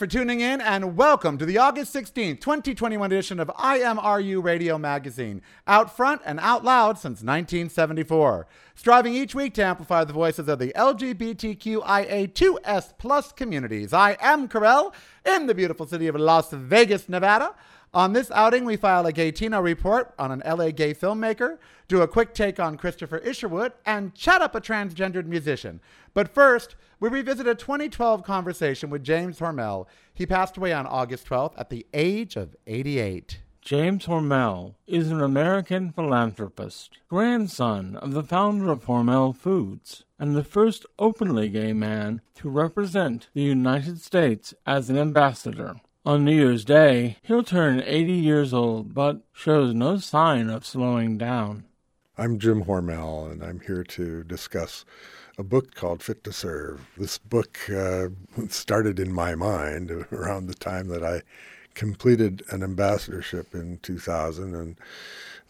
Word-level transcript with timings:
for 0.00 0.06
tuning 0.06 0.40
in 0.40 0.62
and 0.62 0.96
welcome 0.96 1.36
to 1.36 1.44
the 1.44 1.58
August 1.58 1.94
16th, 1.94 2.40
2021 2.40 3.12
edition 3.12 3.38
of 3.38 3.48
IMRU 3.48 4.42
Radio 4.42 4.78
Magazine, 4.78 5.42
out 5.66 5.94
front 5.94 6.22
and 6.24 6.40
out 6.40 6.64
loud 6.64 6.96
since 6.96 7.20
1974. 7.20 8.46
Striving 8.74 9.12
each 9.12 9.34
week 9.34 9.52
to 9.52 9.62
amplify 9.62 10.02
the 10.02 10.14
voices 10.14 10.48
of 10.48 10.58
the 10.58 10.72
LGBTQIA2S 10.74 12.94
plus 12.96 13.30
communities. 13.32 13.92
I 13.92 14.16
am 14.22 14.48
Carell 14.48 14.94
in 15.26 15.46
the 15.46 15.54
beautiful 15.54 15.86
city 15.86 16.08
of 16.08 16.16
Las 16.16 16.50
Vegas, 16.50 17.06
Nevada. 17.06 17.54
On 17.92 18.14
this 18.14 18.30
outing, 18.30 18.64
we 18.64 18.78
file 18.78 19.06
a 19.06 19.12
Gaytino 19.12 19.62
report 19.62 20.14
on 20.18 20.30
an 20.30 20.42
LA 20.46 20.70
gay 20.70 20.94
filmmaker, 20.94 21.58
do 21.88 22.00
a 22.00 22.08
quick 22.08 22.32
take 22.32 22.58
on 22.58 22.78
Christopher 22.78 23.18
Isherwood, 23.18 23.74
and 23.84 24.14
chat 24.14 24.40
up 24.40 24.54
a 24.54 24.62
transgendered 24.62 25.26
musician. 25.26 25.78
But 26.14 26.32
first, 26.32 26.74
we 27.00 27.08
revisit 27.08 27.48
a 27.48 27.54
2012 27.54 28.22
conversation 28.22 28.90
with 28.90 29.02
James 29.02 29.38
Hormel. 29.40 29.86
He 30.12 30.26
passed 30.26 30.58
away 30.58 30.74
on 30.74 30.86
August 30.86 31.26
12th 31.26 31.54
at 31.56 31.70
the 31.70 31.86
age 31.94 32.36
of 32.36 32.54
88. 32.66 33.40
James 33.62 34.06
Hormel 34.06 34.74
is 34.86 35.10
an 35.10 35.22
American 35.22 35.92
philanthropist, 35.92 36.98
grandson 37.08 37.96
of 37.96 38.12
the 38.12 38.22
founder 38.22 38.70
of 38.70 38.84
Hormel 38.84 39.34
Foods, 39.34 40.04
and 40.18 40.36
the 40.36 40.44
first 40.44 40.84
openly 40.98 41.48
gay 41.48 41.72
man 41.72 42.20
to 42.34 42.50
represent 42.50 43.28
the 43.32 43.42
United 43.42 44.00
States 44.00 44.52
as 44.66 44.90
an 44.90 44.98
ambassador. 44.98 45.76
On 46.04 46.24
New 46.24 46.34
Year's 46.34 46.64
Day, 46.64 47.16
he'll 47.22 47.42
turn 47.42 47.82
80 47.84 48.12
years 48.12 48.52
old, 48.52 48.94
but 48.94 49.22
shows 49.32 49.74
no 49.74 49.98
sign 49.98 50.50
of 50.50 50.66
slowing 50.66 51.16
down. 51.16 51.64
I'm 52.16 52.38
Jim 52.38 52.64
Hormel, 52.64 53.30
and 53.30 53.42
I'm 53.42 53.60
here 53.60 53.84
to 53.84 54.24
discuss 54.24 54.84
a 55.38 55.42
book 55.42 55.74
called 55.74 56.02
Fit 56.02 56.24
to 56.24 56.32
Serve. 56.32 56.86
This 56.96 57.18
book 57.18 57.58
uh, 57.70 58.08
started 58.48 58.98
in 58.98 59.12
my 59.12 59.34
mind 59.34 59.90
around 60.12 60.46
the 60.46 60.54
time 60.54 60.88
that 60.88 61.04
I 61.04 61.22
completed 61.74 62.42
an 62.50 62.62
ambassadorship 62.62 63.54
in 63.54 63.78
2000, 63.78 64.54
and 64.54 64.76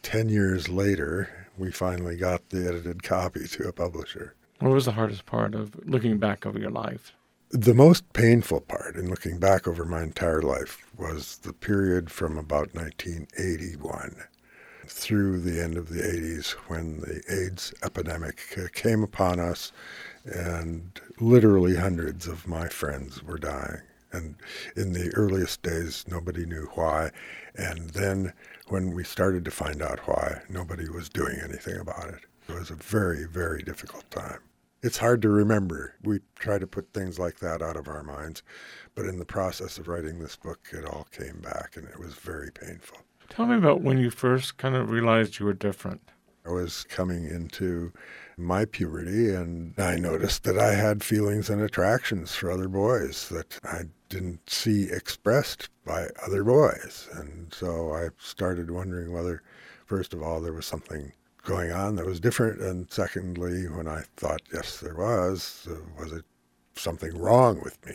10 0.03 0.29
years 0.29 0.69
later, 0.69 1.49
we 1.59 1.71
finally 1.71 2.17
got 2.17 2.49
the 2.51 2.67
edited 2.67 3.03
copy 3.03 3.47
to 3.49 3.69
a 3.69 3.73
publisher. 3.73 4.35
What 4.61 4.73
was 4.73 4.85
the 4.85 4.93
hardest 4.93 5.27
part 5.27 5.55
of 5.55 5.75
looking 5.87 6.19
back 6.19 6.47
over 6.47 6.59
your 6.59 6.71
life? 6.71 7.13
The 7.51 7.75
most 7.75 8.13
painful 8.13 8.61
part 8.61 8.95
in 8.95 9.11
looking 9.11 9.39
back 9.39 9.67
over 9.67 9.85
my 9.85 10.03
entire 10.03 10.43
life 10.43 10.87
was 10.97 11.39
the 11.39 11.53
period 11.53 12.11
from 12.11 12.39
about 12.39 12.75
1981 12.75 14.25
through 14.91 15.41
the 15.41 15.63
end 15.63 15.77
of 15.77 15.89
the 15.89 16.03
80s 16.03 16.51
when 16.69 17.01
the 17.01 17.23
AIDS 17.29 17.73
epidemic 17.83 18.41
came 18.75 19.03
upon 19.03 19.39
us 19.39 19.73
and 20.25 21.01
literally 21.21 21.77
hundreds 21.77 22.27
of 22.27 22.47
my 22.47 22.69
friends 22.69 23.23
were 23.23 23.39
dying. 23.39 23.81
And 24.13 24.35
in 24.77 24.93
the 24.93 25.11
earliest 25.15 25.63
days, 25.63 26.05
nobody 26.09 26.45
knew 26.45 26.69
why. 26.75 27.11
And 27.55 27.91
then 27.91 28.33
when 28.69 28.93
we 28.93 29.05
started 29.05 29.45
to 29.45 29.51
find 29.53 29.81
out 29.81 30.01
why, 30.09 30.43
nobody 30.49 30.89
was 30.89 31.09
doing 31.09 31.39
anything 31.43 31.79
about 31.79 32.09
it. 32.09 32.21
It 32.49 32.55
was 32.55 32.71
a 32.71 32.75
very, 32.75 33.25
very 33.25 33.63
difficult 33.63 34.11
time. 34.11 34.41
It's 34.83 34.99
hard 34.99 35.23
to 35.23 35.29
remember. 35.29 35.95
We 36.03 36.21
try 36.39 36.59
to 36.59 36.67
put 36.67 36.93
things 36.93 37.19
like 37.19 37.39
that 37.39 37.63
out 37.63 37.77
of 37.77 37.87
our 37.87 38.03
minds. 38.03 38.43
But 38.97 39.07
in 39.07 39.19
the 39.19 39.25
process 39.25 39.79
of 39.79 39.87
writing 39.87 40.19
this 40.19 40.37
book, 40.37 40.59
it 40.73 40.85
all 40.85 41.07
came 41.13 41.41
back 41.41 41.77
and 41.77 41.87
it 41.87 41.99
was 42.01 42.15
very 42.15 42.51
painful. 42.51 42.99
Tell 43.31 43.47
me 43.47 43.57
about 43.57 43.81
when 43.81 43.97
you 43.97 44.11
first 44.11 44.59
kind 44.59 44.75
of 44.75 44.91
realized 44.91 45.39
you 45.39 45.47
were 45.47 45.55
different. 45.55 46.03
I 46.45 46.51
was 46.51 46.85
coming 46.89 47.27
into 47.27 47.93
my 48.37 48.65
puberty 48.65 49.33
and 49.33 49.73
I 49.79 49.97
noticed 49.97 50.43
that 50.45 50.59
I 50.59 50.75
had 50.75 51.05
feelings 51.05 51.49
and 51.49 51.63
attractions 51.63 52.35
for 52.35 52.51
other 52.51 52.69
boys 52.69 53.29
that 53.29 53.61
I 53.65 53.83
didn't 54.09 54.51
see 54.51 54.91
expressed 54.91 55.69
by 55.87 56.09
other 56.27 56.43
boys. 56.43 57.09
And 57.13 57.55
so 57.55 57.95
I 57.95 58.09
started 58.19 58.71
wondering 58.71 59.13
whether, 59.13 59.43
first 59.87 60.13
of 60.13 60.23
all, 60.23 60.41
there 60.41 60.53
was 60.53 60.67
something 60.67 61.13
going 61.45 61.71
on 61.71 61.95
that 61.97 62.07
was 62.07 62.19
different. 62.19 62.61
And 62.61 62.91
secondly, 62.91 63.69
when 63.69 63.87
I 63.87 64.03
thought, 64.17 64.43
yes, 64.53 64.81
there 64.81 64.97
was, 64.97 65.69
uh, 65.71 65.77
was 66.03 66.13
it 66.13 66.25
something 66.75 67.17
wrong 67.17 67.61
with 67.63 67.79
me? 67.87 67.95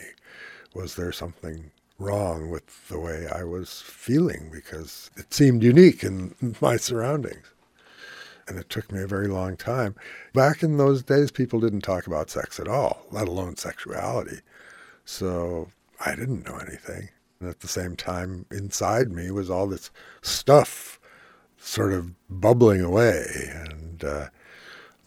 Was 0.74 0.94
there 0.94 1.12
something 1.12 1.70
wrong 1.98 2.50
with 2.50 2.88
the 2.88 2.98
way 2.98 3.26
I 3.28 3.44
was 3.44 3.82
feeling 3.82 4.50
because 4.52 5.10
it 5.16 5.32
seemed 5.32 5.62
unique 5.62 6.02
in 6.02 6.34
my 6.60 6.76
surroundings. 6.76 7.46
And 8.48 8.58
it 8.58 8.70
took 8.70 8.92
me 8.92 9.02
a 9.02 9.08
very 9.08 9.26
long 9.26 9.56
time. 9.56 9.96
Back 10.32 10.62
in 10.62 10.76
those 10.76 11.02
days, 11.02 11.32
people 11.32 11.58
didn't 11.58 11.80
talk 11.80 12.06
about 12.06 12.30
sex 12.30 12.60
at 12.60 12.68
all, 12.68 13.04
let 13.10 13.26
alone 13.26 13.56
sexuality. 13.56 14.38
So 15.04 15.68
I 16.04 16.14
didn't 16.14 16.46
know 16.46 16.56
anything. 16.56 17.08
And 17.40 17.48
at 17.48 17.60
the 17.60 17.68
same 17.68 17.96
time, 17.96 18.46
inside 18.52 19.10
me 19.10 19.30
was 19.32 19.50
all 19.50 19.66
this 19.66 19.90
stuff 20.22 21.00
sort 21.58 21.92
of 21.92 22.12
bubbling 22.30 22.82
away. 22.82 23.50
And 23.52 24.04
uh, 24.04 24.28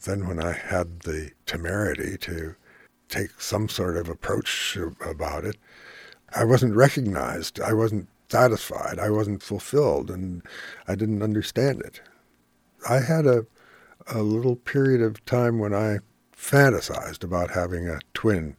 then 0.06 0.28
when 0.28 0.44
I 0.44 0.52
had 0.52 1.02
the 1.02 1.32
temerity 1.46 2.18
to 2.18 2.56
take 3.08 3.40
some 3.40 3.70
sort 3.70 3.96
of 3.96 4.10
approach 4.10 4.78
about 5.02 5.46
it, 5.46 5.56
I 6.36 6.44
wasn't 6.44 6.76
recognized. 6.76 7.60
I 7.60 7.74
wasn't 7.74 8.08
satisfied. 8.30 9.00
I 9.00 9.10
wasn't 9.10 9.44
fulfilled, 9.44 10.10
and 10.10 10.44
I 10.88 10.96
didn't 10.96 11.24
understand 11.24 11.82
it. 11.82 12.02
I 12.88 13.00
had 13.00 13.26
a, 13.26 13.46
a 14.08 14.22
little 14.22 14.56
period 14.56 15.02
of 15.02 15.24
time 15.26 15.60
when 15.60 15.74
I 15.74 16.00
fantasized 16.36 17.24
about 17.24 17.52
having 17.52 17.88
a 17.88 18.00
twin 18.14 18.56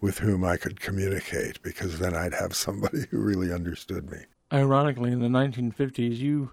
with 0.00 0.18
whom 0.18 0.44
I 0.44 0.56
could 0.56 0.80
communicate, 0.80 1.62
because 1.62 1.98
then 1.98 2.14
I'd 2.14 2.34
have 2.34 2.54
somebody 2.54 3.06
who 3.10 3.18
really 3.18 3.52
understood 3.52 4.10
me. 4.10 4.18
Ironically, 4.52 5.12
in 5.12 5.20
the 5.20 5.28
1950s, 5.28 6.18
you 6.18 6.52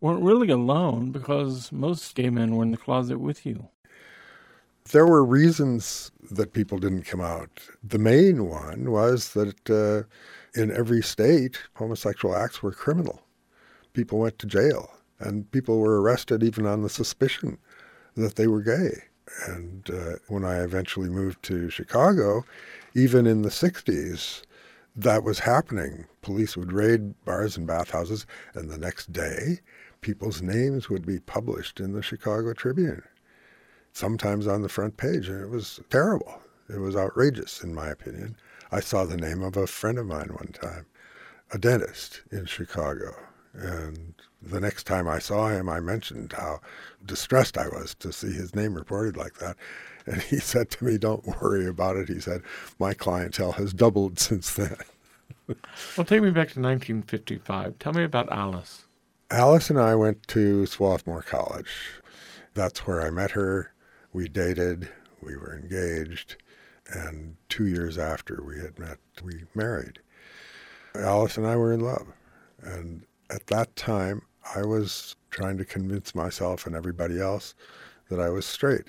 weren't 0.00 0.22
really 0.22 0.50
alone 0.50 1.10
because 1.10 1.72
most 1.72 2.14
gay 2.14 2.30
men 2.30 2.54
were 2.54 2.62
in 2.62 2.70
the 2.70 2.76
closet 2.76 3.18
with 3.18 3.46
you. 3.46 3.68
There 4.92 5.06
were 5.06 5.24
reasons 5.24 6.12
that 6.30 6.52
people 6.52 6.78
didn't 6.78 7.06
come 7.06 7.20
out. 7.20 7.60
The 7.82 7.98
main 7.98 8.48
one 8.48 8.92
was 8.92 9.32
that 9.32 9.68
uh, 9.68 10.04
in 10.60 10.70
every 10.70 11.02
state, 11.02 11.58
homosexual 11.74 12.36
acts 12.36 12.62
were 12.62 12.70
criminal. 12.70 13.22
People 13.94 14.20
went 14.20 14.38
to 14.38 14.46
jail, 14.46 14.92
and 15.18 15.50
people 15.50 15.80
were 15.80 16.00
arrested 16.00 16.44
even 16.44 16.66
on 16.66 16.82
the 16.82 16.88
suspicion 16.88 17.58
that 18.14 18.36
they 18.36 18.46
were 18.46 18.62
gay. 18.62 19.02
And 19.48 19.90
uh, 19.90 20.18
when 20.28 20.44
I 20.44 20.62
eventually 20.62 21.08
moved 21.08 21.42
to 21.44 21.68
Chicago, 21.68 22.44
even 22.94 23.26
in 23.26 23.42
the 23.42 23.48
60s, 23.48 24.42
that 24.94 25.24
was 25.24 25.40
happening. 25.40 26.06
Police 26.22 26.56
would 26.56 26.72
raid 26.72 27.12
bars 27.24 27.56
and 27.56 27.66
bathhouses, 27.66 28.24
and 28.54 28.70
the 28.70 28.78
next 28.78 29.12
day, 29.12 29.60
people's 30.00 30.42
names 30.42 30.88
would 30.88 31.04
be 31.04 31.18
published 31.18 31.80
in 31.80 31.92
the 31.92 32.02
Chicago 32.02 32.52
Tribune 32.52 33.02
sometimes 33.96 34.46
on 34.46 34.60
the 34.60 34.68
front 34.68 34.96
page, 34.98 35.28
and 35.28 35.40
it 35.40 35.48
was 35.48 35.80
terrible. 35.88 36.40
It 36.68 36.78
was 36.78 36.94
outrageous, 36.94 37.62
in 37.62 37.74
my 37.74 37.88
opinion. 37.88 38.36
I 38.70 38.80
saw 38.80 39.04
the 39.04 39.16
name 39.16 39.42
of 39.42 39.56
a 39.56 39.66
friend 39.66 39.98
of 39.98 40.06
mine 40.06 40.28
one 40.34 40.52
time, 40.52 40.84
a 41.52 41.58
dentist 41.58 42.20
in 42.30 42.44
Chicago, 42.44 43.14
And 43.54 44.12
the 44.42 44.60
next 44.60 44.84
time 44.84 45.08
I 45.08 45.18
saw 45.18 45.48
him, 45.48 45.70
I 45.70 45.80
mentioned 45.80 46.34
how 46.34 46.60
distressed 47.06 47.56
I 47.56 47.68
was 47.68 47.94
to 48.00 48.12
see 48.12 48.32
his 48.32 48.54
name 48.54 48.74
reported 48.74 49.16
like 49.16 49.38
that. 49.38 49.56
And 50.04 50.20
he 50.20 50.38
said 50.50 50.68
to 50.72 50.84
me, 50.84 50.98
Don't 50.98 51.26
worry 51.40 51.66
about 51.66 51.96
it. 51.96 52.08
He 52.08 52.20
said, 52.20 52.42
My 52.78 52.92
clientele 52.92 53.52
has 53.52 53.72
doubled 53.72 54.18
since 54.18 54.52
then. 54.54 54.76
well, 55.96 56.04
take 56.04 56.22
me 56.22 56.30
back 56.30 56.52
to 56.52 56.60
1955. 56.60 57.78
Tell 57.78 57.94
me 57.94 58.04
about 58.04 58.30
Alice. 58.30 58.84
Alice 59.30 59.70
and 59.70 59.80
I 59.80 59.94
went 59.94 60.26
to 60.28 60.66
Swarthmore 60.66 61.22
College. 61.22 61.70
That's 62.52 62.86
where 62.86 63.00
I 63.00 63.10
met 63.10 63.30
her. 63.30 63.72
We 64.16 64.28
dated, 64.28 64.88
we 65.20 65.36
were 65.36 65.54
engaged, 65.54 66.36
and 66.90 67.36
two 67.50 67.66
years 67.66 67.98
after 67.98 68.42
we 68.42 68.58
had 68.58 68.78
met, 68.78 68.96
we 69.22 69.42
married. 69.54 69.98
Alice 70.94 71.36
and 71.36 71.46
I 71.46 71.54
were 71.56 71.74
in 71.74 71.80
love. 71.80 72.06
And 72.62 73.02
at 73.28 73.46
that 73.48 73.76
time, 73.76 74.22
I 74.54 74.62
was 74.62 75.16
trying 75.30 75.58
to 75.58 75.66
convince 75.66 76.14
myself 76.14 76.66
and 76.66 76.74
everybody 76.74 77.20
else 77.20 77.54
that 78.08 78.18
I 78.18 78.30
was 78.30 78.46
straight. 78.46 78.88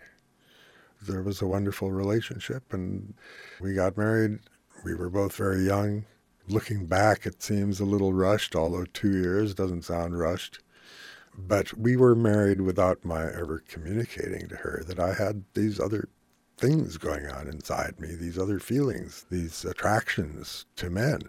There 1.06 1.24
was 1.24 1.42
a 1.42 1.46
wonderful 1.46 1.92
relationship, 1.92 2.72
and 2.72 3.14
we 3.60 3.74
got 3.74 3.98
married. 3.98 4.40
We 4.86 4.96
were 4.96 5.10
both 5.10 5.36
very 5.36 5.66
young. 5.66 6.06
Looking 6.48 6.86
back, 6.86 7.26
it 7.26 7.44
seems 7.44 7.82
a 7.82 7.86
little 7.86 8.14
rushed, 8.14 8.56
although 8.56 8.86
two 8.94 9.12
years 9.12 9.54
doesn't 9.54 9.84
sound 9.84 10.18
rushed. 10.18 10.60
But 11.38 11.78
we 11.78 11.96
were 11.96 12.16
married 12.16 12.62
without 12.62 13.06
my 13.06 13.26
ever 13.26 13.64
communicating 13.68 14.48
to 14.48 14.56
her 14.58 14.84
that 14.88 15.00
I 15.00 15.14
had 15.14 15.44
these 15.54 15.80
other 15.80 16.10
things 16.58 16.98
going 16.98 17.28
on 17.28 17.48
inside 17.48 18.00
me, 18.00 18.16
these 18.16 18.40
other 18.40 18.60
feelings, 18.60 19.26
these 19.30 19.64
attractions 19.64 20.66
to 20.78 20.90
men. 20.90 21.22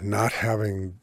Not 0.00 0.32
having 0.32 0.98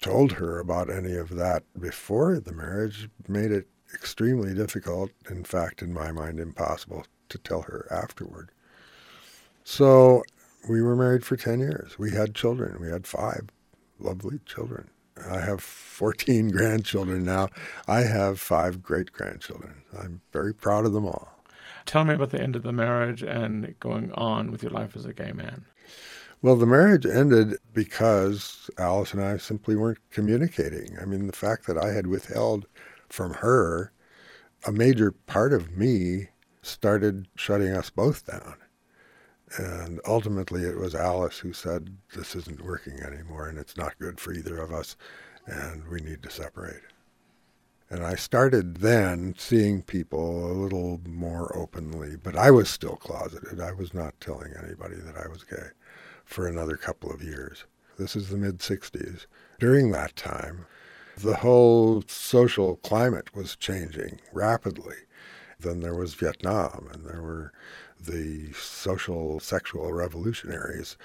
told 0.00 0.32
her 0.32 0.58
about 0.58 0.90
any 0.90 1.14
of 1.14 1.30
that 1.30 1.62
before 1.78 2.40
the 2.40 2.52
marriage 2.52 3.08
made 3.28 3.52
it 3.52 3.68
extremely 3.92 4.54
difficult, 4.54 5.10
in 5.30 5.44
fact, 5.44 5.82
in 5.82 5.92
my 5.92 6.10
mind, 6.10 6.40
impossible 6.40 7.04
to 7.28 7.38
tell 7.38 7.62
her 7.62 7.86
afterward. 7.90 8.50
So 9.64 10.24
we 10.68 10.82
were 10.82 10.96
married 10.96 11.24
for 11.24 11.36
10 11.36 11.60
years. 11.60 11.98
We 11.98 12.10
had 12.10 12.34
children. 12.34 12.80
We 12.80 12.88
had 12.88 13.06
five 13.06 13.48
lovely 13.98 14.40
children. 14.46 14.90
I 15.30 15.40
have 15.40 15.62
14 15.62 16.48
grandchildren 16.52 17.24
now. 17.24 17.48
I 17.86 18.00
have 18.02 18.40
five 18.40 18.82
great 18.82 19.12
grandchildren. 19.12 19.82
I'm 19.96 20.20
very 20.32 20.54
proud 20.54 20.86
of 20.86 20.92
them 20.92 21.06
all. 21.06 21.28
Tell 21.86 22.04
me 22.04 22.14
about 22.14 22.30
the 22.30 22.40
end 22.40 22.56
of 22.56 22.62
the 22.62 22.72
marriage 22.72 23.22
and 23.22 23.74
going 23.80 24.10
on 24.12 24.50
with 24.50 24.62
your 24.62 24.72
life 24.72 24.96
as 24.96 25.04
a 25.04 25.12
gay 25.12 25.32
man. 25.32 25.66
Well, 26.40 26.56
the 26.56 26.66
marriage 26.66 27.06
ended 27.06 27.56
because 27.72 28.68
Alice 28.78 29.12
and 29.12 29.22
I 29.22 29.36
simply 29.38 29.76
weren't 29.76 29.98
communicating. 30.10 30.98
I 31.00 31.04
mean, 31.04 31.26
the 31.26 31.32
fact 31.32 31.66
that 31.66 31.78
I 31.78 31.92
had 31.92 32.06
withheld 32.06 32.66
from 33.08 33.34
her 33.34 33.92
a 34.66 34.72
major 34.72 35.12
part 35.12 35.52
of 35.52 35.76
me 35.76 36.28
started 36.62 37.28
shutting 37.36 37.68
us 37.68 37.90
both 37.90 38.26
down. 38.26 38.56
And 39.56 40.00
ultimately, 40.06 40.62
it 40.62 40.76
was 40.76 40.94
Alice 40.94 41.38
who 41.38 41.52
said, 41.52 41.96
This 42.14 42.34
isn't 42.34 42.64
working 42.64 43.00
anymore, 43.00 43.48
and 43.48 43.58
it's 43.58 43.76
not 43.76 43.98
good 43.98 44.18
for 44.18 44.32
either 44.32 44.58
of 44.58 44.72
us, 44.72 44.96
and 45.46 45.86
we 45.88 46.00
need 46.00 46.22
to 46.24 46.30
separate. 46.30 46.82
And 47.90 48.04
I 48.04 48.16
started 48.16 48.78
then 48.78 49.34
seeing 49.38 49.82
people 49.82 50.50
a 50.50 50.54
little 50.54 51.00
more 51.06 51.56
openly, 51.56 52.16
but 52.16 52.36
I 52.36 52.50
was 52.50 52.68
still 52.68 52.96
closeted. 52.96 53.60
I 53.60 53.72
was 53.72 53.94
not 53.94 54.20
telling 54.20 54.52
anybody 54.56 54.96
that 54.96 55.16
I 55.16 55.28
was 55.28 55.44
gay 55.44 55.68
for 56.24 56.48
another 56.48 56.76
couple 56.76 57.12
of 57.12 57.22
years. 57.22 57.64
This 57.96 58.16
is 58.16 58.30
the 58.30 58.36
mid 58.36 58.58
60s. 58.58 59.26
During 59.60 59.92
that 59.92 60.16
time, 60.16 60.66
the 61.16 61.36
whole 61.36 62.02
social 62.08 62.76
climate 62.76 63.34
was 63.34 63.54
changing 63.54 64.20
rapidly. 64.32 64.96
Then 65.60 65.80
there 65.80 65.94
was 65.94 66.14
Vietnam, 66.14 66.88
and 66.92 67.04
there 67.04 67.22
were 67.22 67.52
the 68.04 68.52
social 68.52 69.40
sexual 69.40 69.92
revolutionaries. 69.92 70.96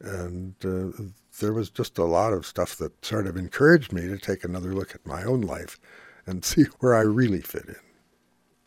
And 0.00 0.54
uh, 0.64 1.02
there 1.40 1.52
was 1.52 1.70
just 1.70 1.98
a 1.98 2.04
lot 2.04 2.32
of 2.32 2.46
stuff 2.46 2.76
that 2.76 3.04
sort 3.04 3.26
of 3.26 3.36
encouraged 3.36 3.92
me 3.92 4.02
to 4.02 4.18
take 4.18 4.44
another 4.44 4.72
look 4.72 4.94
at 4.94 5.06
my 5.06 5.24
own 5.24 5.40
life 5.40 5.78
and 6.26 6.44
see 6.44 6.64
where 6.80 6.94
I 6.94 7.02
really 7.02 7.40
fit 7.40 7.66
in. 7.66 7.76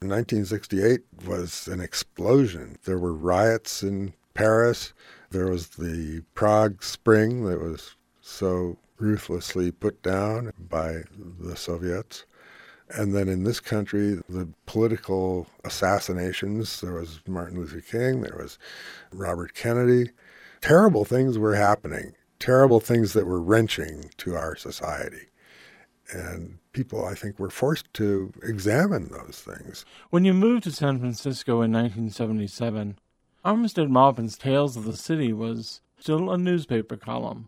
1968 0.07 1.01
was 1.27 1.67
an 1.67 1.79
explosion. 1.79 2.77
There 2.85 2.97
were 2.97 3.13
riots 3.13 3.83
in 3.83 4.13
Paris. 4.33 4.93
There 5.29 5.47
was 5.47 5.67
the 5.67 6.23
Prague 6.33 6.83
Spring 6.83 7.45
that 7.45 7.61
was 7.61 7.95
so 8.19 8.77
ruthlessly 8.97 9.71
put 9.71 10.01
down 10.01 10.53
by 10.57 11.03
the 11.39 11.55
Soviets. 11.55 12.25
And 12.93 13.15
then 13.15 13.29
in 13.29 13.43
this 13.43 13.59
country, 13.59 14.21
the 14.27 14.49
political 14.65 15.47
assassinations 15.63 16.81
there 16.81 16.93
was 16.93 17.21
Martin 17.27 17.59
Luther 17.59 17.81
King, 17.81 18.21
there 18.21 18.37
was 18.37 18.57
Robert 19.11 19.53
Kennedy. 19.53 20.11
Terrible 20.61 21.05
things 21.05 21.37
were 21.37 21.55
happening, 21.55 22.13
terrible 22.39 22.79
things 22.79 23.13
that 23.13 23.25
were 23.25 23.41
wrenching 23.41 24.11
to 24.17 24.35
our 24.35 24.55
society. 24.55 25.27
And 26.13 26.59
people, 26.73 27.05
I 27.05 27.15
think, 27.15 27.39
were 27.39 27.49
forced 27.49 27.93
to 27.95 28.33
examine 28.43 29.09
those 29.09 29.43
things. 29.45 29.85
When 30.09 30.25
you 30.25 30.33
moved 30.33 30.63
to 30.63 30.71
San 30.71 30.99
Francisco 30.99 31.61
in 31.61 31.71
1977, 31.71 32.99
Armistead 33.45 33.89
Maupin's 33.89 34.37
Tales 34.37 34.75
of 34.77 34.83
the 34.83 34.97
City 34.97 35.33
was 35.33 35.81
still 35.99 36.31
a 36.31 36.37
newspaper 36.37 36.97
column. 36.97 37.47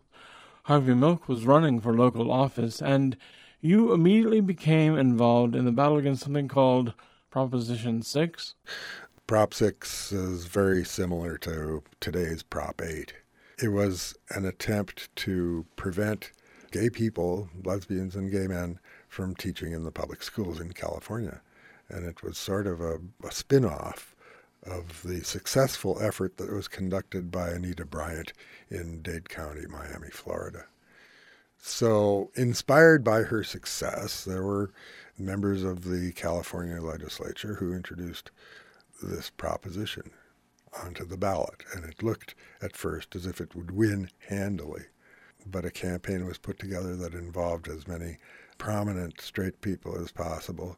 Harvey 0.64 0.94
Milk 0.94 1.28
was 1.28 1.44
running 1.44 1.78
for 1.80 1.94
local 1.94 2.32
office, 2.32 2.80
and 2.80 3.16
you 3.64 3.94
immediately 3.94 4.42
became 4.42 4.98
involved 4.98 5.54
in 5.54 5.64
the 5.64 5.72
battle 5.72 5.96
against 5.96 6.22
something 6.22 6.48
called 6.48 6.92
Proposition 7.30 8.02
6. 8.02 8.54
Prop 9.26 9.54
6 9.54 10.12
is 10.12 10.44
very 10.44 10.84
similar 10.84 11.38
to 11.38 11.82
today's 11.98 12.42
Prop 12.42 12.82
8. 12.82 13.14
It 13.62 13.68
was 13.68 14.14
an 14.28 14.44
attempt 14.44 15.08
to 15.16 15.64
prevent 15.76 16.30
gay 16.72 16.90
people, 16.90 17.48
lesbians 17.64 18.14
and 18.14 18.30
gay 18.30 18.46
men, 18.46 18.78
from 19.08 19.34
teaching 19.34 19.72
in 19.72 19.84
the 19.84 19.90
public 19.90 20.22
schools 20.22 20.60
in 20.60 20.74
California. 20.74 21.40
And 21.88 22.04
it 22.04 22.22
was 22.22 22.36
sort 22.36 22.66
of 22.66 22.82
a, 22.82 22.98
a 23.26 23.32
spin 23.32 23.64
off 23.64 24.14
of 24.64 25.02
the 25.04 25.24
successful 25.24 25.98
effort 26.02 26.36
that 26.36 26.52
was 26.52 26.68
conducted 26.68 27.30
by 27.30 27.48
Anita 27.48 27.86
Bryant 27.86 28.34
in 28.68 29.00
Dade 29.00 29.30
County, 29.30 29.64
Miami, 29.66 30.10
Florida. 30.10 30.66
So, 31.66 32.30
inspired 32.34 33.02
by 33.02 33.22
her 33.22 33.42
success, 33.42 34.22
there 34.22 34.42
were 34.42 34.70
members 35.18 35.64
of 35.64 35.84
the 35.84 36.12
California 36.12 36.78
legislature 36.78 37.54
who 37.54 37.72
introduced 37.72 38.30
this 39.02 39.30
proposition 39.30 40.10
onto 40.78 41.06
the 41.06 41.16
ballot. 41.16 41.64
And 41.74 41.82
it 41.86 42.02
looked 42.02 42.34
at 42.60 42.76
first 42.76 43.16
as 43.16 43.24
if 43.24 43.40
it 43.40 43.54
would 43.54 43.70
win 43.70 44.10
handily. 44.28 44.82
But 45.46 45.64
a 45.64 45.70
campaign 45.70 46.26
was 46.26 46.36
put 46.36 46.58
together 46.58 46.96
that 46.96 47.14
involved 47.14 47.66
as 47.68 47.88
many 47.88 48.18
prominent 48.58 49.22
straight 49.22 49.62
people 49.62 49.98
as 49.98 50.12
possible 50.12 50.76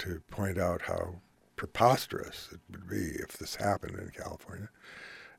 to 0.00 0.20
point 0.30 0.58
out 0.58 0.82
how 0.82 1.22
preposterous 1.56 2.50
it 2.52 2.60
would 2.70 2.86
be 2.86 3.16
if 3.18 3.38
this 3.38 3.56
happened 3.56 3.98
in 3.98 4.10
California. 4.10 4.68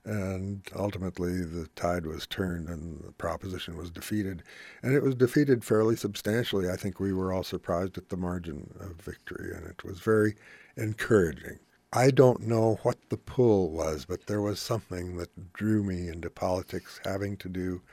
And 0.10 0.68
ultimately, 0.75 1.44
the 1.44 1.68
tide 1.75 2.08
was 2.08 2.25
turned 2.25 2.68
and 2.68 3.00
the 3.04 3.12
proposition 3.12 3.78
was 3.78 3.92
defeated. 3.92 4.42
And 4.82 4.96
it 4.96 5.04
was 5.04 5.13
defeated 5.13 5.63
fairly 5.63 5.96
substantially. 5.96 6.68
I 6.68 6.78
think 6.78 7.00
we 7.00 7.13
were 7.13 7.32
all 7.32 7.44
surprised 7.44 7.96
at 7.96 8.10
the 8.10 8.18
margin 8.18 8.74
of 8.80 8.94
victory, 8.94 9.56
and 9.56 9.68
it 9.68 9.84
was 9.84 10.00
very 10.00 10.34
encouraging. 10.75 11.60
I 11.94 12.10
don't 12.10 12.48
know 12.48 12.80
what 12.82 12.98
the 13.10 13.18
pull 13.18 13.70
was, 13.70 14.06
but 14.06 14.25
there 14.25 14.42
was 14.42 14.60
something 14.60 15.18
that 15.18 15.54
drew 15.54 15.84
me 15.84 16.08
into 16.08 16.32
politics 16.32 17.00
having 17.06 17.38
to 17.38 17.48
do 17.48 17.84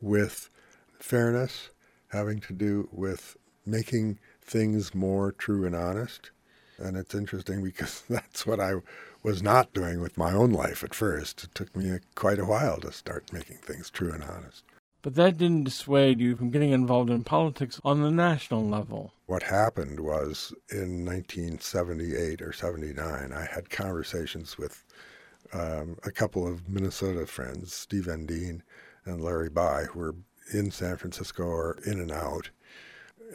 with 0.00 0.48
fairness, 0.98 1.68
having 2.08 2.40
to 2.40 2.54
do 2.54 2.88
with 2.90 3.36
making 3.66 4.18
things 4.40 4.94
more 4.94 5.30
true 5.30 5.66
and 5.66 5.76
honest. 5.76 6.30
And 6.78 6.96
it's 6.96 7.14
interesting 7.14 7.62
because 7.62 8.02
that's 8.10 8.46
what 8.46 8.60
I 8.60 8.74
was 9.22 9.42
not 9.42 9.72
doing 9.72 10.00
with 10.00 10.16
my 10.16 10.32
own 10.32 10.52
life 10.52 10.84
at 10.84 10.94
first. 10.94 11.44
It 11.44 11.54
took 11.54 11.74
me 11.74 11.98
quite 12.14 12.38
a 12.38 12.44
while 12.44 12.78
to 12.80 12.92
start 12.92 13.32
making 13.32 13.58
things 13.58 13.90
true 13.90 14.12
and 14.12 14.22
honest. 14.22 14.62
But 15.02 15.14
that 15.14 15.38
didn't 15.38 15.64
dissuade 15.64 16.20
you 16.20 16.34
from 16.34 16.50
getting 16.50 16.72
involved 16.72 17.10
in 17.10 17.22
politics 17.22 17.80
on 17.84 18.02
the 18.02 18.10
national 18.10 18.66
level. 18.66 19.12
What 19.26 19.44
happened 19.44 20.00
was 20.00 20.52
in 20.70 21.04
1978 21.04 22.42
or 22.42 22.52
79, 22.52 23.32
I 23.32 23.44
had 23.44 23.70
conversations 23.70 24.58
with 24.58 24.82
um, 25.52 25.96
a 26.02 26.10
couple 26.10 26.46
of 26.46 26.68
Minnesota 26.68 27.26
friends, 27.26 27.72
Steve 27.72 28.06
Endean 28.06 28.62
and 29.04 29.22
Larry 29.22 29.48
Bye, 29.48 29.84
who 29.84 30.00
were 30.00 30.14
in 30.52 30.70
San 30.70 30.96
Francisco 30.96 31.44
or 31.44 31.78
in 31.86 32.00
and 32.00 32.10
out 32.10 32.50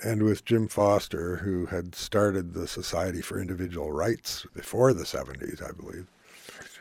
and 0.03 0.23
with 0.23 0.45
Jim 0.45 0.67
Foster, 0.67 1.37
who 1.37 1.65
had 1.67 1.95
started 1.95 2.53
the 2.53 2.67
Society 2.67 3.21
for 3.21 3.39
Individual 3.39 3.91
Rights 3.91 4.45
before 4.53 4.93
the 4.93 5.03
70s, 5.03 5.61
I 5.61 5.71
believe, 5.71 6.07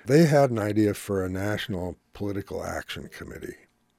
they 0.07 0.27
had 0.27 0.51
an 0.51 0.59
idea 0.59 0.95
for 0.95 1.25
a 1.25 1.29
national 1.29 1.97
political 2.15 2.65
action 2.65 3.09
committee. 3.09 3.57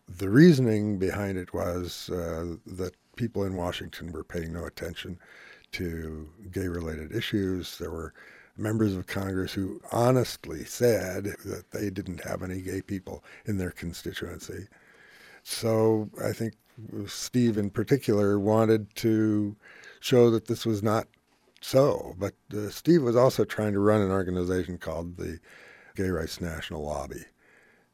The 0.08 0.30
reasoning 0.30 0.98
behind 0.98 1.38
it 1.38 1.54
was 1.54 2.10
uh, 2.10 2.56
that 2.66 2.96
people 3.16 3.44
in 3.44 3.56
Washington 3.56 4.12
were 4.12 4.24
paying 4.24 4.54
no 4.54 4.66
attention 4.66 5.20
to 5.74 6.30
gay 6.52 6.68
related 6.68 7.14
issues. 7.14 7.78
There 7.78 7.92
were 7.92 8.14
members 8.58 8.96
of 8.96 9.08
Congress 9.08 9.54
who 9.54 9.82
honestly 9.92 10.66
said 10.66 11.36
that 11.46 11.72
they 11.72 11.90
didn't 11.90 12.24
have 12.24 12.44
any 12.44 12.62
gay 12.62 12.82
people 12.82 13.24
in 13.46 13.58
their 13.58 13.72
constituency. 13.72 14.68
So 15.44 16.10
I 16.24 16.34
think 16.34 16.54
Steve 17.08 17.58
in 17.58 17.70
particular 17.70 18.40
wanted 18.40 18.94
to 18.96 19.56
show 20.00 20.30
that 20.32 20.48
this 20.48 20.66
was 20.66 20.82
not 20.82 21.08
so. 21.62 22.16
But 22.18 22.34
uh, 22.54 22.70
Steve 22.70 23.04
was 23.04 23.16
also 23.16 23.46
trying 23.46 23.74
to 23.74 23.80
run 23.80 24.02
an 24.02 24.12
organization 24.12 24.78
called 24.78 25.18
the 25.18 25.40
Gay 25.96 26.10
Rights 26.10 26.42
National 26.42 26.84
Lobby, 26.84 27.26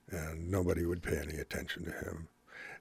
and 0.09 0.49
nobody 0.49 0.85
would 0.85 1.03
pay 1.03 1.17
any 1.17 1.37
attention 1.37 1.85
to 1.85 1.91
him. 1.91 2.27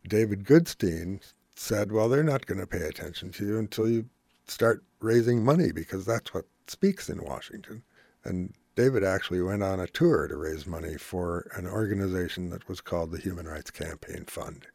David 0.08 0.44
Goodstein 0.44 1.20
said, 1.54 1.90
Well, 1.90 2.08
they're 2.08 2.22
not 2.22 2.46
going 2.46 2.60
to 2.60 2.66
pay 2.66 2.82
attention 2.82 3.32
to 3.32 3.46
you 3.46 3.58
until 3.58 3.88
you 3.88 4.06
start 4.46 4.84
raising 5.00 5.44
money 5.44 5.72
because 5.72 6.04
that's 6.04 6.32
what 6.32 6.46
speaks 6.66 7.08
in 7.08 7.24
Washington. 7.24 7.82
And 8.24 8.54
David 8.76 9.02
actually 9.04 9.40
went 9.40 9.62
on 9.62 9.80
a 9.80 9.86
tour 9.86 10.28
to 10.28 10.36
raise 10.36 10.66
money 10.66 10.96
for 10.96 11.50
an 11.56 11.66
organization 11.66 12.50
that 12.50 12.68
was 12.68 12.80
called 12.80 13.10
the 13.10 13.18
Human 13.18 13.46
Rights 13.46 13.70
Campaign 13.70 14.24
Fund. 14.26 14.66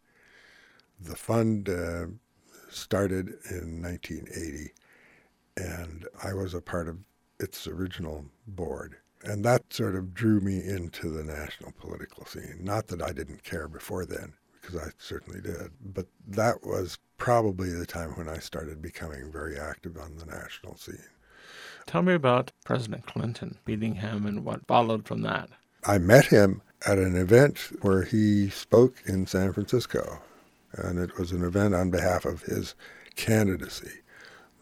The 1.02 1.16
fund 1.16 1.70
uh, 1.70 2.06
started 2.70 3.34
in 3.50 3.82
1980, 3.82 4.72
and 5.58 6.08
I 6.24 6.34
was 6.34 6.54
a 6.54 6.62
part 6.62 6.88
of 6.88 6.98
its 7.40 7.68
original 7.68 8.26
board. 8.48 8.98
And 9.24 9.44
that 9.46 9.72
sort 9.72 9.96
of 9.96 10.14
drew 10.14 10.40
me 10.40 10.58
into 10.58 11.10
the 11.10 11.24
national 11.24 11.74
political 11.80 12.26
scene. 12.26 12.60
Not 12.60 12.88
that 12.88 13.02
I 13.02 13.12
didn't 13.12 13.44
care 13.44 13.68
before 13.68 14.06
then, 14.06 14.34
because 14.62 14.76
I 14.78 14.90
certainly 14.98 15.42
did, 15.42 15.72
but 15.94 16.08
that 16.28 16.66
was 16.66 16.98
probably 17.18 17.70
the 17.70 17.86
time 17.86 18.12
when 18.12 18.28
I 18.28 18.40
started 18.40 18.82
becoming 18.82 19.32
very 19.32 19.60
active 19.60 19.98
on 19.98 20.18
the 20.18 20.26
national 20.26 20.76
scene. 20.76 21.04
Tell 21.86 22.02
me 22.02 22.14
about 22.14 22.52
President 22.64 23.06
Clinton 23.06 23.58
meeting 23.66 23.96
him 23.96 24.26
and 24.26 24.46
what 24.46 24.66
followed 24.68 25.06
from 25.06 25.22
that. 25.22 25.50
I 25.84 25.98
met 25.98 26.26
him 26.26 26.62
at 26.88 26.98
an 26.98 27.16
event 27.16 27.58
where 27.82 28.04
he 28.04 28.50
spoke 28.50 28.96
in 29.06 29.28
San 29.28 29.54
Francisco, 29.54 30.20
and 30.74 31.00
it 31.00 31.18
was 31.18 31.32
an 31.32 31.44
event 31.44 31.76
on 31.76 31.92
behalf 31.92 32.26
of 32.26 32.44
his 32.44 32.76
candidacy. 33.16 34.02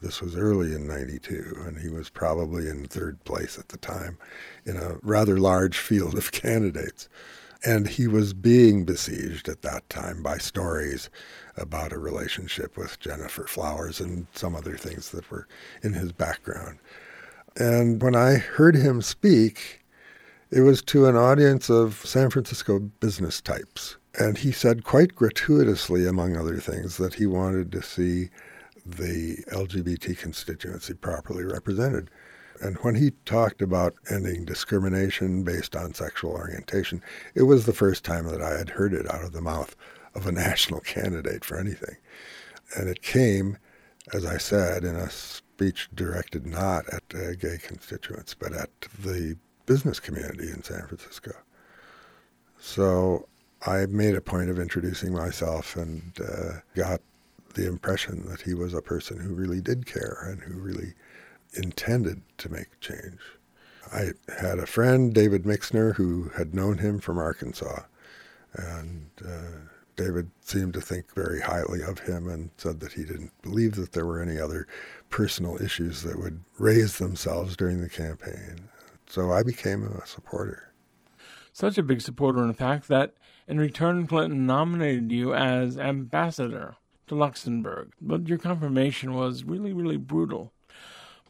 This 0.01 0.21
was 0.21 0.37
early 0.37 0.73
in 0.73 0.87
92, 0.87 1.55
and 1.65 1.79
he 1.79 1.89
was 1.89 2.09
probably 2.09 2.69
in 2.69 2.85
third 2.85 3.23
place 3.25 3.57
at 3.57 3.69
the 3.69 3.77
time 3.77 4.17
in 4.65 4.77
a 4.77 4.97
rather 5.01 5.37
large 5.37 5.77
field 5.89 6.15
of 6.15 6.31
candidates. 6.31 7.09
And 7.65 7.89
he 7.89 8.07
was 8.07 8.33
being 8.33 8.85
besieged 8.85 9.49
at 9.49 9.63
that 9.63 9.89
time 9.89 10.23
by 10.23 10.37
stories 10.37 11.09
about 11.57 11.91
a 11.91 11.99
relationship 11.99 12.77
with 12.77 12.99
Gennifer 13.01 13.45
Flowers 13.45 13.99
and 13.99 14.27
some 14.33 14.55
other 14.55 14.77
things 14.77 15.09
that 15.11 15.29
were 15.29 15.45
in 15.83 15.91
his 15.91 16.13
background. 16.13 16.79
And 17.57 18.01
when 18.01 18.15
I 18.15 18.35
heard 18.35 18.75
him 18.75 19.01
speak, 19.01 19.81
it 20.51 20.61
was 20.61 20.81
to 20.83 21.07
an 21.07 21.17
audience 21.17 21.69
of 21.69 22.01
San 22.05 22.29
Francisco 22.29 22.79
business 22.79 23.41
types. 23.41 23.97
And 24.17 24.37
he 24.37 24.51
said 24.51 24.83
quite 24.83 25.15
gratuitously, 25.15 26.07
among 26.07 26.35
other 26.35 26.57
things, 26.57 26.97
that 26.97 27.15
he 27.15 27.25
wanted 27.25 27.71
to 27.73 27.81
see 27.81 28.29
the 28.85 29.37
LGBT 29.51 30.17
constituency 30.17 30.93
properly 30.93 31.43
represented. 31.43 32.09
And 32.61 32.77
when 32.77 32.95
he 32.95 33.11
talked 33.25 33.61
about 33.61 33.95
ending 34.09 34.45
discrimination 34.45 35.43
based 35.43 35.75
on 35.75 35.93
sexual 35.93 36.31
orientation, 36.31 37.01
it 37.35 37.43
was 37.43 37.65
the 37.65 37.73
first 37.73 38.03
time 38.03 38.25
that 38.27 38.41
I 38.41 38.57
had 38.57 38.69
heard 38.69 38.93
it 38.93 39.09
out 39.09 39.23
of 39.23 39.31
the 39.31 39.41
mouth 39.41 39.75
of 40.15 40.25
a 40.25 40.31
national 40.33 40.81
candidate 40.81 41.45
for 41.45 41.57
anything. 41.57 41.95
And 42.75 42.89
it 42.89 43.01
came, 43.01 43.57
as 44.13 44.25
I 44.25 44.37
said, 44.37 44.83
in 44.83 44.95
a 44.95 45.09
speech 45.09 45.89
directed 45.93 46.45
not 46.45 46.85
at 46.89 47.03
uh, 47.13 47.33
gay 47.35 47.57
constituents, 47.61 48.33
but 48.33 48.53
at 48.53 48.69
the 49.03 49.37
business 49.65 49.99
community 49.99 50.49
in 50.49 50.63
San 50.63 50.85
Francisco. 50.87 51.31
So 52.59 53.27
I 53.65 53.85
made 53.87 54.15
a 54.15 54.21
point 54.21 54.49
of 54.49 54.59
introducing 54.59 55.13
myself 55.13 55.75
and 55.75 56.13
uh, 56.21 56.59
got 56.75 57.01
the 57.55 57.67
impression 57.67 58.25
that 58.29 58.41
he 58.41 58.53
was 58.53 58.73
a 58.73 58.81
person 58.81 59.19
who 59.19 59.33
really 59.33 59.59
did 59.59 59.85
care 59.85 60.27
and 60.29 60.41
who 60.41 60.59
really 60.59 60.93
intended 61.53 62.21
to 62.37 62.49
make 62.49 62.79
change. 62.79 63.19
I 63.91 64.11
had 64.39 64.59
a 64.59 64.67
friend, 64.67 65.13
David 65.13 65.45
Mixner, 65.45 65.93
who 65.93 66.29
had 66.37 66.53
known 66.53 66.77
him 66.77 66.99
from 66.99 67.17
Arkansas, 67.17 67.81
and 68.53 69.09
uh, 69.25 69.69
David 69.95 70.29
seemed 70.41 70.73
to 70.73 70.81
think 70.81 71.13
very 71.13 71.41
highly 71.41 71.81
of 71.81 71.99
him 71.99 72.29
and 72.29 72.51
said 72.57 72.79
that 72.79 72.93
he 72.93 73.03
didn't 73.03 73.33
believe 73.41 73.75
that 73.75 73.91
there 73.91 74.05
were 74.05 74.21
any 74.21 74.39
other 74.39 74.67
personal 75.09 75.61
issues 75.61 76.03
that 76.03 76.19
would 76.19 76.39
raise 76.57 76.97
themselves 76.99 77.57
during 77.57 77.81
the 77.81 77.89
campaign. 77.89 78.69
So 79.07 79.31
I 79.31 79.43
became 79.43 79.83
a 79.83 80.05
supporter. 80.05 80.71
Such 81.59 81.77
a 81.77 81.83
big 81.83 81.99
supporter, 81.99 82.41
in 82.41 82.53
fact, 82.53 82.87
that 82.87 83.15
in 83.45 83.59
return 83.59 84.07
Clinton 84.07 84.45
nominated 84.45 85.11
you 85.11 85.33
as 85.33 85.77
ambassador 85.77 86.77
to 87.07 87.15
Luxembourg. 87.15 87.91
But 87.99 88.29
your 88.29 88.37
confirmation 88.37 89.13
was 89.13 89.43
really, 89.43 89.73
really 89.73 89.97
brutal. 89.97 90.53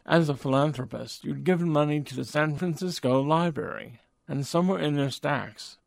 As 0.05 0.29
a 0.29 0.35
philanthropist, 0.35 1.23
you'd 1.23 1.43
given 1.43 1.71
money 1.71 2.01
to 2.01 2.15
the 2.15 2.23
San 2.23 2.57
Francisco 2.57 3.19
Library, 3.23 4.01
and 4.27 4.45
somewhere 4.45 4.77
in 4.77 4.97
their 4.97 5.09
stacks 5.09 5.79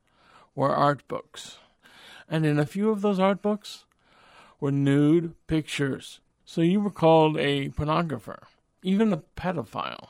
were 0.57 0.75
art 0.75 1.07
books. 1.07 1.59
And 2.29 2.45
in 2.45 2.59
a 2.59 2.67
few 2.67 2.91
of 2.91 3.01
those 3.01 3.21
art 3.21 3.43
books 3.43 3.85
were 4.59 4.73
nude 4.73 5.37
pictures 5.47 6.19
so 6.45 6.63
you 6.63 6.81
were 6.81 6.91
called 6.91 7.39
a 7.39 7.69
pornographer, 7.69 8.43
even 8.83 9.13
a 9.13 9.23
pedophile. 9.37 10.09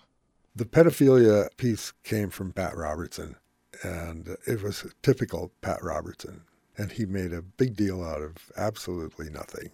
The 0.56 0.64
pedophilia 0.64 1.54
piece 1.58 1.92
came 2.02 2.30
from 2.30 2.54
Pat 2.54 2.74
Robertson, 2.74 3.36
and 3.82 4.36
it 4.46 4.62
was 4.62 4.86
typical 5.02 5.52
Pat 5.60 5.82
Robertson. 5.82 6.42
And 6.76 6.90
he 6.90 7.04
made 7.04 7.32
a 7.32 7.42
big 7.42 7.76
deal 7.76 8.02
out 8.02 8.22
of 8.22 8.34
absolutely 8.56 9.28
nothing. 9.28 9.70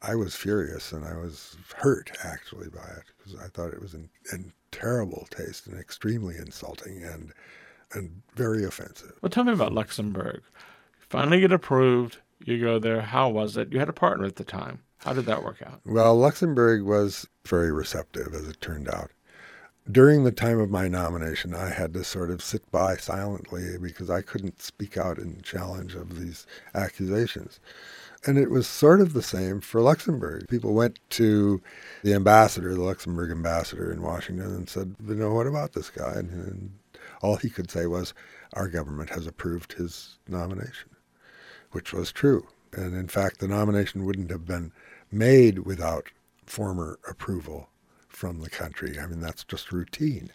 I 0.00 0.14
was 0.14 0.34
furious 0.34 0.92
and 0.92 1.04
I 1.04 1.16
was 1.16 1.56
hurt 1.76 2.10
actually 2.22 2.68
by 2.68 2.86
it 2.96 3.04
because 3.16 3.40
I 3.40 3.48
thought 3.48 3.72
it 3.72 3.80
was 3.80 3.94
in, 3.94 4.08
in 4.32 4.52
terrible 4.70 5.26
taste 5.30 5.66
and 5.66 5.78
extremely 5.78 6.36
insulting 6.36 7.02
and 7.04 7.32
and 7.92 8.22
very 8.34 8.64
offensive. 8.64 9.12
Well, 9.22 9.30
tell 9.30 9.44
me 9.44 9.52
about 9.52 9.72
Luxembourg. 9.72 10.42
You 10.42 11.06
finally 11.08 11.40
get 11.40 11.52
approved. 11.52 12.18
You 12.44 12.60
go 12.60 12.78
there. 12.78 13.00
How 13.00 13.28
was 13.28 13.56
it? 13.56 13.72
You 13.72 13.78
had 13.78 13.88
a 13.88 13.92
partner 13.94 14.24
at 14.24 14.36
the 14.36 14.44
time. 14.44 14.80
How 14.98 15.12
did 15.12 15.26
that 15.26 15.44
work 15.44 15.62
out? 15.64 15.80
Well, 15.86 16.16
Luxembourg 16.16 16.82
was 16.82 17.28
very 17.46 17.70
receptive, 17.70 18.34
as 18.34 18.48
it 18.48 18.60
turned 18.60 18.88
out. 18.88 19.10
During 19.90 20.24
the 20.24 20.32
time 20.32 20.60
of 20.60 20.70
my 20.70 20.88
nomination, 20.88 21.54
I 21.54 21.68
had 21.68 21.92
to 21.92 22.04
sort 22.04 22.30
of 22.30 22.42
sit 22.42 22.70
by 22.72 22.96
silently 22.96 23.76
because 23.76 24.08
I 24.08 24.22
couldn't 24.22 24.62
speak 24.62 24.96
out 24.96 25.18
in 25.18 25.42
challenge 25.42 25.94
of 25.94 26.18
these 26.18 26.46
accusations. 26.74 27.60
And 28.26 28.38
it 28.38 28.50
was 28.50 28.66
sort 28.66 29.02
of 29.02 29.12
the 29.12 29.22
same 29.22 29.60
for 29.60 29.82
Luxembourg. 29.82 30.48
People 30.48 30.72
went 30.72 30.98
to 31.10 31.60
the 32.02 32.14
ambassador, 32.14 32.72
the 32.72 32.82
Luxembourg 32.82 33.30
ambassador 33.30 33.92
in 33.92 34.00
Washington, 34.00 34.54
and 34.54 34.70
said, 34.70 34.96
you 35.06 35.16
know, 35.16 35.34
what 35.34 35.46
about 35.46 35.74
this 35.74 35.90
guy? 35.90 36.12
And, 36.14 36.30
and 36.30 36.72
all 37.20 37.36
he 37.36 37.50
could 37.50 37.70
say 37.70 37.84
was, 37.84 38.14
our 38.54 38.68
government 38.68 39.10
has 39.10 39.26
approved 39.26 39.74
his 39.74 40.16
nomination, 40.26 40.88
which 41.72 41.92
was 41.92 42.10
true. 42.10 42.46
And 42.72 42.96
in 42.96 43.08
fact, 43.08 43.38
the 43.38 43.48
nomination 43.48 44.06
wouldn't 44.06 44.30
have 44.30 44.46
been 44.46 44.72
made 45.12 45.58
without 45.58 46.08
former 46.46 46.98
approval 47.06 47.68
from 48.14 48.40
the 48.40 48.50
country. 48.50 48.98
I 48.98 49.06
mean, 49.06 49.20
that's 49.20 49.44
just 49.44 49.72
routine. 49.72 50.30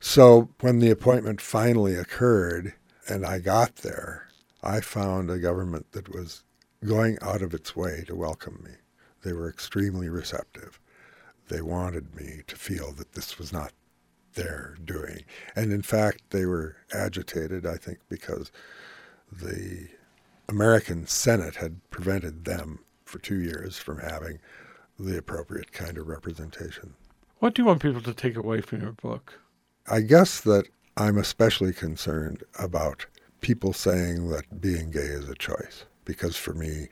So 0.00 0.50
when 0.60 0.78
the 0.78 0.90
appointment 0.90 1.40
finally 1.40 1.94
occurred 1.94 2.74
and 3.08 3.24
I 3.24 3.38
got 3.38 3.76
there, 3.76 4.28
I 4.62 4.80
found 4.80 5.30
a 5.30 5.38
government 5.38 5.92
that 5.92 6.12
was 6.12 6.42
going 6.84 7.18
out 7.22 7.42
of 7.42 7.54
its 7.54 7.74
way 7.74 8.04
to 8.06 8.14
welcome 8.14 8.62
me. 8.64 8.72
They 9.22 9.32
were 9.32 9.48
extremely 9.48 10.08
receptive. 10.08 10.80
They 11.48 11.60
wanted 11.60 12.14
me 12.14 12.42
to 12.46 12.56
feel 12.56 12.92
that 12.92 13.12
this 13.12 13.38
was 13.38 13.52
not 13.52 13.72
their 14.34 14.76
doing. 14.84 15.24
And 15.54 15.72
in 15.72 15.82
fact, 15.82 16.22
they 16.30 16.44
were 16.44 16.76
agitated, 16.92 17.66
I 17.66 17.76
think, 17.76 17.98
because 18.08 18.52
the 19.30 19.88
American 20.48 21.06
Senate 21.06 21.56
had 21.56 21.80
prevented 21.90 22.44
them 22.44 22.80
for 23.04 23.18
two 23.18 23.40
years 23.40 23.78
from 23.78 23.98
having 23.98 24.38
the 24.98 25.18
appropriate 25.18 25.72
kind 25.72 25.98
of 25.98 26.08
representation. 26.08 26.94
What 27.38 27.54
do 27.54 27.62
you 27.62 27.66
want 27.66 27.82
people 27.82 28.00
to 28.02 28.14
take 28.14 28.36
away 28.36 28.60
from 28.60 28.80
your 28.80 28.92
book? 28.92 29.38
I 29.88 30.00
guess 30.00 30.40
that 30.40 30.66
I'm 30.96 31.18
especially 31.18 31.72
concerned 31.72 32.42
about 32.58 33.06
people 33.40 33.72
saying 33.72 34.30
that 34.30 34.60
being 34.60 34.90
gay 34.90 35.00
is 35.00 35.28
a 35.28 35.34
choice, 35.34 35.84
because 36.04 36.36
for 36.36 36.54
me, 36.54 36.88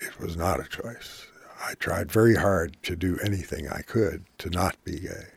it 0.00 0.18
was 0.20 0.36
not 0.36 0.60
a 0.60 0.68
choice. 0.68 1.26
I 1.64 1.74
tried 1.74 2.10
very 2.10 2.34
hard 2.34 2.76
to 2.82 2.96
do 2.96 3.18
anything 3.24 3.68
I 3.68 3.82
could 3.82 4.24
to 4.38 4.50
not 4.50 4.76
be 4.84 5.00
gay. 5.00 5.28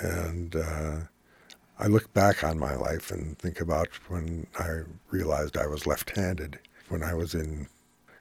And 0.00 0.56
uh, 0.56 0.96
I 1.78 1.86
look 1.86 2.12
back 2.14 2.42
on 2.42 2.58
my 2.58 2.74
life 2.74 3.10
and 3.10 3.38
think 3.38 3.60
about 3.60 3.88
when 4.08 4.46
I 4.58 4.80
realized 5.10 5.56
I 5.56 5.66
was 5.66 5.86
left 5.86 6.16
handed 6.16 6.58
when 6.88 7.02
I 7.02 7.14
was 7.14 7.34
in 7.34 7.68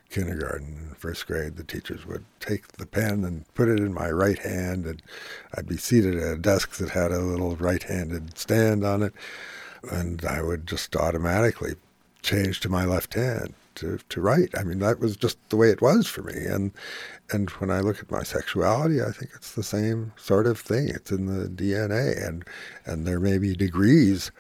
kindergarten 0.10 0.76
and 0.88 0.98
first 0.98 1.28
grade, 1.28 1.56
the 1.56 1.64
teachers 1.64 2.06
would 2.06 2.26
take 2.40 2.68
the 2.74 2.86
pen 2.86 3.24
and 3.24 3.46
put 3.54 3.70
it 3.70 3.80
in 3.80 3.94
my 3.94 4.10
right 4.10 4.40
hand, 4.40 4.86
and 4.86 5.02
I'd 5.56 5.68
be 5.68 5.78
seated 5.78 6.16
at 6.16 6.34
a 6.34 6.38
desk 6.38 6.78
that 6.78 6.90
had 6.90 7.12
a 7.12 7.20
little 7.20 7.56
right-handed 7.56 8.38
stand 8.38 8.84
on 8.84 9.04
it, 9.04 9.14
and 9.92 10.24
I 10.26 10.42
would 10.42 10.68
just 10.68 10.96
automatically 10.96 11.76
change 12.22 12.60
to 12.62 12.70
my 12.70 12.86
left 12.86 13.14
hand 13.14 13.54
to, 13.76 14.00
to 14.10 14.22
write. 14.22 14.50
I 14.58 14.64
mean, 14.64 14.80
that 14.80 15.00
was 15.00 15.16
just 15.16 15.38
the 15.50 15.56
way 15.56 15.70
it 15.70 15.82
was 15.82 16.08
for 16.08 16.22
me. 16.22 16.46
And 16.46 16.72
and 17.32 17.50
when 17.52 17.70
I 17.70 17.80
look 17.80 18.00
at 18.00 18.12
my 18.12 18.24
sexuality, 18.24 19.02
I 19.02 19.12
think 19.12 19.32
it's 19.36 19.54
the 19.54 19.64
same 19.64 20.14
sort 20.18 20.48
of 20.48 20.60
thing. 20.60 20.90
It's 20.90 21.12
in 21.12 21.28
the 21.28 21.48
DNA, 21.48 22.28
and 22.28 22.44
and 22.86 23.06
there 23.08 23.20
may 23.20 23.38
be 23.38 23.56
degrees 23.56 24.32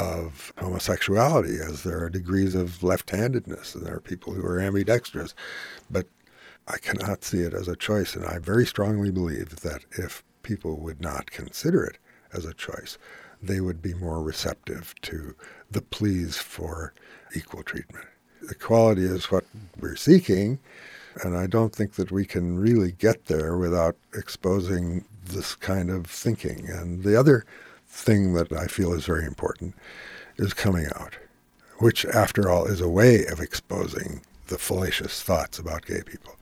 of 0.00 0.52
homosexuality 0.58 1.58
as 1.58 1.82
there 1.82 2.02
are 2.02 2.10
degrees 2.10 2.54
of 2.54 2.82
left-handedness, 2.82 3.74
and 3.74 3.86
there 3.86 3.94
are 3.94 4.00
people 4.00 4.32
who 4.32 4.44
are 4.44 4.60
ambidextrous, 4.60 5.34
but 5.90 6.06
I 6.68 6.78
cannot 6.78 7.24
see 7.24 7.40
it 7.40 7.54
as 7.54 7.68
a 7.68 7.76
choice, 7.76 8.14
and 8.14 8.24
I 8.24 8.38
very 8.38 8.66
strongly 8.66 9.10
believe 9.10 9.60
that 9.60 9.84
if 9.92 10.24
people 10.42 10.78
would 10.80 11.00
not 11.00 11.30
consider 11.30 11.84
it 11.84 11.98
as 12.32 12.44
a 12.44 12.54
choice, 12.54 12.98
they 13.42 13.60
would 13.60 13.80
be 13.80 13.94
more 13.94 14.22
receptive 14.22 14.94
to 15.02 15.34
the 15.70 15.82
pleas 15.82 16.36
for 16.36 16.92
equal 17.34 17.62
treatment. 17.62 18.06
Equality 18.50 19.02
is 19.02 19.30
what 19.30 19.44
we're 19.78 19.96
seeking, 19.96 20.58
and 21.22 21.36
I 21.36 21.46
don't 21.46 21.74
think 21.74 21.94
that 21.94 22.12
we 22.12 22.24
can 22.24 22.58
really 22.58 22.92
get 22.92 23.26
there 23.26 23.56
without 23.56 23.96
exposing 24.14 25.04
this 25.24 25.54
kind 25.54 25.90
of 25.90 26.06
thinking. 26.06 26.68
And 26.68 27.02
the 27.02 27.18
other 27.18 27.44
thing 27.96 28.34
that 28.34 28.52
I 28.52 28.66
feel 28.66 28.92
is 28.92 29.06
very 29.06 29.24
important 29.24 29.74
is 30.36 30.52
coming 30.52 30.86
out, 30.94 31.16
which, 31.78 32.04
after 32.04 32.50
all, 32.50 32.66
is 32.66 32.80
a 32.80 32.88
way 32.88 33.24
of 33.26 33.40
exposing 33.40 34.22
the 34.48 34.58
fallacious 34.58 35.22
thoughts 35.22 35.58
about 35.58 35.86
gay 35.86 36.02
people. 36.04 36.36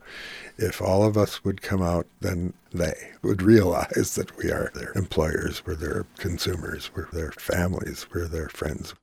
If 0.57 0.81
all 0.81 1.03
of 1.03 1.17
us 1.17 1.43
would 1.43 1.61
come 1.61 1.81
out, 1.81 2.07
then 2.21 2.53
they 2.73 3.11
would 3.21 3.41
realize 3.41 4.15
that 4.15 4.37
we 4.37 4.51
are 4.51 4.71
their 4.75 4.93
employers, 4.95 5.65
we're 5.65 5.75
their 5.75 6.05
consumers, 6.17 6.91
we're 6.95 7.09
their 7.11 7.31
families, 7.31 8.05
we're 8.13 8.27
their 8.27 8.49
friends. 8.49 8.93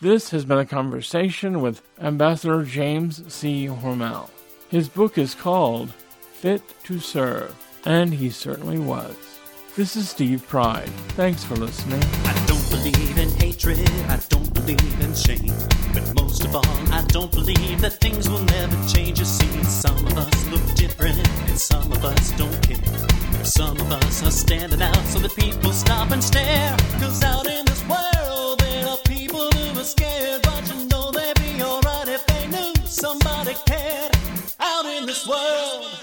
This 0.00 0.30
has 0.30 0.44
been 0.44 0.58
a 0.58 0.66
conversation 0.66 1.60
with 1.60 1.82
Ambassador 2.00 2.62
James 2.64 3.32
C. 3.32 3.66
Hormel. 3.66 4.30
His 4.68 4.88
book 4.88 5.18
is 5.18 5.34
called 5.34 5.90
Fit 6.32 6.62
to 6.84 6.98
Serve, 7.00 7.54
and 7.84 8.14
he 8.14 8.30
certainly 8.30 8.78
was. 8.78 9.39
This 9.76 9.94
is 9.94 10.10
Steve 10.10 10.44
Pride. 10.48 10.88
Thanks 11.14 11.44
for 11.44 11.54
listening. 11.54 12.02
I 12.24 12.44
don't 12.46 12.70
believe 12.70 13.16
in 13.16 13.30
hatred, 13.38 13.88
I 14.08 14.18
don't 14.28 14.52
believe 14.52 15.00
in 15.00 15.14
shame. 15.14 15.54
But 15.94 16.12
most 16.16 16.44
of 16.44 16.56
all, 16.56 16.92
I 16.92 17.04
don't 17.06 17.30
believe 17.30 17.80
that 17.80 17.92
things 18.00 18.28
will 18.28 18.42
never 18.42 18.76
change. 18.88 19.20
You 19.20 19.24
see, 19.24 19.62
some 19.64 19.96
of 20.06 20.18
us 20.18 20.46
look 20.48 20.74
different, 20.74 21.18
and 21.48 21.56
some 21.56 21.92
of 21.92 22.04
us 22.04 22.32
don't 22.32 22.60
care. 22.62 23.44
Some 23.44 23.80
of 23.80 23.92
us 23.92 24.26
are 24.26 24.32
standing 24.32 24.82
out 24.82 25.04
so 25.06 25.20
that 25.20 25.36
people 25.36 25.72
stop 25.72 26.10
and 26.10 26.22
stare. 26.22 26.76
Cause 26.98 27.22
out 27.22 27.46
in 27.46 27.64
this 27.64 27.82
world, 27.86 28.58
there 28.58 28.88
are 28.88 28.98
people 29.06 29.52
who 29.52 29.80
are 29.80 29.84
scared. 29.84 30.42
But 30.42 30.68
you 30.68 30.88
know 30.88 31.12
they'd 31.12 31.38
be 31.40 31.62
alright 31.62 32.08
if 32.08 32.26
they 32.26 32.48
knew 32.48 32.74
somebody 32.86 33.54
cared. 33.66 34.10
Out 34.58 34.86
in 34.86 35.06
this 35.06 35.26
world. 35.28 35.99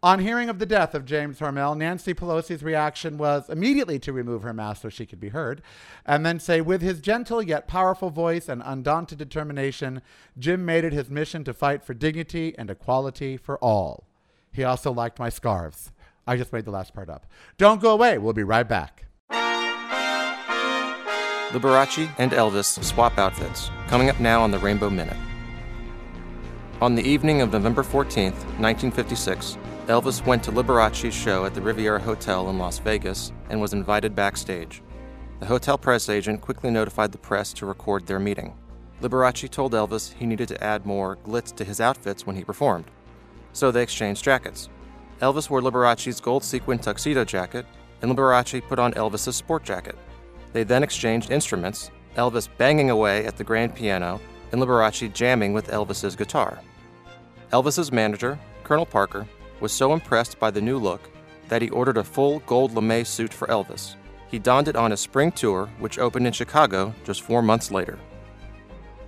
On 0.00 0.20
hearing 0.20 0.48
of 0.48 0.60
the 0.60 0.66
death 0.66 0.94
of 0.94 1.04
James 1.04 1.40
Hormel, 1.40 1.76
Nancy 1.76 2.14
Pelosi's 2.14 2.62
reaction 2.62 3.18
was 3.18 3.50
immediately 3.50 3.98
to 3.98 4.12
remove 4.12 4.42
her 4.44 4.52
mask 4.52 4.82
so 4.82 4.88
she 4.88 5.04
could 5.04 5.18
be 5.18 5.30
heard, 5.30 5.60
and 6.06 6.24
then 6.24 6.38
say, 6.38 6.60
with 6.60 6.82
his 6.82 7.00
gentle 7.00 7.42
yet 7.42 7.66
powerful 7.66 8.08
voice 8.08 8.48
and 8.48 8.62
undaunted 8.64 9.18
determination, 9.18 10.00
Jim 10.38 10.64
made 10.64 10.84
it 10.84 10.92
his 10.92 11.10
mission 11.10 11.42
to 11.42 11.52
fight 11.52 11.82
for 11.82 11.94
dignity 11.94 12.54
and 12.56 12.70
equality 12.70 13.36
for 13.36 13.58
all. 13.58 14.04
He 14.52 14.62
also 14.62 14.92
liked 14.92 15.18
my 15.18 15.30
scarves. 15.30 15.90
I 16.28 16.36
just 16.36 16.52
made 16.52 16.64
the 16.64 16.70
last 16.70 16.94
part 16.94 17.10
up. 17.10 17.26
Don't 17.56 17.82
go 17.82 17.90
away. 17.90 18.18
We'll 18.18 18.32
be 18.32 18.44
right 18.44 18.68
back. 18.68 19.06
Liberace 21.50 22.08
and 22.18 22.30
Elvis 22.30 22.84
swap 22.84 23.18
outfits, 23.18 23.68
coming 23.88 24.10
up 24.10 24.20
now 24.20 24.42
on 24.42 24.52
the 24.52 24.60
Rainbow 24.60 24.90
Minute. 24.90 25.16
On 26.80 26.94
the 26.94 27.02
evening 27.02 27.40
of 27.40 27.52
November 27.52 27.82
14th, 27.82 28.38
1956, 28.60 29.58
Elvis 29.88 30.22
went 30.26 30.42
to 30.42 30.52
Liberace's 30.52 31.14
show 31.14 31.46
at 31.46 31.54
the 31.54 31.62
Riviera 31.62 31.98
Hotel 31.98 32.50
in 32.50 32.58
Las 32.58 32.78
Vegas 32.78 33.32
and 33.48 33.58
was 33.58 33.72
invited 33.72 34.14
backstage. 34.14 34.82
The 35.40 35.46
hotel 35.46 35.78
press 35.78 36.10
agent 36.10 36.42
quickly 36.42 36.70
notified 36.70 37.10
the 37.10 37.16
press 37.16 37.54
to 37.54 37.64
record 37.64 38.06
their 38.06 38.18
meeting. 38.18 38.54
Liberace 39.00 39.48
told 39.48 39.72
Elvis 39.72 40.12
he 40.12 40.26
needed 40.26 40.46
to 40.48 40.62
add 40.62 40.84
more 40.84 41.16
glitz 41.16 41.56
to 41.56 41.64
his 41.64 41.80
outfits 41.80 42.26
when 42.26 42.36
he 42.36 42.44
performed. 42.44 42.84
So 43.54 43.70
they 43.70 43.82
exchanged 43.82 44.22
jackets. 44.22 44.68
Elvis 45.22 45.48
wore 45.48 45.62
Liberace's 45.62 46.20
gold 46.20 46.44
sequin 46.44 46.78
tuxedo 46.78 47.24
jacket, 47.24 47.64
and 48.02 48.10
Liberace 48.10 48.60
put 48.68 48.78
on 48.78 48.92
Elvis's 48.92 49.36
sport 49.36 49.64
jacket. 49.64 49.96
They 50.52 50.64
then 50.64 50.82
exchanged 50.82 51.30
instruments, 51.30 51.90
Elvis 52.14 52.50
banging 52.58 52.90
away 52.90 53.24
at 53.24 53.38
the 53.38 53.44
grand 53.44 53.74
piano, 53.74 54.20
and 54.52 54.60
Liberace 54.60 55.10
jamming 55.14 55.54
with 55.54 55.68
Elvis's 55.68 56.14
guitar. 56.14 56.58
Elvis's 57.52 57.90
manager, 57.90 58.38
Colonel 58.64 58.84
Parker, 58.84 59.26
was 59.60 59.72
so 59.72 59.92
impressed 59.92 60.38
by 60.38 60.50
the 60.50 60.60
new 60.60 60.78
look 60.78 61.10
that 61.48 61.62
he 61.62 61.70
ordered 61.70 61.96
a 61.96 62.04
full 62.04 62.40
gold 62.40 62.74
lame 62.74 63.04
suit 63.04 63.32
for 63.32 63.48
Elvis. 63.48 63.94
He 64.30 64.38
donned 64.38 64.68
it 64.68 64.76
on 64.76 64.90
his 64.90 65.00
spring 65.00 65.32
tour, 65.32 65.68
which 65.78 65.98
opened 65.98 66.26
in 66.26 66.32
Chicago 66.32 66.94
just 67.04 67.22
four 67.22 67.42
months 67.42 67.70
later. 67.70 67.98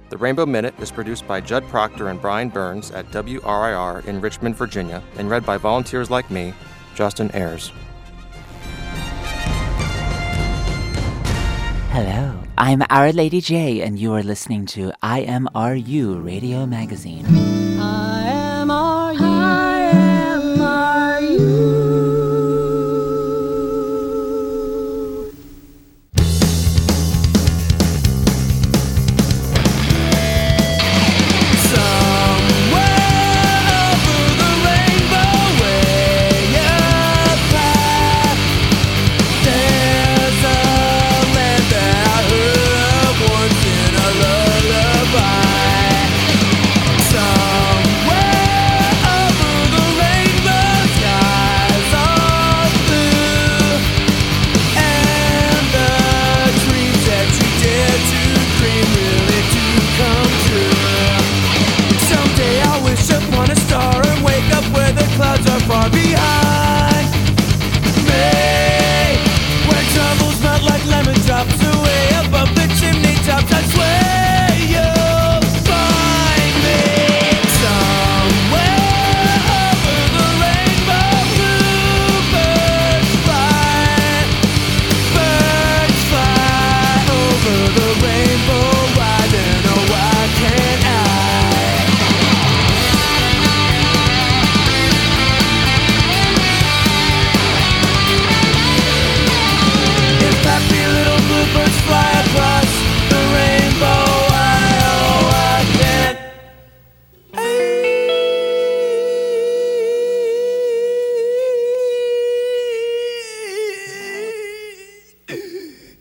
The 0.08 0.16
Rainbow 0.16 0.46
Minute 0.46 0.74
is 0.80 0.90
produced 0.90 1.28
by 1.28 1.40
Judd 1.40 1.68
Proctor 1.68 2.08
and 2.08 2.20
Brian 2.20 2.48
Burns 2.48 2.90
at 2.90 3.06
WRIR 3.12 4.04
in 4.06 4.20
Richmond, 4.20 4.56
Virginia, 4.56 5.02
and 5.18 5.30
read 5.30 5.46
by 5.46 5.56
volunteers 5.56 6.10
like 6.10 6.30
me, 6.30 6.52
Justin 6.94 7.30
Ayers. 7.32 7.70
Hello, 11.92 12.40
I'm 12.56 12.82
Our 12.88 13.12
Lady 13.12 13.40
J, 13.40 13.82
and 13.82 13.98
you 13.98 14.14
are 14.14 14.22
listening 14.22 14.66
to 14.66 14.92
IMRU 15.02 16.24
Radio 16.24 16.66
Magazine. 16.66 17.26
Someday 17.26 18.19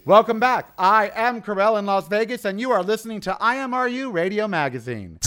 Welcome 0.09 0.39
back. 0.39 0.73
I 0.79 1.11
am 1.13 1.39
Carell 1.39 1.77
in 1.77 1.85
Las 1.85 2.07
Vegas, 2.07 2.43
and 2.43 2.59
you 2.59 2.71
are 2.71 2.81
listening 2.81 3.21
to 3.21 3.37
IMRU 3.39 4.11
Radio 4.11 4.47
Magazine. 4.47 5.19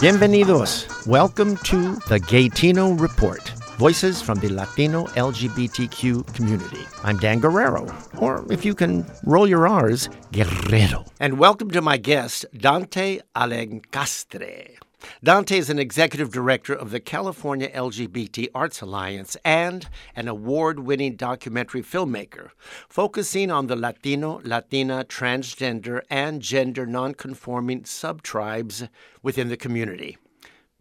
Bienvenidos. 0.00 1.06
Welcome 1.06 1.56
to 1.58 1.94
the 2.08 2.18
Gaytino 2.18 2.98
Report. 2.98 3.48
Voices 3.78 4.20
from 4.20 4.40
the 4.40 4.48
Latino 4.48 5.04
LGBTQ 5.14 6.34
community. 6.34 6.84
I'm 7.04 7.18
Dan 7.18 7.38
Guerrero, 7.38 7.86
or 8.18 8.44
if 8.50 8.64
you 8.64 8.74
can 8.74 9.06
roll 9.22 9.46
your 9.46 9.68
R's, 9.68 10.08
Guerrero. 10.32 11.04
And 11.20 11.38
welcome 11.38 11.70
to 11.70 11.80
my 11.80 11.96
guest, 11.96 12.44
Dante 12.58 13.20
Alencastre. 13.36 14.78
Dante 15.22 15.58
is 15.58 15.70
an 15.70 15.78
executive 15.78 16.32
director 16.32 16.74
of 16.74 16.90
the 16.90 17.00
California 17.00 17.68
LGBT 17.70 18.48
Arts 18.54 18.80
Alliance 18.80 19.36
and 19.44 19.88
an 20.14 20.28
award 20.28 20.80
winning 20.80 21.16
documentary 21.16 21.82
filmmaker, 21.82 22.50
focusing 22.88 23.50
on 23.50 23.66
the 23.66 23.76
Latino, 23.76 24.40
Latina, 24.44 25.04
transgender, 25.04 26.02
and 26.10 26.42
gender 26.42 26.86
nonconforming 26.86 27.82
subtribes 27.82 28.88
within 29.22 29.48
the 29.48 29.56
community. 29.56 30.18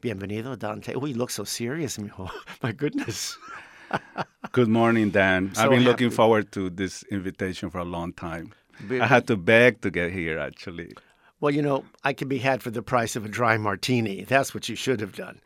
Bienvenido, 0.02 0.58
Dante. 0.58 0.94
Oh, 0.94 1.06
you 1.06 1.16
look 1.16 1.32
so 1.32 1.44
serious, 1.44 1.98
mijo. 1.98 2.30
My 2.64 2.72
goodness. 2.72 3.38
Good 4.52 4.68
morning, 4.68 5.10
Dan. 5.10 5.54
So 5.54 5.64
I've 5.64 5.70
been 5.70 5.84
looking 5.84 6.10
forward 6.10 6.52
to 6.52 6.70
this 6.70 7.04
invitation 7.12 7.70
for 7.70 7.80
a 7.80 7.86
long 7.86 8.14
time. 8.14 8.54
I 8.90 9.08
had 9.08 9.28
to 9.28 9.38
beg 9.38 9.82
to 9.82 9.90
get 9.90 10.12
here, 10.12 10.38
actually. 10.38 10.94
Well, 11.42 11.54
you 11.54 11.62
know, 11.62 11.84
I 12.04 12.14
can 12.14 12.28
be 12.28 12.38
had 12.38 12.64
for 12.64 12.72
the 12.72 12.82
price 12.82 13.16
of 13.16 13.26
a 13.26 13.30
dry 13.30 13.58
martini. 13.58 14.24
That's 14.24 14.54
what 14.54 14.70
you 14.70 14.76
should 14.76 15.02
have 15.02 15.16
done. 15.16 15.42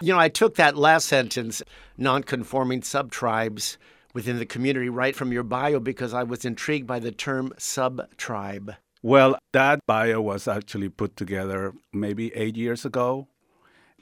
You 0.00 0.14
know, 0.14 0.18
I 0.18 0.28
took 0.28 0.54
that 0.56 0.76
last 0.76 1.08
sentence, 1.08 1.62
nonconforming 1.98 2.80
subtribes 2.80 3.76
within 4.14 4.38
the 4.38 4.46
community, 4.46 4.88
right 4.88 5.14
from 5.14 5.32
your 5.32 5.42
bio 5.42 5.78
because 5.78 6.14
I 6.14 6.22
was 6.22 6.46
intrigued 6.46 6.86
by 6.86 7.00
the 7.00 7.12
term 7.12 7.52
subtribe. 7.58 8.76
Well, 9.02 9.36
that 9.52 9.80
bio 9.86 10.22
was 10.22 10.48
actually 10.48 10.88
put 10.88 11.16
together 11.16 11.74
maybe 11.92 12.34
eight 12.34 12.56
years 12.56 12.86
ago. 12.86 13.28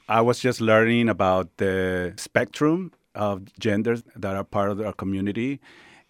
I 0.08 0.20
was 0.20 0.38
just 0.38 0.60
learning 0.60 1.08
about 1.08 1.56
the 1.56 2.14
spectrum 2.16 2.92
of 3.14 3.52
genders 3.58 4.04
that 4.14 4.36
are 4.36 4.44
part 4.44 4.70
of 4.70 4.80
our 4.80 4.92
community. 4.92 5.60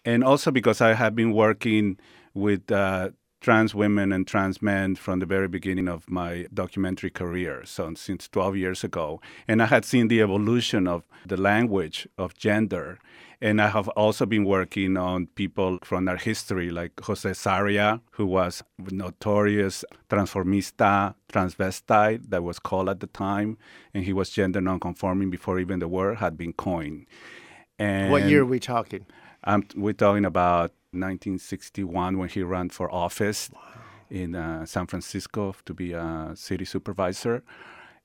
And 0.05 0.23
also 0.23 0.51
because 0.51 0.81
I 0.81 0.93
have 0.93 1.15
been 1.15 1.33
working 1.33 1.97
with 2.33 2.71
uh, 2.71 3.09
trans 3.45 3.75
women 3.75 4.11
and 4.11 4.25
trans 4.25 4.59
men 4.59 4.95
from 4.95 5.19
the 5.19 5.25
very 5.27 5.47
beginning 5.47 5.87
of 5.87 6.09
my 6.09 6.47
documentary 6.51 7.11
career, 7.11 7.61
so 7.63 7.93
since 7.93 8.27
12 8.27 8.57
years 8.57 8.83
ago. 8.83 9.21
And 9.47 9.61
I 9.61 9.67
had 9.67 9.85
seen 9.85 10.07
the 10.07 10.19
evolution 10.19 10.87
of 10.87 11.03
the 11.27 11.37
language 11.37 12.07
of 12.17 12.33
gender. 12.33 12.97
And 13.39 13.61
I 13.61 13.67
have 13.67 13.87
also 13.89 14.25
been 14.25 14.45
working 14.45 14.97
on 14.97 15.27
people 15.27 15.77
from 15.83 16.07
our 16.07 16.17
history, 16.17 16.71
like 16.71 16.99
Jose 17.01 17.29
Sarria, 17.29 18.01
who 18.13 18.25
was 18.25 18.63
notorious 18.89 19.85
transformista, 20.09 21.13
transvestite, 21.31 22.31
that 22.31 22.41
was 22.41 22.57
called 22.57 22.89
at 22.89 22.99
the 22.99 23.07
time. 23.07 23.59
And 23.93 24.05
he 24.05 24.13
was 24.13 24.31
gender 24.31 24.59
nonconforming 24.59 25.29
before 25.29 25.59
even 25.59 25.77
the 25.77 25.87
word 25.87 26.17
had 26.17 26.35
been 26.35 26.53
coined. 26.53 27.05
And 27.77 28.11
what 28.11 28.23
year 28.23 28.41
are 28.41 28.45
we 28.45 28.59
talking? 28.59 29.05
Um, 29.45 29.63
we're 29.75 29.93
talking 29.93 30.25
about 30.25 30.71
1961 30.91 32.17
when 32.17 32.29
he 32.29 32.41
ran 32.43 32.69
for 32.69 32.91
office 32.93 33.49
in 34.09 34.35
uh, 34.35 34.65
San 34.65 34.87
Francisco 34.87 35.55
to 35.65 35.73
be 35.73 35.93
a 35.93 36.31
city 36.35 36.65
supervisor. 36.65 37.43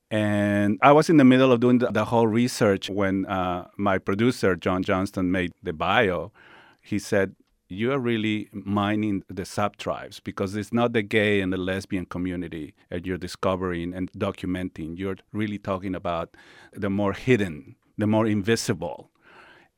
And 0.09 0.77
I 0.81 0.91
was 0.91 1.09
in 1.09 1.17
the 1.17 1.23
middle 1.23 1.51
of 1.51 1.61
doing 1.61 1.77
the, 1.77 1.89
the 1.89 2.05
whole 2.05 2.27
research 2.27 2.89
when 2.89 3.25
uh, 3.27 3.67
my 3.77 3.97
producer, 3.97 4.55
John 4.55 4.83
Johnston, 4.83 5.31
made 5.31 5.53
the 5.63 5.71
bio. 5.71 6.33
He 6.81 6.99
said, 6.99 7.35
You 7.69 7.93
are 7.93 7.99
really 7.99 8.49
mining 8.51 9.23
the 9.29 9.43
subtribes 9.43 10.21
because 10.21 10.55
it's 10.55 10.73
not 10.73 10.91
the 10.91 11.01
gay 11.01 11.39
and 11.39 11.53
the 11.53 11.57
lesbian 11.57 12.05
community 12.05 12.73
that 12.89 13.05
you're 13.05 13.17
discovering 13.17 13.93
and 13.93 14.11
documenting. 14.11 14.99
You're 14.99 15.17
really 15.31 15.57
talking 15.57 15.95
about 15.95 16.35
the 16.73 16.89
more 16.89 17.13
hidden, 17.13 17.77
the 17.97 18.07
more 18.07 18.27
invisible. 18.27 19.10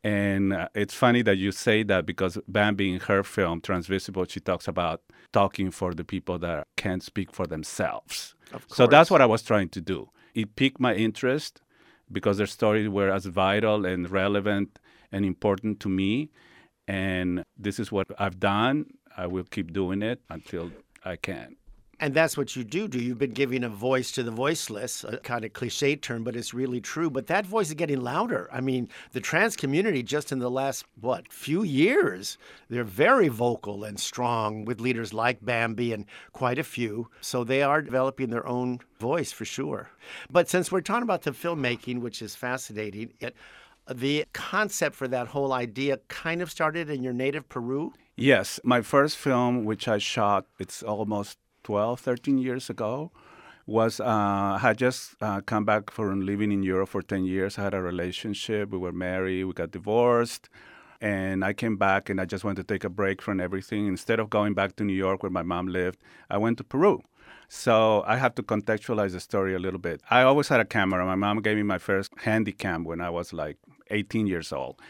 And 0.03 0.51
uh, 0.51 0.67
it's 0.75 0.93
funny 0.93 1.21
that 1.21 1.37
you 1.37 1.51
say 1.51 1.83
that 1.83 2.05
because 2.05 2.37
Bambi 2.47 2.93
in 2.93 2.99
her 3.01 3.23
film, 3.23 3.61
Transvisible, 3.61 4.29
she 4.29 4.41
talks 4.41 4.67
about 4.67 5.01
talking 5.31 5.71
for 5.71 5.93
the 5.93 6.03
people 6.03 6.37
that 6.39 6.67
can't 6.75 7.01
speak 7.01 7.31
for 7.31 7.47
themselves. 7.47 8.35
So 8.67 8.85
that's 8.85 9.09
what 9.09 9.21
I 9.21 9.25
was 9.25 9.41
trying 9.43 9.69
to 9.69 9.81
do. 9.81 10.09
It 10.35 10.55
piqued 10.55 10.79
my 10.79 10.93
interest 10.93 11.61
because 12.11 12.37
their 12.37 12.47
stories 12.47 12.89
were 12.89 13.09
as 13.09 13.25
vital 13.25 13.85
and 13.85 14.09
relevant 14.09 14.77
and 15.11 15.25
important 15.25 15.79
to 15.81 15.89
me. 15.89 16.31
And 16.87 17.45
this 17.57 17.79
is 17.79 17.91
what 17.91 18.07
I've 18.19 18.39
done. 18.39 18.85
I 19.15 19.27
will 19.27 19.45
keep 19.45 19.71
doing 19.71 20.01
it 20.01 20.21
until 20.29 20.71
I 21.05 21.15
can. 21.15 21.55
And 22.03 22.13
that's 22.13 22.35
what 22.35 22.53
you 22.57 22.65
do. 22.65 22.89
Do 22.89 22.99
you've 22.99 23.17
been 23.17 23.31
giving 23.31 23.63
a 23.63 23.69
voice 23.69 24.11
to 24.11 24.23
the 24.23 24.29
voiceless, 24.29 25.05
a 25.05 25.19
kind 25.19 25.45
of 25.45 25.53
cliche 25.53 25.95
term, 25.95 26.25
but 26.25 26.35
it's 26.35 26.53
really 26.53 26.81
true. 26.81 27.09
But 27.09 27.27
that 27.27 27.45
voice 27.45 27.69
is 27.69 27.75
getting 27.75 28.01
louder. 28.01 28.49
I 28.51 28.59
mean, 28.59 28.89
the 29.13 29.21
trans 29.21 29.55
community 29.55 30.03
just 30.03 30.29
in 30.29 30.39
the 30.39 30.51
last 30.51 30.83
what 30.99 31.31
few 31.31 31.63
years, 31.63 32.37
they're 32.69 32.83
very 32.83 33.29
vocal 33.29 33.85
and 33.85 33.97
strong 33.97 34.65
with 34.65 34.81
leaders 34.81 35.13
like 35.13 35.45
Bambi 35.45 35.93
and 35.93 36.05
quite 36.33 36.59
a 36.59 36.63
few. 36.65 37.07
So 37.21 37.45
they 37.45 37.63
are 37.63 37.81
developing 37.81 38.31
their 38.31 38.45
own 38.45 38.81
voice 38.99 39.31
for 39.31 39.45
sure. 39.45 39.89
But 40.29 40.49
since 40.49 40.73
we're 40.73 40.81
talking 40.81 41.03
about 41.03 41.21
the 41.21 41.31
filmmaking, 41.31 42.01
which 42.01 42.21
is 42.21 42.35
fascinating, 42.35 43.13
it, 43.21 43.33
the 43.89 44.25
concept 44.33 44.97
for 44.97 45.07
that 45.07 45.27
whole 45.27 45.53
idea 45.53 45.99
kind 46.09 46.41
of 46.41 46.51
started 46.51 46.89
in 46.89 47.01
your 47.01 47.13
native 47.13 47.47
Peru. 47.47 47.93
Yes, 48.17 48.59
my 48.63 48.81
first 48.81 49.15
film, 49.15 49.63
which 49.63 49.87
I 49.87 49.99
shot, 49.99 50.47
it's 50.59 50.83
almost 50.83 51.37
12, 51.63 51.99
13 51.99 52.37
years 52.37 52.69
ago, 52.69 53.11
was 53.65 53.99
uh, 53.99 54.57
had 54.61 54.77
just 54.77 55.15
uh, 55.21 55.41
come 55.41 55.65
back 55.65 55.89
from 55.89 56.25
living 56.25 56.51
in 56.51 56.63
Europe 56.63 56.89
for 56.89 57.01
10 57.01 57.25
years. 57.25 57.57
I 57.57 57.63
had 57.63 57.73
a 57.73 57.81
relationship. 57.81 58.69
We 58.69 58.77
were 58.77 58.91
married. 58.91 59.45
We 59.45 59.53
got 59.53 59.71
divorced. 59.71 60.49
And 60.99 61.43
I 61.43 61.53
came 61.53 61.75
back 61.75 62.09
and 62.09 62.21
I 62.21 62.25
just 62.25 62.43
wanted 62.43 62.65
to 62.67 62.73
take 62.73 62.83
a 62.83 62.89
break 62.89 63.21
from 63.21 63.39
everything. 63.39 63.87
Instead 63.87 64.19
of 64.19 64.29
going 64.29 64.53
back 64.53 64.75
to 64.77 64.83
New 64.83 64.93
York 64.93 65.23
where 65.23 65.29
my 65.29 65.43
mom 65.43 65.67
lived, 65.67 65.99
I 66.29 66.37
went 66.37 66.57
to 66.59 66.63
Peru. 66.63 67.01
So 67.49 68.03
I 68.07 68.17
have 68.17 68.35
to 68.35 68.43
contextualize 68.43 69.11
the 69.11 69.19
story 69.19 69.53
a 69.53 69.59
little 69.59 69.79
bit. 69.79 70.01
I 70.09 70.23
always 70.23 70.47
had 70.47 70.59
a 70.59 70.65
camera. 70.65 71.05
My 71.05 71.15
mom 71.15 71.41
gave 71.41 71.57
me 71.57 71.63
my 71.63 71.77
first 71.77 72.11
handy 72.19 72.51
cam 72.51 72.83
when 72.83 73.01
I 73.01 73.09
was 73.09 73.33
like 73.33 73.57
18 73.91 74.27
years 74.27 74.51
old. 74.51 74.81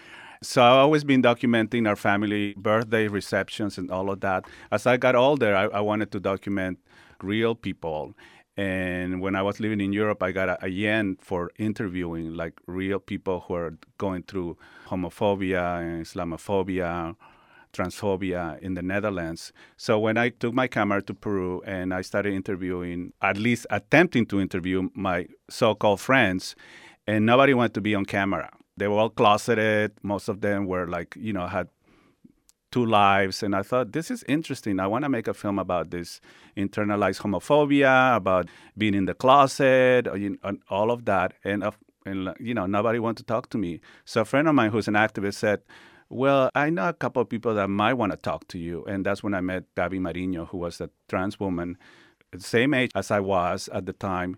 So 0.43 0.61
I've 0.61 0.73
always 0.73 1.05
been 1.05 1.21
documenting 1.21 1.87
our 1.87 1.95
family 1.95 2.53
birthday 2.57 3.07
receptions 3.07 3.77
and 3.77 3.89
all 3.89 4.09
of 4.09 4.19
that. 4.19 4.43
As 4.71 4.85
I 4.85 4.97
got 4.97 5.15
older, 5.15 5.55
I, 5.55 5.63
I 5.67 5.79
wanted 5.79 6.11
to 6.11 6.19
document 6.19 6.79
real 7.21 7.55
people. 7.55 8.13
And 8.57 9.21
when 9.21 9.35
I 9.37 9.41
was 9.41 9.61
living 9.61 9.79
in 9.79 9.93
Europe, 9.93 10.21
I 10.21 10.33
got 10.33 10.49
a, 10.49 10.65
a 10.65 10.67
yen 10.67 11.17
for 11.21 11.51
interviewing 11.57 12.33
like 12.35 12.59
real 12.67 12.99
people 12.99 13.45
who 13.47 13.53
are 13.53 13.77
going 13.97 14.23
through 14.23 14.57
homophobia 14.87 15.79
and 15.79 16.05
Islamophobia, 16.05 17.15
transphobia 17.71 18.59
in 18.59 18.73
the 18.73 18.81
Netherlands. 18.81 19.53
So 19.77 19.97
when 19.97 20.17
I 20.17 20.27
took 20.27 20.53
my 20.53 20.67
camera 20.67 21.01
to 21.03 21.13
Peru 21.13 21.61
and 21.65 21.93
I 21.93 22.01
started 22.01 22.33
interviewing, 22.33 23.13
at 23.21 23.37
least 23.37 23.65
attempting 23.69 24.25
to 24.25 24.41
interview 24.41 24.89
my 24.93 25.27
so-called 25.49 26.01
friends, 26.01 26.53
and 27.07 27.25
nobody 27.25 27.53
wanted 27.53 27.73
to 27.75 27.81
be 27.81 27.95
on 27.95 28.03
camera. 28.03 28.51
They 28.77 28.87
were 28.87 28.97
all 28.97 29.09
closeted. 29.09 29.93
Most 30.01 30.29
of 30.29 30.41
them 30.41 30.65
were 30.65 30.87
like, 30.87 31.15
you 31.17 31.33
know, 31.33 31.47
had 31.47 31.69
two 32.71 32.85
lives. 32.85 33.43
And 33.43 33.55
I 33.55 33.61
thought, 33.61 33.91
this 33.91 34.09
is 34.09 34.23
interesting. 34.27 34.79
I 34.79 34.87
want 34.87 35.03
to 35.03 35.09
make 35.09 35.27
a 35.27 35.33
film 35.33 35.59
about 35.59 35.91
this 35.91 36.19
internalized 36.57 37.21
homophobia, 37.21 38.15
about 38.15 38.49
being 38.77 38.95
in 38.95 39.05
the 39.05 39.13
closet, 39.13 40.07
and 40.07 40.61
all 40.69 40.89
of 40.89 41.05
that. 41.05 41.35
And, 41.43 41.63
and, 42.05 42.33
you 42.39 42.53
know, 42.53 42.65
nobody 42.65 42.99
wanted 42.99 43.17
to 43.17 43.23
talk 43.25 43.49
to 43.51 43.57
me. 43.57 43.79
So 44.05 44.21
a 44.21 44.25
friend 44.25 44.47
of 44.47 44.55
mine 44.55 44.71
who's 44.71 44.87
an 44.87 44.95
activist 44.95 45.35
said, 45.35 45.61
well, 46.09 46.49
I 46.53 46.69
know 46.69 46.89
a 46.89 46.93
couple 46.93 47.21
of 47.21 47.29
people 47.29 47.53
that 47.55 47.69
might 47.69 47.93
want 47.93 48.11
to 48.11 48.17
talk 48.17 48.47
to 48.49 48.59
you. 48.59 48.83
And 48.85 49.05
that's 49.05 49.23
when 49.23 49.33
I 49.33 49.41
met 49.41 49.63
Gabi 49.75 49.99
Marino, 49.99 50.45
who 50.45 50.57
was 50.57 50.81
a 50.81 50.89
trans 51.07 51.39
woman, 51.39 51.77
same 52.37 52.73
age 52.73 52.91
as 52.95 53.11
I 53.11 53.19
was 53.19 53.69
at 53.71 53.85
the 53.85 53.93
time. 53.93 54.37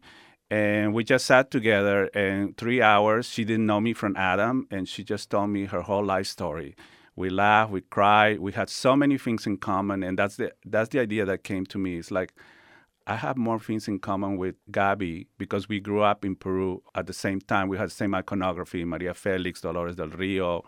And 0.49 0.93
we 0.93 1.03
just 1.03 1.25
sat 1.25 1.49
together 1.49 2.05
and 2.13 2.55
three 2.55 2.81
hours. 2.81 3.27
She 3.27 3.45
didn't 3.45 3.65
know 3.65 3.81
me 3.81 3.93
from 3.93 4.15
Adam, 4.15 4.67
and 4.69 4.87
she 4.87 5.03
just 5.03 5.29
told 5.29 5.49
me 5.49 5.65
her 5.65 5.81
whole 5.81 6.05
life 6.05 6.27
story. 6.27 6.75
We 7.15 7.29
laughed, 7.29 7.71
we 7.71 7.81
cried, 7.81 8.39
we 8.39 8.51
had 8.51 8.69
so 8.69 8.95
many 8.95 9.17
things 9.17 9.47
in 9.47 9.57
common, 9.57 10.03
and 10.03 10.19
that's 10.19 10.35
the 10.35 10.51
that's 10.65 10.89
the 10.89 10.99
idea 10.99 11.25
that 11.25 11.43
came 11.43 11.65
to 11.67 11.77
me. 11.77 11.97
It's 11.97 12.11
like 12.11 12.33
I 13.07 13.15
have 13.15 13.37
more 13.37 13.59
things 13.59 13.87
in 13.87 13.99
common 13.99 14.35
with 14.37 14.55
Gabi 14.71 15.27
because 15.37 15.69
we 15.69 15.79
grew 15.79 16.01
up 16.01 16.25
in 16.25 16.35
Peru 16.35 16.81
at 16.93 17.07
the 17.07 17.13
same 17.13 17.39
time. 17.39 17.69
We 17.69 17.77
had 17.77 17.87
the 17.87 17.93
same 17.93 18.13
iconography, 18.13 18.83
Maria 18.83 19.13
Felix, 19.13 19.61
Dolores 19.61 19.95
del 19.95 20.09
Rio, 20.09 20.63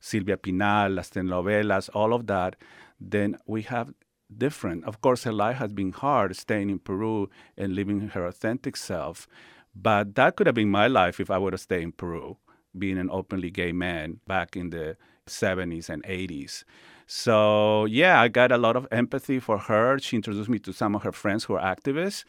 Silvia 0.00 0.36
Pinal, 0.36 0.92
las 0.94 1.10
telenovelas, 1.10 1.90
all 1.92 2.14
of 2.14 2.26
that. 2.28 2.56
Then 3.00 3.36
we 3.46 3.62
have 3.62 3.92
different. 4.38 4.84
Of 4.84 5.00
course, 5.00 5.24
her 5.24 5.32
life 5.32 5.56
has 5.56 5.72
been 5.72 5.92
hard 5.92 6.36
staying 6.36 6.70
in 6.70 6.78
Peru 6.78 7.28
and 7.56 7.74
living 7.74 8.08
her 8.08 8.26
authentic 8.26 8.76
self. 8.76 9.28
But 9.74 10.14
that 10.16 10.36
could 10.36 10.46
have 10.46 10.54
been 10.54 10.70
my 10.70 10.86
life 10.86 11.20
if 11.20 11.30
I 11.30 11.38
would 11.38 11.52
have 11.52 11.60
stayed 11.60 11.82
in 11.82 11.92
Peru, 11.92 12.36
being 12.76 12.98
an 12.98 13.08
openly 13.10 13.50
gay 13.50 13.72
man 13.72 14.20
back 14.26 14.56
in 14.56 14.70
the 14.70 14.96
70s 15.26 15.88
and 15.88 16.02
80s. 16.04 16.64
So 17.06 17.84
yeah, 17.86 18.20
I 18.20 18.28
got 18.28 18.52
a 18.52 18.58
lot 18.58 18.76
of 18.76 18.86
empathy 18.90 19.38
for 19.38 19.58
her. 19.58 19.98
She 19.98 20.16
introduced 20.16 20.48
me 20.48 20.58
to 20.60 20.72
some 20.72 20.94
of 20.94 21.02
her 21.02 21.12
friends 21.12 21.44
who 21.44 21.54
are 21.54 21.76
activists, 21.76 22.24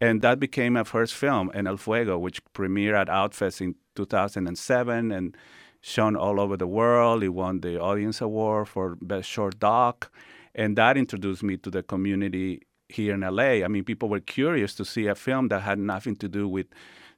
and 0.00 0.20
that 0.22 0.40
became 0.40 0.74
my 0.74 0.84
first 0.84 1.14
film, 1.14 1.50
En 1.54 1.66
El 1.66 1.76
Fuego, 1.76 2.18
which 2.18 2.44
premiered 2.52 2.98
at 2.98 3.08
Outfest 3.08 3.60
in 3.60 3.74
2007 3.94 5.10
and 5.10 5.36
shown 5.80 6.16
all 6.16 6.40
over 6.40 6.56
the 6.56 6.66
world. 6.66 7.22
It 7.22 7.30
won 7.30 7.60
the 7.60 7.80
Audience 7.80 8.20
Award 8.20 8.68
for 8.68 8.96
Best 9.00 9.28
Short 9.28 9.58
Doc, 9.58 10.10
and 10.56 10.76
that 10.76 10.96
introduced 10.96 11.42
me 11.42 11.58
to 11.58 11.70
the 11.70 11.82
community 11.82 12.62
here 12.88 13.14
in 13.14 13.20
LA. 13.20 13.64
I 13.64 13.68
mean, 13.68 13.84
people 13.84 14.08
were 14.08 14.20
curious 14.20 14.74
to 14.76 14.84
see 14.84 15.06
a 15.06 15.14
film 15.14 15.48
that 15.48 15.60
had 15.60 15.78
nothing 15.78 16.16
to 16.16 16.28
do 16.28 16.48
with 16.48 16.66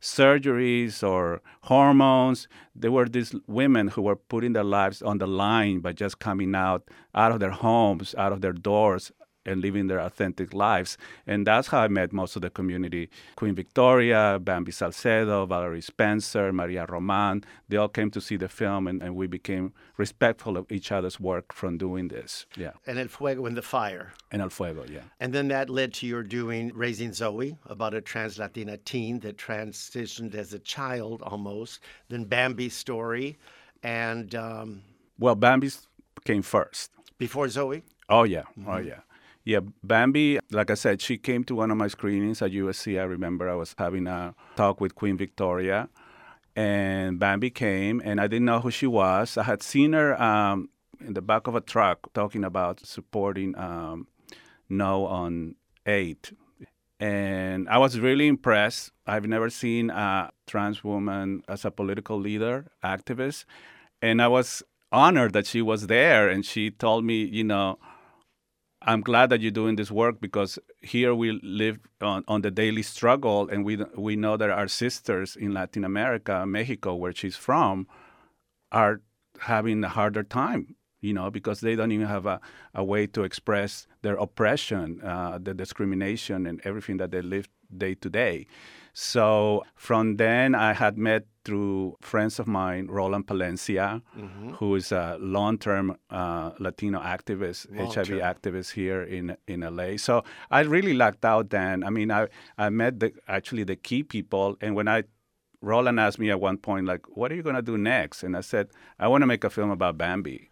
surgeries 0.00 1.06
or 1.06 1.40
hormones. 1.62 2.48
There 2.74 2.90
were 2.90 3.08
these 3.08 3.34
women 3.46 3.88
who 3.88 4.02
were 4.02 4.16
putting 4.16 4.52
their 4.54 4.64
lives 4.64 5.02
on 5.02 5.18
the 5.18 5.26
line 5.26 5.80
by 5.80 5.92
just 5.92 6.18
coming 6.18 6.54
out 6.54 6.88
out 7.14 7.32
of 7.32 7.40
their 7.40 7.52
homes, 7.52 8.14
out 8.16 8.32
of 8.32 8.40
their 8.40 8.52
doors, 8.52 9.12
and 9.48 9.60
living 9.60 9.86
their 9.88 9.98
authentic 10.00 10.52
lives. 10.54 10.96
And 11.26 11.46
that's 11.46 11.68
how 11.68 11.80
I 11.80 11.88
met 11.88 12.12
most 12.12 12.36
of 12.36 12.42
the 12.42 12.50
community. 12.50 13.08
Queen 13.36 13.54
Victoria, 13.54 14.38
Bambi 14.40 14.72
Salcedo, 14.72 15.46
Valerie 15.46 15.80
Spencer, 15.80 16.52
Maria 16.52 16.84
Roman, 16.88 17.42
they 17.68 17.76
all 17.76 17.88
came 17.88 18.10
to 18.10 18.20
see 18.20 18.36
the 18.36 18.48
film 18.48 18.86
and, 18.86 19.02
and 19.02 19.16
we 19.16 19.26
became 19.26 19.72
respectful 19.96 20.56
of 20.56 20.70
each 20.70 20.92
other's 20.92 21.18
work 21.18 21.52
from 21.52 21.78
doing 21.78 22.08
this. 22.08 22.46
Yeah. 22.56 22.72
And 22.86 22.98
El 22.98 23.08
Fuego 23.08 23.46
in 23.46 23.54
the 23.54 23.62
Fire. 23.62 24.12
And 24.30 24.42
El 24.42 24.50
Fuego, 24.50 24.84
yeah. 24.88 25.02
And 25.20 25.32
then 25.32 25.48
that 25.48 25.68
led 25.70 25.94
to 25.94 26.06
your 26.06 26.22
doing 26.22 26.70
Raising 26.74 27.12
Zoe, 27.12 27.56
about 27.66 27.94
a 27.94 28.00
trans 28.00 28.38
Latina 28.38 28.76
teen 28.76 29.20
that 29.20 29.36
transitioned 29.38 30.34
as 30.34 30.52
a 30.52 30.58
child 30.60 31.22
almost. 31.22 31.80
Then 32.08 32.24
Bambi's 32.24 32.74
story. 32.74 33.38
And 33.82 34.34
um, 34.34 34.82
Well, 35.18 35.34
Bambi's 35.34 35.86
came 36.24 36.42
first. 36.42 36.90
before 37.18 37.48
Zoe? 37.48 37.82
Oh 38.08 38.24
yeah, 38.24 38.44
oh 38.66 38.78
yeah, 38.78 39.00
yeah. 39.48 39.60
Bambi, 39.82 40.38
like 40.50 40.70
I 40.70 40.74
said, 40.74 41.00
she 41.00 41.16
came 41.16 41.42
to 41.44 41.54
one 41.54 41.70
of 41.70 41.78
my 41.78 41.88
screenings 41.88 42.42
at 42.42 42.50
USC. 42.50 43.00
I 43.00 43.04
remember 43.04 43.48
I 43.48 43.54
was 43.54 43.74
having 43.78 44.06
a 44.06 44.34
talk 44.56 44.78
with 44.78 44.94
Queen 44.94 45.16
Victoria, 45.16 45.88
and 46.54 47.18
Bambi 47.18 47.48
came, 47.48 48.02
and 48.04 48.20
I 48.20 48.26
didn't 48.26 48.44
know 48.44 48.60
who 48.60 48.70
she 48.70 48.86
was. 48.86 49.38
I 49.38 49.44
had 49.44 49.62
seen 49.62 49.94
her 49.94 50.20
um, 50.20 50.68
in 51.00 51.14
the 51.14 51.22
back 51.22 51.46
of 51.46 51.54
a 51.54 51.62
truck 51.62 52.12
talking 52.12 52.44
about 52.44 52.84
supporting 52.84 53.56
um, 53.56 54.06
No 54.68 55.06
on 55.06 55.54
Eight, 55.86 56.30
and 57.00 57.70
I 57.70 57.78
was 57.78 57.98
really 57.98 58.26
impressed. 58.26 58.92
I've 59.06 59.26
never 59.26 59.48
seen 59.48 59.88
a 59.88 60.30
trans 60.46 60.84
woman 60.84 61.42
as 61.48 61.64
a 61.64 61.70
political 61.70 62.20
leader, 62.20 62.66
activist, 62.84 63.46
and 64.02 64.20
I 64.20 64.28
was 64.28 64.62
honored 64.92 65.32
that 65.32 65.46
she 65.46 65.62
was 65.62 65.86
there. 65.86 66.28
And 66.28 66.44
she 66.44 66.70
told 66.70 67.04
me, 67.04 67.24
you 67.24 67.44
know, 67.44 67.78
I'm 68.88 69.02
glad 69.02 69.28
that 69.28 69.42
you're 69.42 69.50
doing 69.50 69.76
this 69.76 69.90
work 69.90 70.18
because 70.18 70.58
here 70.80 71.14
we 71.14 71.38
live 71.42 71.78
on, 72.00 72.24
on 72.26 72.40
the 72.40 72.50
daily 72.50 72.82
struggle, 72.82 73.46
and 73.46 73.62
we 73.62 73.76
we 73.94 74.16
know 74.16 74.38
that 74.38 74.48
our 74.48 74.66
sisters 74.66 75.36
in 75.36 75.52
Latin 75.52 75.84
America, 75.84 76.46
Mexico, 76.46 76.94
where 76.94 77.12
she's 77.12 77.36
from, 77.36 77.86
are 78.72 79.02
having 79.40 79.84
a 79.84 79.90
harder 79.90 80.22
time. 80.22 80.74
You 81.00 81.12
know, 81.14 81.30
because 81.30 81.60
they 81.60 81.76
don't 81.76 81.92
even 81.92 82.06
have 82.08 82.26
a, 82.26 82.40
a 82.74 82.82
way 82.82 83.06
to 83.08 83.22
express 83.22 83.86
their 84.02 84.16
oppression, 84.16 85.00
uh, 85.02 85.38
the 85.40 85.54
discrimination, 85.54 86.46
and 86.46 86.60
everything 86.64 86.96
that 86.96 87.10
they 87.12 87.22
live 87.22 87.48
day 87.76 87.94
to 87.94 88.10
day. 88.10 88.46
So 88.94 89.62
from 89.76 90.16
then, 90.16 90.56
I 90.56 90.72
had 90.72 90.98
met 90.98 91.26
through 91.44 91.96
friends 92.00 92.40
of 92.40 92.46
mine, 92.48 92.88
Roland 92.88 93.26
Palencia, 93.28 94.02
who 94.56 94.74
is 94.74 94.90
a 94.90 95.16
long-term 95.20 95.96
uh, 96.10 96.50
Latino 96.58 96.98
activist, 97.00 97.68
HIV 97.70 97.94
Long-term. 97.94 98.18
activist 98.18 98.72
here 98.72 99.02
in 99.04 99.36
in 99.46 99.60
LA. 99.60 99.98
So 99.98 100.24
I 100.50 100.60
really 100.62 100.94
lucked 100.94 101.24
out 101.24 101.50
then. 101.50 101.84
I 101.84 101.90
mean, 101.90 102.10
I 102.10 102.26
I 102.58 102.70
met 102.70 102.98
the 102.98 103.12
actually 103.28 103.62
the 103.64 103.76
key 103.76 104.02
people, 104.02 104.56
and 104.60 104.74
when 104.74 104.88
I 104.88 105.04
Roland 105.60 105.98
asked 106.00 106.18
me 106.18 106.30
at 106.30 106.40
one 106.40 106.58
point, 106.58 106.86
like, 106.86 107.06
"What 107.16 107.30
are 107.30 107.36
you 107.36 107.42
gonna 107.42 107.62
do 107.62 107.78
next?" 107.78 108.24
And 108.24 108.36
I 108.36 108.42
said, 108.42 108.66
"I 108.98 109.06
want 109.08 109.22
to 109.22 109.26
make 109.26 109.44
a 109.44 109.50
film 109.50 109.70
about 109.70 109.96
Bambi." 109.96 110.50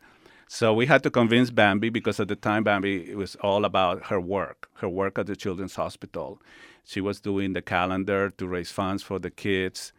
So 0.48 0.72
we 0.72 0.86
had 0.86 1.02
to 1.02 1.10
convince 1.10 1.50
Bambi 1.50 1.90
because 1.90 2.20
at 2.20 2.28
the 2.28 2.36
time 2.36 2.62
Bambi 2.62 3.10
it 3.10 3.16
was 3.16 3.34
all 3.36 3.64
about 3.64 4.06
her 4.06 4.20
work, 4.20 4.68
her 4.74 4.88
work 4.88 5.18
at 5.18 5.26
the 5.26 5.34
Children's 5.34 5.74
Hospital. 5.74 6.40
She 6.84 7.00
was 7.00 7.20
doing 7.20 7.52
the 7.52 7.62
calendar 7.62 8.30
to 8.30 8.46
raise 8.46 8.70
funds 8.70 9.02
for 9.02 9.18
the 9.18 9.30
kids, 9.30 9.92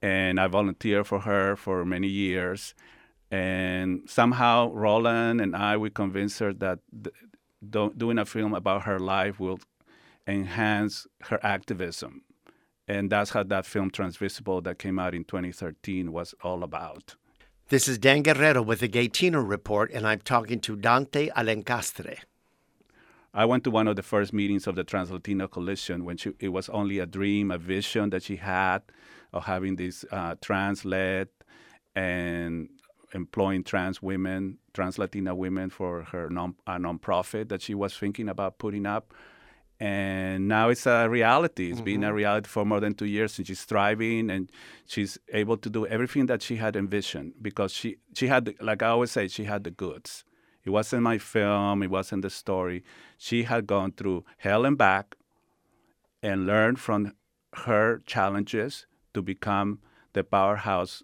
and 0.00 0.38
I 0.38 0.46
volunteered 0.46 1.08
for 1.08 1.20
her 1.20 1.56
for 1.56 1.84
many 1.84 2.06
years. 2.06 2.74
And 3.30 4.08
somehow 4.08 4.72
Roland 4.72 5.40
and 5.40 5.56
I 5.56 5.76
we 5.76 5.90
convinced 5.90 6.38
her 6.38 6.52
that 6.54 6.78
th- 7.02 7.14
do- 7.68 7.92
doing 7.96 8.18
a 8.18 8.24
film 8.24 8.54
about 8.54 8.84
her 8.84 9.00
life 9.00 9.40
will 9.40 9.58
enhance 10.28 11.08
her 11.22 11.40
activism. 11.44 12.22
And 12.86 13.10
that's 13.10 13.30
how 13.30 13.42
that 13.42 13.66
film 13.66 13.90
Transvisible 13.90 14.62
that 14.62 14.78
came 14.78 14.98
out 14.98 15.14
in 15.14 15.24
2013 15.24 16.12
was 16.12 16.34
all 16.42 16.62
about. 16.62 17.16
This 17.70 17.86
is 17.86 17.98
Dan 17.98 18.22
Guerrero 18.22 18.62
with 18.62 18.80
the 18.80 18.88
Gaytino 18.88 19.46
Report, 19.46 19.90
and 19.92 20.06
I'm 20.06 20.20
talking 20.20 20.58
to 20.60 20.74
Dante 20.74 21.28
Alencastre. 21.36 22.16
I 23.34 23.44
went 23.44 23.62
to 23.64 23.70
one 23.70 23.86
of 23.86 23.94
the 23.94 24.02
first 24.02 24.32
meetings 24.32 24.66
of 24.66 24.74
the 24.74 24.84
Trans 24.84 25.10
Latino 25.10 25.48
Coalition 25.48 26.06
when 26.06 26.16
she, 26.16 26.32
it 26.40 26.48
was 26.48 26.70
only 26.70 26.98
a 26.98 27.04
dream, 27.04 27.50
a 27.50 27.58
vision 27.58 28.08
that 28.08 28.22
she 28.22 28.36
had 28.36 28.80
of 29.34 29.44
having 29.44 29.76
this 29.76 30.02
uh, 30.10 30.36
trans 30.40 30.86
led 30.86 31.28
and 31.94 32.70
employing 33.12 33.64
trans 33.64 34.00
women, 34.00 34.56
trans 34.72 34.98
Latina 34.98 35.34
women 35.34 35.68
for 35.68 36.04
her 36.04 36.30
non 36.30 36.54
a 36.66 36.78
nonprofit 36.78 37.50
that 37.50 37.60
she 37.60 37.74
was 37.74 37.94
thinking 37.94 38.30
about 38.30 38.56
putting 38.56 38.86
up. 38.86 39.12
And 39.80 40.48
now 40.48 40.70
it's 40.70 40.86
a 40.86 41.08
reality. 41.08 41.70
It's 41.70 41.80
been 41.80 42.02
a 42.02 42.08
mm-hmm. 42.08 42.16
reality 42.16 42.48
for 42.48 42.64
more 42.64 42.80
than 42.80 42.94
two 42.94 43.06
years, 43.06 43.38
and 43.38 43.46
she's 43.46 43.62
thriving, 43.62 44.28
and 44.28 44.50
she's 44.86 45.18
able 45.32 45.56
to 45.56 45.70
do 45.70 45.86
everything 45.86 46.26
that 46.26 46.42
she 46.42 46.56
had 46.56 46.74
envisioned 46.74 47.34
because 47.40 47.70
she 47.72 47.98
she 48.14 48.26
had, 48.26 48.54
like 48.60 48.82
I 48.82 48.88
always 48.88 49.12
say, 49.12 49.28
she 49.28 49.44
had 49.44 49.62
the 49.62 49.70
goods. 49.70 50.24
It 50.64 50.70
wasn't 50.70 51.02
my 51.02 51.18
film. 51.18 51.82
It 51.82 51.90
wasn't 51.90 52.22
the 52.22 52.30
story. 52.30 52.82
She 53.16 53.44
had 53.44 53.66
gone 53.66 53.92
through 53.92 54.24
hell 54.38 54.64
and 54.64 54.76
back 54.76 55.14
and 56.22 56.46
learned 56.46 56.80
from 56.80 57.14
her 57.54 58.02
challenges 58.04 58.86
to 59.14 59.22
become 59.22 59.78
the 60.12 60.24
powerhouse 60.24 61.02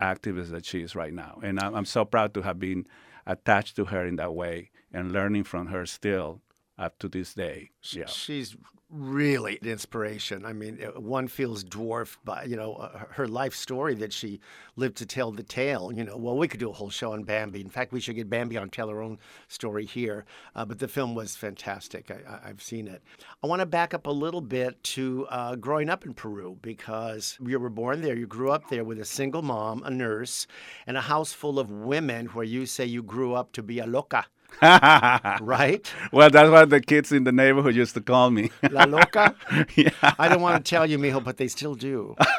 activist 0.00 0.50
that 0.50 0.64
she 0.64 0.82
is 0.82 0.94
right 0.94 1.12
now. 1.12 1.40
And 1.42 1.58
I'm, 1.58 1.74
I'm 1.74 1.84
so 1.84 2.04
proud 2.04 2.34
to 2.34 2.42
have 2.42 2.58
been 2.58 2.86
attached 3.26 3.76
to 3.76 3.86
her 3.86 4.06
in 4.06 4.16
that 4.16 4.34
way 4.34 4.70
and 4.92 5.12
learning 5.12 5.44
from 5.44 5.68
her 5.68 5.86
still 5.86 6.40
up 6.80 6.98
to 6.98 7.08
this 7.08 7.34
day. 7.34 7.70
Yeah. 7.92 8.06
She's 8.06 8.56
really 8.90 9.56
an 9.62 9.68
inspiration. 9.68 10.44
I 10.44 10.52
mean, 10.52 10.80
uh, 10.82 11.00
one 11.00 11.28
feels 11.28 11.62
dwarfed 11.62 12.24
by, 12.24 12.44
you 12.44 12.56
know, 12.56 12.74
uh, 12.74 13.04
her 13.10 13.28
life 13.28 13.54
story 13.54 13.94
that 13.96 14.12
she 14.12 14.40
lived 14.74 14.96
to 14.96 15.06
tell 15.06 15.30
the 15.30 15.44
tale. 15.44 15.92
You 15.92 16.04
know, 16.04 16.16
well, 16.16 16.36
we 16.36 16.48
could 16.48 16.58
do 16.58 16.70
a 16.70 16.72
whole 16.72 16.90
show 16.90 17.12
on 17.12 17.22
Bambi. 17.22 17.60
In 17.60 17.68
fact, 17.68 17.92
we 17.92 18.00
should 18.00 18.16
get 18.16 18.28
Bambi 18.28 18.56
on 18.56 18.68
tell 18.68 18.88
her 18.88 19.00
own 19.00 19.18
story 19.46 19.86
here. 19.86 20.24
Uh, 20.56 20.64
but 20.64 20.80
the 20.80 20.88
film 20.88 21.14
was 21.14 21.36
fantastic. 21.36 22.10
I, 22.10 22.28
I, 22.28 22.48
I've 22.48 22.62
seen 22.62 22.88
it. 22.88 23.02
I 23.42 23.46
want 23.46 23.60
to 23.60 23.66
back 23.66 23.94
up 23.94 24.06
a 24.06 24.10
little 24.10 24.40
bit 24.40 24.82
to 24.84 25.26
uh, 25.30 25.54
growing 25.54 25.88
up 25.88 26.04
in 26.04 26.12
Peru 26.12 26.58
because 26.60 27.38
you 27.46 27.60
were 27.60 27.70
born 27.70 28.00
there. 28.00 28.16
You 28.16 28.26
grew 28.26 28.50
up 28.50 28.68
there 28.70 28.84
with 28.84 28.98
a 28.98 29.04
single 29.04 29.42
mom, 29.42 29.82
a 29.84 29.90
nurse, 29.90 30.48
and 30.86 30.96
a 30.96 31.02
house 31.02 31.32
full 31.32 31.60
of 31.60 31.70
women 31.70 32.26
where 32.26 32.44
you 32.44 32.66
say 32.66 32.86
you 32.86 33.02
grew 33.02 33.34
up 33.34 33.52
to 33.52 33.62
be 33.62 33.78
a 33.78 33.86
loca. 33.86 34.26
right? 34.62 35.92
Well, 36.12 36.30
that's 36.30 36.50
what 36.50 36.70
the 36.70 36.80
kids 36.80 37.12
in 37.12 37.24
the 37.24 37.32
neighborhood 37.32 37.74
used 37.74 37.94
to 37.94 38.00
call 38.00 38.30
me. 38.30 38.50
La 38.70 38.84
loca? 38.84 39.34
yeah. 39.76 39.90
I 40.18 40.28
don't 40.28 40.42
want 40.42 40.64
to 40.64 40.68
tell 40.68 40.88
you, 40.88 40.98
mijo, 40.98 41.22
but 41.22 41.36
they 41.38 41.48
still 41.48 41.74
do. 41.74 42.14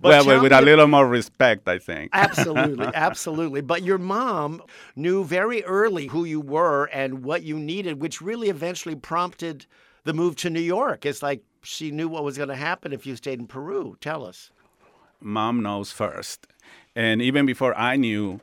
well, 0.00 0.22
tell 0.22 0.40
with 0.40 0.52
a 0.52 0.60
little 0.62 0.86
more 0.86 1.06
respect, 1.08 1.68
I 1.68 1.78
think. 1.78 2.10
absolutely, 2.12 2.88
absolutely. 2.94 3.60
But 3.60 3.82
your 3.82 3.98
mom 3.98 4.62
knew 4.94 5.24
very 5.24 5.64
early 5.64 6.06
who 6.06 6.24
you 6.24 6.40
were 6.40 6.86
and 6.86 7.24
what 7.24 7.42
you 7.42 7.58
needed, 7.58 8.00
which 8.00 8.20
really 8.20 8.48
eventually 8.48 8.94
prompted 8.94 9.66
the 10.04 10.14
move 10.14 10.36
to 10.36 10.50
New 10.50 10.60
York. 10.60 11.04
It's 11.04 11.22
like 11.22 11.42
she 11.62 11.90
knew 11.90 12.08
what 12.08 12.24
was 12.24 12.36
going 12.36 12.48
to 12.48 12.56
happen 12.56 12.92
if 12.92 13.06
you 13.06 13.16
stayed 13.16 13.40
in 13.40 13.46
Peru. 13.46 13.96
Tell 14.00 14.24
us. 14.24 14.50
Mom 15.20 15.62
knows 15.62 15.90
first. 15.90 16.46
And 16.94 17.20
even 17.20 17.46
before 17.46 17.76
I 17.76 17.96
knew, 17.96 18.40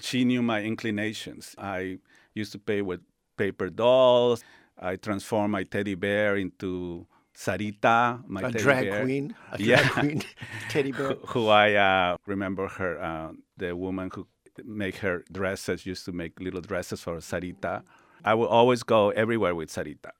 she 0.00 0.24
knew 0.24 0.42
my 0.42 0.62
inclinations. 0.62 1.54
I 1.58 1.98
used 2.34 2.52
to 2.52 2.58
play 2.58 2.82
with 2.82 3.00
paper 3.36 3.70
dolls. 3.70 4.42
I 4.78 4.96
transformed 4.96 5.52
my 5.52 5.64
teddy 5.64 5.94
bear 5.94 6.36
into 6.36 7.06
Sarita, 7.36 8.22
my 8.26 8.42
A 8.42 8.50
drag 8.50 8.88
bear. 8.88 9.02
queen, 9.04 9.34
a 9.52 9.58
drag 9.58 9.68
yeah. 9.68 9.88
queen 9.88 10.22
teddy 10.68 10.92
bear. 10.92 11.08
Who, 11.14 11.26
who 11.26 11.48
I 11.48 11.74
uh, 11.74 12.16
remember 12.26 12.68
her, 12.68 13.02
uh, 13.02 13.32
the 13.56 13.74
woman 13.76 14.10
who 14.14 14.26
make 14.64 14.96
her 14.98 15.24
dresses 15.32 15.86
used 15.86 16.04
to 16.06 16.12
make 16.12 16.38
little 16.40 16.60
dresses 16.60 17.00
for 17.00 17.16
Sarita. 17.18 17.82
I 18.24 18.34
would 18.34 18.48
always 18.48 18.82
go 18.82 19.10
everywhere 19.10 19.54
with 19.54 19.70
Sarita. 19.70 20.10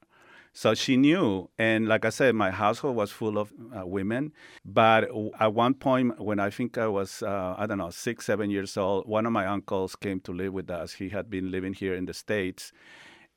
So 0.55 0.75
she 0.75 0.99
knew, 0.99 1.49
and 1.59 1.89
like 1.89 2.05
I 2.05 2.11
said, 2.11 2.35
my 2.35 2.51
household 2.51 2.95
was 2.95 3.11
full 3.11 3.39
of 3.39 3.53
uh, 3.75 3.87
women. 3.87 4.33
But 4.65 5.05
at 5.41 5.55
one 5.55 5.75
point, 5.75 6.21
when 6.21 6.39
I 6.39 6.51
think 6.51 6.77
I 6.77 6.89
was, 6.89 7.23
uh, 7.23 7.55
I 7.57 7.67
don't 7.67 7.79
know, 7.79 7.89
six, 7.91 8.27
seven 8.27 8.51
years 8.51 8.77
old, 8.77 9.09
one 9.09 9.25
of 9.25 9.33
my 9.33 9.47
uncles 9.47 9.97
came 9.97 10.21
to 10.21 10.33
live 10.33 10.53
with 10.53 10.71
us. 10.71 10.93
He 10.93 11.09
had 11.09 11.31
been 11.31 11.51
living 11.51 11.73
here 11.73 11.95
in 11.95 12.05
the 12.05 12.13
States. 12.13 12.71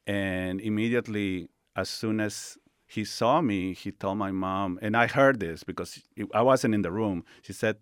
And 0.06 0.60
immediately, 0.60 1.47
as 1.75 1.89
soon 1.89 2.19
as 2.19 2.58
he 2.86 3.06
saw 3.06 3.41
me, 3.41 3.73
he 3.73 3.91
told 3.91 4.17
my 4.17 4.32
mom, 4.32 4.78
and 4.82 4.95
I 4.97 5.08
heard 5.08 5.39
this 5.39 5.63
because 5.63 6.04
I 6.34 6.41
wasn't 6.41 6.75
in 6.75 6.82
the 6.82 6.91
room. 6.91 7.23
She 7.41 7.54
said, 7.54 7.78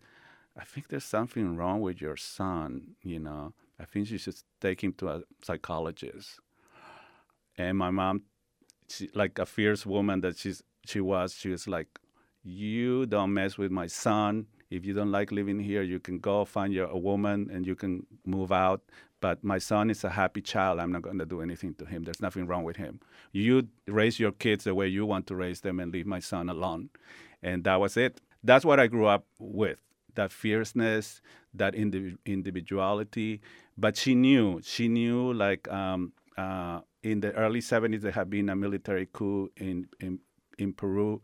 I 0.56 0.64
think 0.64 0.90
there's 0.90 1.04
something 1.04 1.58
wrong 1.58 1.82
with 1.82 2.00
your 2.00 2.18
son, 2.18 2.96
you 3.02 3.20
know. 3.20 3.54
I 3.80 3.86
think 3.86 4.12
you 4.12 4.20
should 4.20 4.36
take 4.62 4.84
him 4.84 4.94
to 5.00 5.10
a 5.10 5.22
psychologist. 5.42 6.40
And 7.58 7.78
my 7.78 7.90
mom, 7.90 8.22
she, 8.90 9.10
like 9.14 9.40
a 9.40 9.46
fierce 9.46 9.86
woman 9.86 10.22
that 10.22 10.38
she's 10.38 10.64
she 10.86 11.00
was, 11.02 11.34
she 11.34 11.50
was 11.50 11.68
like, 11.68 12.00
"You 12.44 13.06
don't 13.06 13.34
mess 13.34 13.58
with 13.58 13.72
my 13.72 13.88
son. 13.88 14.48
If 14.70 14.86
you 14.86 14.94
don't 14.94 15.12
like 15.12 15.32
living 15.32 15.60
here, 15.60 15.84
you 15.84 16.00
can 16.00 16.20
go 16.20 16.46
find 16.46 16.74
your 16.74 16.88
a 16.88 16.98
woman 16.98 17.50
and 17.52 17.66
you 17.66 17.76
can 17.76 18.06
move 18.26 18.52
out. 18.52 18.82
But 19.22 19.44
my 19.44 19.58
son 19.58 19.90
is 19.90 20.04
a 20.04 20.10
happy 20.10 20.42
child. 20.42 20.80
I'm 20.80 20.92
not 20.92 21.04
going 21.04 21.20
to 21.20 21.26
do 21.26 21.42
anything 21.42 21.76
to 21.76 21.86
him. 21.86 22.04
There's 22.04 22.22
nothing 22.22 22.46
wrong 22.46 22.64
with 22.64 22.76
him. 22.76 23.00
You 23.32 23.70
raise 23.88 24.20
your 24.20 24.34
kids 24.34 24.66
the 24.66 24.76
way 24.76 24.88
you 24.88 25.06
want 25.06 25.28
to 25.28 25.36
raise 25.36 25.62
them 25.62 25.80
and 25.80 25.92
leave 25.92 26.08
my 26.08 26.20
son 26.20 26.50
alone." 26.50 26.90
And 27.42 27.64
that 27.64 27.80
was 27.80 27.98
it. 27.98 28.22
That's 28.44 28.66
what 28.66 28.80
I 28.80 28.88
grew 28.88 29.06
up 29.06 29.26
with 29.40 29.80
that 30.16 30.32
fierceness, 30.32 31.22
that 31.54 31.74
indiv- 31.74 32.18
individuality. 32.26 33.42
But 33.78 33.98
she 33.98 34.16
knew, 34.16 34.62
she 34.64 34.88
knew 34.88 35.34
like 35.34 35.72
um, 35.72 36.14
uh, 36.38 36.82
in 37.04 37.20
the 37.20 37.32
early 37.34 37.60
70s, 37.60 38.02
there 38.02 38.12
had 38.12 38.30
been 38.30 38.50
a 38.50 38.56
military 38.56 39.08
coup 39.12 39.50
in, 39.58 39.88
in, 40.00 40.20
in 40.58 40.74
Peru 40.74 41.22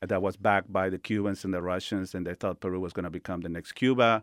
that 0.00 0.22
was 0.22 0.36
backed 0.36 0.72
by 0.72 0.88
the 0.88 0.98
Cubans 0.98 1.44
and 1.44 1.52
the 1.52 1.62
Russians, 1.62 2.14
and 2.14 2.26
they 2.26 2.34
thought 2.34 2.60
Peru 2.60 2.80
was 2.80 2.92
going 2.92 3.04
to 3.04 3.10
become 3.10 3.40
the 3.40 3.48
next 3.48 3.72
Cuba. 3.72 4.22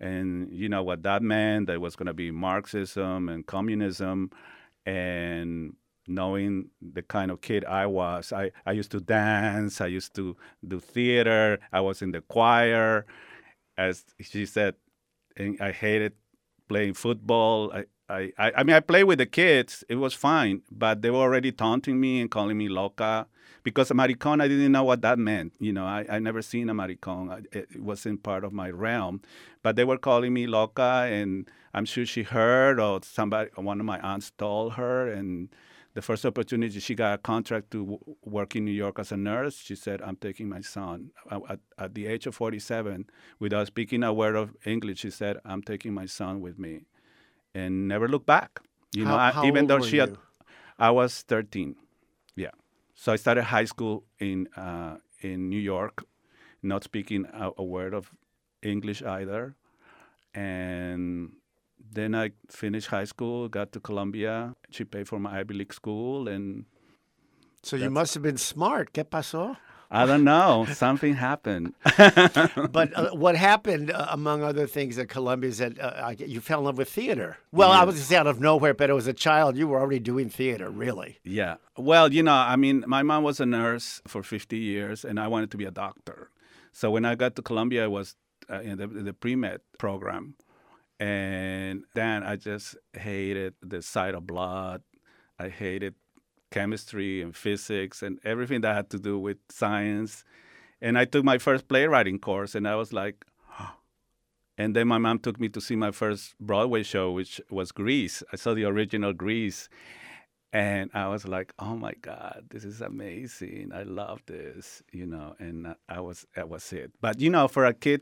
And 0.00 0.50
you 0.50 0.68
know 0.68 0.82
what 0.82 1.02
that 1.02 1.22
meant? 1.22 1.66
There 1.66 1.78
was 1.78 1.94
going 1.94 2.06
to 2.06 2.14
be 2.14 2.30
Marxism 2.30 3.28
and 3.28 3.46
communism. 3.46 4.30
And 4.86 5.76
knowing 6.06 6.70
the 6.80 7.02
kind 7.02 7.30
of 7.30 7.42
kid 7.42 7.64
I 7.66 7.86
was, 7.86 8.32
I, 8.32 8.50
I 8.66 8.72
used 8.72 8.90
to 8.92 9.00
dance, 9.00 9.80
I 9.80 9.86
used 9.86 10.14
to 10.16 10.36
do 10.66 10.80
theater, 10.80 11.58
I 11.72 11.80
was 11.80 12.02
in 12.02 12.12
the 12.12 12.22
choir 12.22 13.06
as 13.80 14.04
she 14.20 14.44
said, 14.44 14.74
I 15.38 15.72
hated 15.72 16.12
playing 16.68 16.94
football. 16.94 17.72
I, 17.72 17.84
I, 18.10 18.52
I 18.56 18.62
mean, 18.64 18.74
I 18.76 18.80
played 18.80 19.04
with 19.04 19.18
the 19.18 19.26
kids. 19.26 19.84
It 19.88 19.96
was 19.96 20.14
fine, 20.14 20.62
but 20.70 21.02
they 21.02 21.10
were 21.10 21.18
already 21.18 21.52
taunting 21.52 22.00
me 22.00 22.20
and 22.20 22.30
calling 22.30 22.58
me 22.58 22.68
loca 22.68 23.26
because 23.62 23.90
a 23.90 23.94
maricon, 23.94 24.42
I 24.42 24.48
didn't 24.48 24.72
know 24.72 24.84
what 24.84 25.02
that 25.02 25.18
meant. 25.18 25.52
You 25.58 25.72
know, 25.72 25.84
I, 25.84 26.06
I 26.08 26.18
never 26.18 26.42
seen 26.42 26.68
a 26.68 26.74
maricon. 26.74 27.46
It 27.52 27.80
wasn't 27.80 28.22
part 28.22 28.44
of 28.44 28.52
my 28.52 28.70
realm. 28.70 29.22
But 29.62 29.76
they 29.76 29.84
were 29.84 29.98
calling 29.98 30.32
me 30.32 30.46
loca, 30.46 31.08
and 31.10 31.48
I'm 31.74 31.84
sure 31.84 32.06
she 32.06 32.22
heard 32.22 32.80
or 32.80 33.00
somebody, 33.02 33.50
one 33.56 33.80
of 33.80 33.86
my 33.86 34.00
aunts 34.00 34.32
told 34.36 34.74
her, 34.74 35.08
and 35.08 35.48
the 35.94 36.02
first 36.02 36.24
opportunity 36.24 36.78
she 36.80 36.94
got 36.94 37.14
a 37.14 37.18
contract 37.18 37.70
to 37.72 37.80
w- 37.80 38.16
work 38.24 38.54
in 38.54 38.64
New 38.64 38.70
York 38.70 38.98
as 38.98 39.10
a 39.12 39.16
nurse, 39.16 39.56
she 39.56 39.74
said, 39.74 40.00
"I'm 40.00 40.16
taking 40.16 40.48
my 40.48 40.60
son." 40.60 41.10
At, 41.30 41.58
at, 41.78 41.94
the 41.94 42.06
age 42.06 42.26
of 42.26 42.34
47, 42.34 43.10
without 43.38 43.66
speaking 43.66 44.02
a 44.04 44.12
word 44.12 44.36
of 44.36 44.56
English, 44.64 45.00
she 45.00 45.10
said, 45.10 45.38
"I'm 45.44 45.62
taking 45.62 45.92
my 45.92 46.06
son 46.06 46.40
with 46.40 46.58
me," 46.58 46.84
and 47.54 47.88
never 47.88 48.08
looked 48.08 48.26
back. 48.26 48.60
You 48.92 49.04
how, 49.04 49.10
know, 49.10 49.40
I, 49.42 49.46
even 49.46 49.66
though 49.66 49.80
she 49.80 49.98
had, 49.98 50.16
I 50.78 50.90
was 50.90 51.22
13. 51.22 51.76
Yeah, 52.36 52.50
so 52.94 53.12
I 53.12 53.16
started 53.16 53.44
high 53.44 53.64
school 53.66 54.04
in 54.18 54.48
uh, 54.56 54.96
in 55.20 55.48
New 55.48 55.60
York, 55.60 56.04
not 56.62 56.84
speaking 56.84 57.26
a, 57.32 57.50
a 57.56 57.64
word 57.64 57.94
of 57.94 58.10
English 58.62 59.02
either, 59.02 59.56
and 60.34 61.32
then 61.78 62.14
I 62.14 62.32
finished 62.48 62.88
high 62.88 63.04
school, 63.04 63.48
got 63.48 63.72
to 63.72 63.80
Columbia. 63.80 64.54
She 64.70 64.84
paid 64.84 65.08
for 65.08 65.18
my 65.18 65.40
Ivy 65.40 65.54
League 65.54 65.74
school, 65.74 66.28
and 66.28 66.66
so 67.62 67.76
you 67.76 67.90
must 67.90 68.14
have 68.14 68.22
been 68.22 68.38
smart. 68.38 68.92
¿Qué 68.92 69.04
pasó? 69.04 69.56
I 69.90 70.06
don't 70.06 70.22
know. 70.22 70.66
Something 70.72 71.14
happened. 71.14 71.74
but 71.96 72.96
uh, 72.96 73.10
what 73.10 73.34
happened, 73.34 73.90
uh, 73.90 74.06
among 74.10 74.44
other 74.44 74.66
things, 74.68 74.98
at 74.98 75.08
Columbia 75.08 75.50
is 75.50 75.58
that 75.58 75.80
uh, 75.80 76.14
you 76.16 76.40
fell 76.40 76.60
in 76.60 76.66
love 76.66 76.78
with 76.78 76.88
theater. 76.88 77.38
Well, 77.50 77.72
I 77.72 77.82
was 77.84 78.12
out 78.12 78.28
of 78.28 78.40
nowhere, 78.40 78.72
but 78.72 78.90
as 78.90 79.08
a 79.08 79.12
child, 79.12 79.56
you 79.56 79.66
were 79.66 79.80
already 79.80 79.98
doing 79.98 80.28
theater, 80.28 80.70
really. 80.70 81.18
Yeah. 81.24 81.56
Well, 81.76 82.12
you 82.12 82.22
know, 82.22 82.34
I 82.34 82.54
mean, 82.54 82.84
my 82.86 83.02
mom 83.02 83.24
was 83.24 83.40
a 83.40 83.46
nurse 83.46 84.00
for 84.06 84.22
50 84.22 84.56
years, 84.56 85.04
and 85.04 85.18
I 85.18 85.26
wanted 85.26 85.50
to 85.50 85.56
be 85.56 85.64
a 85.64 85.72
doctor. 85.72 86.30
So 86.72 86.90
when 86.90 87.04
I 87.04 87.16
got 87.16 87.34
to 87.36 87.42
Columbia, 87.42 87.84
I 87.84 87.88
was 87.88 88.14
uh, 88.48 88.60
in 88.60 88.78
the, 88.78 88.86
the 88.86 89.12
pre 89.12 89.34
med 89.34 89.60
program. 89.78 90.36
And 90.98 91.84
then 91.94 92.22
I 92.22 92.36
just 92.36 92.76
hated 92.92 93.54
the 93.62 93.80
sight 93.80 94.14
of 94.14 94.26
blood. 94.26 94.82
I 95.38 95.48
hated 95.48 95.94
chemistry 96.50 97.22
and 97.22 97.34
physics 97.34 98.02
and 98.02 98.18
everything 98.24 98.60
that 98.62 98.74
had 98.74 98.90
to 98.90 98.98
do 98.98 99.18
with 99.18 99.38
science. 99.48 100.24
And 100.80 100.98
I 100.98 101.04
took 101.04 101.24
my 101.24 101.38
first 101.38 101.68
playwriting 101.68 102.18
course, 102.18 102.54
and 102.54 102.66
I 102.66 102.74
was 102.74 102.92
like, 102.92 103.24
and 104.58 104.76
then 104.76 104.88
my 104.88 104.98
mom 104.98 105.18
took 105.18 105.40
me 105.40 105.48
to 105.50 105.60
see 105.60 105.76
my 105.76 105.90
first 105.90 106.34
Broadway 106.38 106.82
show, 106.82 107.12
which 107.12 107.40
was 107.50 107.72
Grease. 107.72 108.22
I 108.32 108.36
saw 108.36 108.52
the 108.52 108.64
original 108.64 109.12
Grease. 109.12 109.68
And 110.52 110.90
I 110.92 111.06
was 111.06 111.28
like, 111.28 111.52
oh 111.60 111.76
my 111.76 111.94
God, 112.02 112.46
this 112.50 112.64
is 112.64 112.80
amazing. 112.80 113.70
I 113.72 113.84
love 113.84 114.20
this, 114.26 114.82
you 114.90 115.06
know, 115.06 115.36
and 115.38 115.76
I 115.88 116.00
was, 116.00 116.26
that 116.34 116.48
was 116.48 116.72
it. 116.72 116.90
But, 117.00 117.20
you 117.20 117.30
know, 117.30 117.46
for 117.46 117.64
a 117.64 117.72
kid, 117.72 118.00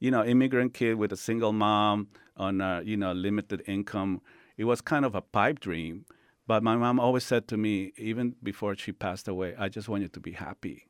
you 0.00 0.10
know, 0.10 0.24
immigrant 0.24 0.74
kid 0.74 0.96
with 0.96 1.12
a 1.12 1.16
single 1.16 1.52
mom 1.52 2.08
on 2.36 2.60
a, 2.60 2.82
you 2.84 2.96
know, 2.96 3.12
limited 3.12 3.62
income, 3.68 4.22
it 4.56 4.64
was 4.64 4.80
kind 4.80 5.04
of 5.04 5.14
a 5.14 5.20
pipe 5.22 5.60
dream. 5.60 6.04
But 6.46 6.62
my 6.62 6.76
mom 6.76 7.00
always 7.00 7.24
said 7.24 7.48
to 7.48 7.56
me, 7.56 7.92
even 7.96 8.36
before 8.42 8.76
she 8.76 8.92
passed 8.92 9.28
away, 9.28 9.54
I 9.58 9.68
just 9.68 9.88
want 9.88 10.02
you 10.02 10.08
to 10.08 10.20
be 10.20 10.32
happy. 10.32 10.88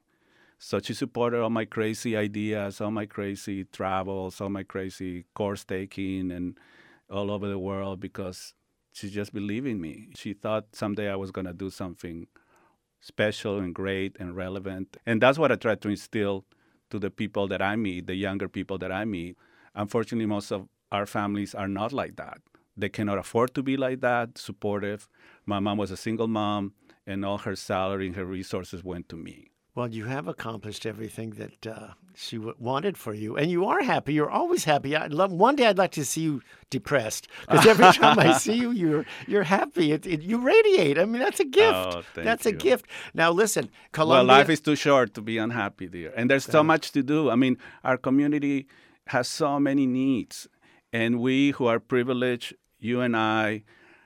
So 0.58 0.80
she 0.80 0.94
supported 0.94 1.40
all 1.40 1.50
my 1.50 1.64
crazy 1.64 2.16
ideas, 2.16 2.80
all 2.80 2.90
my 2.90 3.06
crazy 3.06 3.64
travels, 3.64 4.40
all 4.40 4.48
my 4.48 4.62
crazy 4.62 5.26
course 5.34 5.64
taking, 5.64 6.30
and 6.30 6.58
all 7.10 7.30
over 7.30 7.48
the 7.48 7.58
world 7.58 8.00
because 8.00 8.54
she 8.92 9.10
just 9.10 9.34
believed 9.34 9.66
in 9.66 9.80
me. 9.80 10.08
She 10.16 10.32
thought 10.32 10.74
someday 10.74 11.10
I 11.10 11.16
was 11.16 11.30
going 11.30 11.46
to 11.46 11.52
do 11.52 11.70
something 11.70 12.26
special 13.00 13.58
and 13.58 13.74
great 13.74 14.16
and 14.18 14.34
relevant. 14.34 14.96
And 15.04 15.20
that's 15.20 15.38
what 15.38 15.52
I 15.52 15.56
try 15.56 15.74
to 15.74 15.88
instill 15.88 16.44
to 16.90 16.98
the 16.98 17.10
people 17.10 17.46
that 17.48 17.60
I 17.60 17.76
meet, 17.76 18.06
the 18.06 18.14
younger 18.14 18.48
people 18.48 18.78
that 18.78 18.90
I 18.90 19.04
meet. 19.04 19.36
Unfortunately, 19.74 20.26
most 20.26 20.50
of 20.50 20.68
our 20.90 21.06
families 21.06 21.54
are 21.54 21.68
not 21.68 21.92
like 21.92 22.16
that. 22.16 22.38
They 22.76 22.88
cannot 22.88 23.18
afford 23.18 23.54
to 23.54 23.62
be 23.62 23.76
like 23.76 24.00
that, 24.00 24.38
supportive. 24.38 25.08
My 25.46 25.61
mom 25.61 25.78
was 25.78 25.90
a 25.90 25.96
single 25.96 26.28
mom, 26.28 26.72
and 27.07 27.24
all 27.24 27.38
her 27.38 27.57
salary 27.57 28.07
and 28.07 28.16
her 28.16 28.24
resources 28.24 28.83
went 28.83 29.09
to 29.11 29.16
me. 29.16 29.50
Well, 29.74 29.88
you 29.88 30.04
have 30.04 30.28
accomplished 30.28 30.87
everything 30.87 31.30
that 31.30 31.66
uh, 31.66 31.88
she 32.14 32.37
w- 32.37 32.54
wanted 32.61 32.96
for 32.96 33.12
you, 33.12 33.37
and 33.37 33.50
you 33.50 33.66
are 33.66 33.83
happy. 33.83 34.14
You're 34.14 34.30
always 34.30 34.62
happy. 34.62 34.94
I 34.94 35.09
love. 35.09 35.33
One 35.33 35.57
day, 35.57 35.66
I'd 35.66 35.78
like 35.78 35.90
to 35.92 36.04
see 36.04 36.20
you 36.20 36.42
depressed 36.70 37.26
because 37.40 37.66
every 37.66 37.92
time 37.92 38.20
I 38.20 38.35
see 38.35 38.54
you, 38.54 38.70
you're 38.70 39.04
you're 39.26 39.42
happy. 39.42 39.90
It, 39.90 40.07
it, 40.07 40.22
you 40.22 40.38
radiate. 40.38 40.96
I 40.96 41.07
mean, 41.07 41.20
that's 41.20 41.40
a 41.40 41.44
gift. 41.44 41.74
Oh, 41.74 42.02
that's 42.14 42.44
you. 42.44 42.52
a 42.52 42.54
gift. 42.54 42.87
Now, 43.14 43.33
listen, 43.33 43.68
Columbia. 43.90 44.18
Well, 44.28 44.38
life 44.38 44.48
is 44.48 44.61
too 44.61 44.76
short 44.76 45.12
to 45.14 45.20
be 45.20 45.38
unhappy, 45.38 45.88
dear. 45.88 46.12
And 46.16 46.30
there's 46.30 46.44
so 46.44 46.62
much 46.62 46.92
to 46.92 47.02
do. 47.02 47.28
I 47.28 47.35
mean, 47.35 47.59
our 47.83 47.96
community 47.96 48.68
has 49.09 49.26
so 49.26 49.59
many 49.59 49.87
needs, 49.87 50.46
and 50.92 51.18
we 51.18 51.50
who 51.50 51.66
are 51.66 51.80
privileged, 51.80 52.54
you 52.78 53.00
and 53.00 53.16
I, 53.16 53.64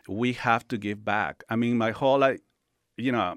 we 0.08 0.32
have 0.32 0.66
to 0.68 0.78
give 0.78 1.04
back. 1.04 1.44
I 1.48 1.56
mean, 1.56 1.76
my 1.76 1.90
whole, 1.92 2.24
you 2.96 3.12
know, 3.12 3.36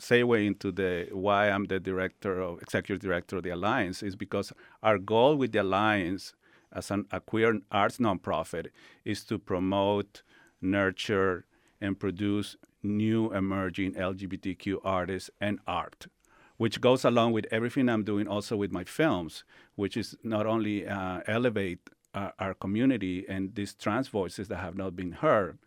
segue 0.00 0.46
into 0.46 0.72
the 0.72 1.08
why 1.12 1.50
I'm 1.50 1.64
the 1.66 1.80
director 1.80 2.40
of 2.40 2.62
executive 2.62 3.02
director 3.02 3.36
of 3.36 3.42
the 3.42 3.50
alliance 3.50 4.02
is 4.02 4.16
because 4.16 4.52
our 4.82 4.98
goal 4.98 5.36
with 5.36 5.52
the 5.52 5.58
alliance 5.62 6.34
as 6.72 6.90
an, 6.90 7.06
a 7.10 7.20
queer 7.20 7.60
arts 7.70 7.98
nonprofit 7.98 8.68
is 9.04 9.24
to 9.24 9.38
promote, 9.38 10.22
nurture, 10.60 11.44
and 11.80 11.98
produce 11.98 12.56
new 12.82 13.32
emerging 13.32 13.92
LGBTQ 13.94 14.78
artists 14.84 15.30
and 15.40 15.58
art, 15.66 16.06
which 16.56 16.80
goes 16.80 17.04
along 17.04 17.32
with 17.32 17.46
everything 17.50 17.88
I'm 17.88 18.04
doing 18.04 18.26
also 18.26 18.56
with 18.56 18.72
my 18.72 18.84
films, 18.84 19.44
which 19.74 19.96
is 19.96 20.16
not 20.22 20.46
only 20.46 20.86
uh, 20.86 21.20
elevate 21.26 21.90
uh, 22.14 22.30
our 22.38 22.54
community 22.54 23.24
and 23.28 23.54
these 23.54 23.74
trans 23.74 24.08
voices 24.08 24.48
that 24.48 24.58
have 24.58 24.76
not 24.76 24.96
been 24.96 25.12
heard, 25.12 25.58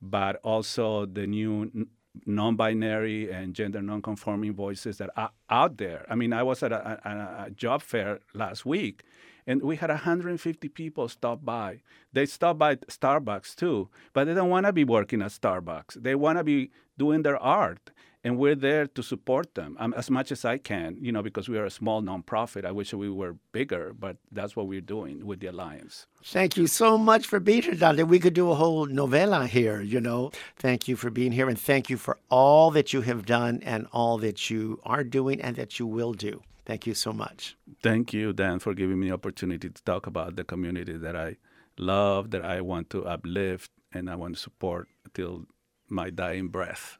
but 0.00 0.36
also 0.42 1.06
the 1.06 1.26
new 1.26 1.86
non-binary 2.26 3.30
and 3.30 3.54
gender 3.54 3.80
non-conforming 3.80 4.54
voices 4.54 4.98
that 4.98 5.10
are 5.16 5.30
out 5.48 5.78
there. 5.78 6.04
I 6.08 6.14
mean, 6.14 6.32
I 6.32 6.42
was 6.42 6.62
at 6.62 6.72
a, 6.72 7.00
a, 7.08 7.44
a 7.46 7.50
job 7.50 7.82
fair 7.82 8.20
last 8.34 8.66
week, 8.66 9.04
and 9.46 9.62
we 9.62 9.76
had 9.76 9.90
150 9.90 10.68
people 10.68 11.08
stop 11.08 11.44
by. 11.44 11.82
They 12.12 12.26
stop 12.26 12.58
by 12.58 12.76
Starbucks 12.76 13.54
too, 13.54 13.88
but 14.12 14.24
they 14.24 14.34
don't 14.34 14.50
want 14.50 14.66
to 14.66 14.72
be 14.72 14.84
working 14.84 15.22
at 15.22 15.30
Starbucks. 15.30 16.02
They 16.02 16.14
want 16.14 16.38
to 16.38 16.44
be 16.44 16.70
doing 16.98 17.22
their 17.22 17.38
art. 17.38 17.90
And 18.22 18.36
we're 18.38 18.54
there 18.54 18.86
to 18.86 19.02
support 19.02 19.54
them 19.54 19.76
um, 19.78 19.94
as 19.96 20.10
much 20.10 20.30
as 20.30 20.44
I 20.44 20.58
can. 20.58 20.96
You 21.00 21.12
know, 21.12 21.22
because 21.22 21.48
we 21.48 21.58
are 21.58 21.64
a 21.64 21.70
small 21.70 22.02
nonprofit. 22.02 22.64
I 22.64 22.72
wish 22.72 22.92
we 22.92 23.10
were 23.10 23.36
bigger, 23.52 23.92
but 23.98 24.16
that's 24.30 24.54
what 24.56 24.66
we're 24.66 24.80
doing 24.80 25.26
with 25.26 25.40
the 25.40 25.46
alliance. 25.46 26.06
Thank 26.24 26.56
you 26.56 26.66
so 26.66 26.98
much 26.98 27.26
for 27.26 27.40
being 27.40 27.62
here, 27.62 27.74
Dante. 27.74 28.02
We 28.02 28.18
could 28.18 28.34
do 28.34 28.50
a 28.50 28.54
whole 28.54 28.86
novella 28.86 29.46
here, 29.46 29.80
you 29.80 30.00
know. 30.00 30.30
Thank 30.56 30.88
you 30.88 30.96
for 30.96 31.10
being 31.10 31.32
here 31.32 31.48
and 31.48 31.58
thank 31.58 31.88
you 31.88 31.96
for 31.96 32.18
all 32.28 32.70
that 32.72 32.92
you 32.92 33.00
have 33.02 33.24
done 33.24 33.60
and 33.64 33.86
all 33.92 34.18
that 34.18 34.50
you 34.50 34.80
are 34.84 35.04
doing 35.04 35.40
and 35.40 35.56
that 35.56 35.78
you 35.78 35.86
will 35.86 36.12
do. 36.12 36.42
Thank 36.66 36.86
you 36.86 36.94
so 36.94 37.12
much. 37.12 37.56
Thank 37.82 38.12
you, 38.12 38.32
Dan, 38.32 38.60
for 38.60 38.74
giving 38.74 39.00
me 39.00 39.08
the 39.08 39.14
opportunity 39.14 39.70
to 39.70 39.84
talk 39.84 40.06
about 40.06 40.36
the 40.36 40.44
community 40.44 40.96
that 40.98 41.16
I 41.16 41.36
love, 41.78 42.30
that 42.30 42.44
I 42.44 42.60
want 42.60 42.90
to 42.90 43.04
uplift, 43.06 43.70
and 43.92 44.08
I 44.08 44.14
want 44.14 44.36
to 44.36 44.40
support 44.40 44.86
till 45.14 45.46
my 45.88 46.10
dying 46.10 46.48
breath. 46.48 46.99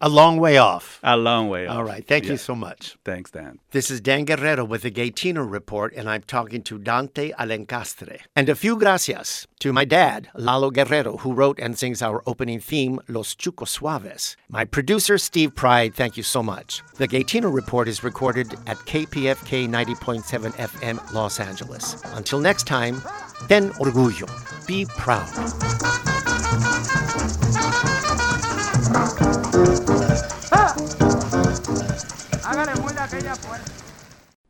A 0.00 0.08
long 0.08 0.38
way 0.38 0.56
off. 0.58 1.00
A 1.02 1.16
long 1.16 1.48
way 1.48 1.66
off. 1.66 1.76
All 1.76 1.82
right. 1.84 2.06
Thank 2.06 2.24
Yeah. 2.26 2.32
you 2.32 2.36
so 2.38 2.54
much. 2.54 2.96
Thanks, 3.04 3.32
Dan. 3.32 3.58
This 3.72 3.90
is 3.90 4.00
Dan 4.00 4.24
Guerrero 4.24 4.64
with 4.64 4.82
the 4.82 4.90
Gaytino 4.92 5.44
Report, 5.50 5.92
and 5.96 6.08
I'm 6.08 6.22
talking 6.22 6.62
to 6.62 6.78
Dante 6.78 7.32
Alencastre. 7.32 8.20
And 8.36 8.48
a 8.48 8.54
few 8.54 8.76
gracias 8.76 9.48
to 9.58 9.72
my 9.72 9.84
dad, 9.84 10.28
Lalo 10.36 10.70
Guerrero, 10.70 11.16
who 11.18 11.32
wrote 11.32 11.58
and 11.58 11.76
sings 11.76 12.00
our 12.00 12.22
opening 12.26 12.60
theme, 12.60 13.00
Los 13.08 13.34
Chucos 13.34 13.76
Suaves. 13.78 14.36
My 14.48 14.64
producer, 14.64 15.18
Steve 15.18 15.54
Pride, 15.56 15.94
thank 15.96 16.16
you 16.16 16.22
so 16.22 16.42
much. 16.44 16.82
The 16.96 17.08
Gaytino 17.08 17.52
Report 17.52 17.88
is 17.88 18.04
recorded 18.04 18.52
at 18.68 18.76
KPFK 18.86 19.66
90.7 19.66 20.52
FM, 20.58 21.00
Los 21.12 21.40
Angeles. 21.40 21.96
Until 22.14 22.38
next 22.38 22.66
time, 22.68 23.02
ten 23.48 23.70
orgullo. 23.80 24.28
Be 24.66 24.84
proud. 24.96 25.28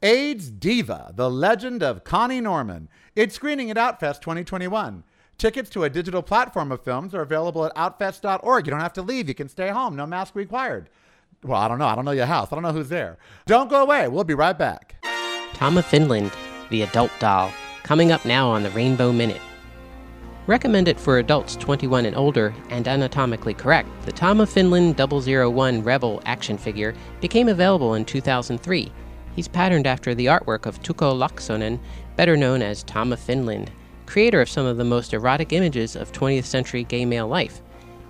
AIDS 0.03 0.49
Diva, 0.49 1.13
The 1.17 1.29
Legend 1.29 1.83
of 1.83 2.05
Connie 2.05 2.41
Norman. 2.41 2.89
It's 3.17 3.35
screening 3.35 3.69
at 3.69 3.77
Outfest 3.77 4.21
2021. 4.21 5.03
Tickets 5.39 5.69
to 5.71 5.83
a 5.83 5.91
digital 5.91 6.23
platform 6.23 6.71
of 6.71 6.85
films 6.85 7.15
are 7.15 7.21
available 7.21 7.65
at 7.65 7.75
outfest.org. 7.75 8.67
You 8.67 8.71
don't 8.71 8.81
have 8.81 8.93
to 8.93 9.03
leave. 9.03 9.27
You 9.27 9.35
can 9.35 9.49
stay 9.49 9.71
home. 9.71 9.97
No 9.97 10.07
mask 10.07 10.37
required. 10.37 10.89
Well, 11.43 11.61
I 11.61 11.67
don't 11.67 11.81
know. 11.81 11.87
I 11.87 11.97
don't 11.97 12.05
know 12.05 12.13
your 12.13 12.27
house. 12.27 12.49
I 12.53 12.55
don't 12.55 12.63
know 12.63 12.73
who's 12.73 12.89
there. 12.89 13.19
Don't 13.47 13.71
go 13.71 13.83
away. 13.83 14.07
We'll 14.07 14.23
be 14.23 14.35
right 14.35 14.57
back. 14.57 15.05
Of 15.61 15.87
Finland, 15.87 16.31
the 16.71 16.83
adult 16.83 17.11
doll, 17.19 17.51
coming 17.83 18.13
up 18.13 18.25
now 18.25 18.49
on 18.49 18.63
the 18.63 18.71
Rainbow 18.71 19.11
Minute. 19.11 19.43
Recommended 20.47 20.99
for 20.99 21.19
adults 21.19 21.57
21 21.57 22.07
and 22.07 22.17
older 22.17 22.55
and 22.71 22.87
anatomically 22.87 23.55
correct, 23.55 23.89
the 24.07 24.41
of 24.41 24.49
Finland 24.49 24.97
001 24.97 25.83
Rebel 25.83 26.23
action 26.25 26.57
figure 26.57 26.95
became 27.21 27.49
available 27.49 27.95
in 27.95 28.05
2003. 28.05 28.93
He's 29.39 29.47
patterned 29.47 29.87
after 29.87 30.17
the 30.17 30.27
artwork 30.27 30.67
of 30.67 30.83
Touko 30.83 31.17
Laaksonen, 31.17 31.79
better 32.17 32.37
known 32.37 32.61
as 32.61 32.83
Tom 32.83 33.13
of 33.13 33.21
Finland, 33.21 33.71
creator 34.05 34.41
of 34.41 34.49
some 34.49 34.67
of 34.67 34.79
the 34.79 34.85
most 34.85 35.15
erotic 35.15 35.53
images 35.53 35.95
of 35.95 36.11
20th 36.11 36.43
century 36.43 36.83
gay 36.83 37.05
male 37.05 37.29
life. 37.29 37.61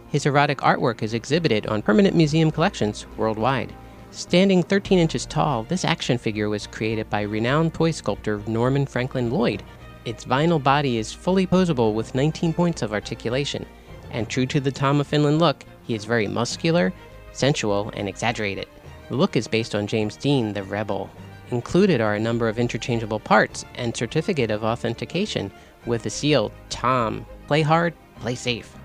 His 0.09 0.24
erotic 0.24 0.57
artwork 0.61 1.03
is 1.03 1.12
exhibited 1.12 1.66
on 1.66 1.83
permanent 1.83 2.16
museum 2.16 2.51
collections 2.51 3.05
worldwide. 3.18 3.74
Standing 4.11 4.62
13 4.62 4.99
inches 4.99 5.26
tall, 5.26 5.64
this 5.64 5.85
action 5.85 6.16
figure 6.16 6.49
was 6.49 6.66
created 6.66 7.11
by 7.11 7.20
renowned 7.20 7.74
toy 7.74 7.91
sculptor 7.91 8.41
Norman 8.47 8.87
Franklin 8.87 9.31
Lloyd. 9.31 9.62
Its 10.07 10.24
vinyl 10.24 10.62
body 10.62 10.97
is 10.97 11.12
fully 11.12 11.47
posable 11.47 11.93
with 11.93 12.14
19 12.14 12.55
points 12.55 12.81
of 12.81 12.95
articulation, 12.95 13.66
and 14.12 14.31
true 14.31 14.47
to 14.47 14.61
the 14.61 14.72
Tom 14.72 14.99
of 14.99 15.07
Finland 15.07 15.41
look, 15.41 15.66
he 15.83 15.95
is 15.95 16.07
very 16.07 16.26
muscular, 16.26 16.91
sensual, 17.33 17.93
and 17.95 18.09
exaggerated. 18.09 18.66
The 19.09 19.16
look 19.16 19.36
is 19.36 19.48
based 19.48 19.74
on 19.74 19.86
James 19.86 20.16
Dean, 20.16 20.52
the 20.52 20.62
Rebel. 20.62 21.09
Included 21.50 22.02
are 22.02 22.14
a 22.14 22.20
number 22.20 22.46
of 22.46 22.59
interchangeable 22.59 23.20
parts 23.20 23.64
and 23.74 23.96
certificate 23.96 24.50
of 24.50 24.64
authentication 24.64 25.50
with 25.86 26.02
the 26.02 26.11
seal 26.11 26.52
Tom. 26.68 27.24
Play 27.46 27.62
hard, 27.62 27.94
play 28.20 28.34
safe. 28.34 28.76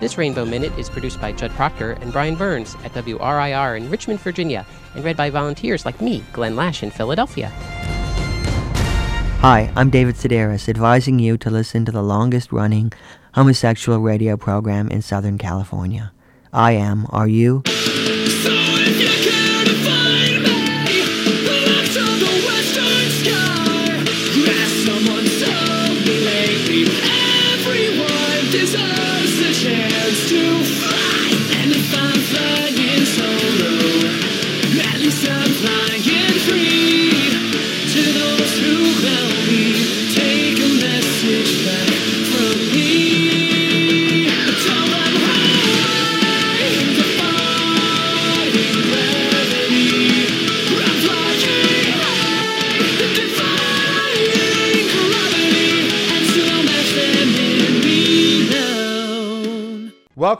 This 0.00 0.16
Rainbow 0.16 0.46
Minute 0.46 0.72
is 0.78 0.88
produced 0.88 1.20
by 1.20 1.32
Judd 1.32 1.50
Proctor 1.50 1.92
and 2.00 2.10
Brian 2.10 2.34
Burns 2.34 2.74
at 2.82 2.94
WRIR 2.94 3.76
in 3.76 3.90
Richmond, 3.90 4.20
Virginia, 4.20 4.64
and 4.94 5.04
read 5.04 5.18
by 5.18 5.28
volunteers 5.28 5.84
like 5.84 6.00
me, 6.00 6.24
Glenn 6.32 6.56
Lash, 6.56 6.82
in 6.82 6.90
Philadelphia. 6.90 7.48
Hi, 9.42 9.70
I'm 9.76 9.90
David 9.90 10.14
Sedaris, 10.14 10.66
advising 10.66 11.18
you 11.18 11.36
to 11.36 11.50
listen 11.50 11.84
to 11.84 11.92
the 11.92 12.02
longest 12.02 12.52
running 12.52 12.90
homosexual 13.34 13.98
radio 13.98 14.38
program 14.38 14.88
in 14.88 15.02
Southern 15.02 15.36
California. 15.36 16.12
I 16.54 16.72
am, 16.72 17.06
are 17.10 17.28
you? 17.28 17.62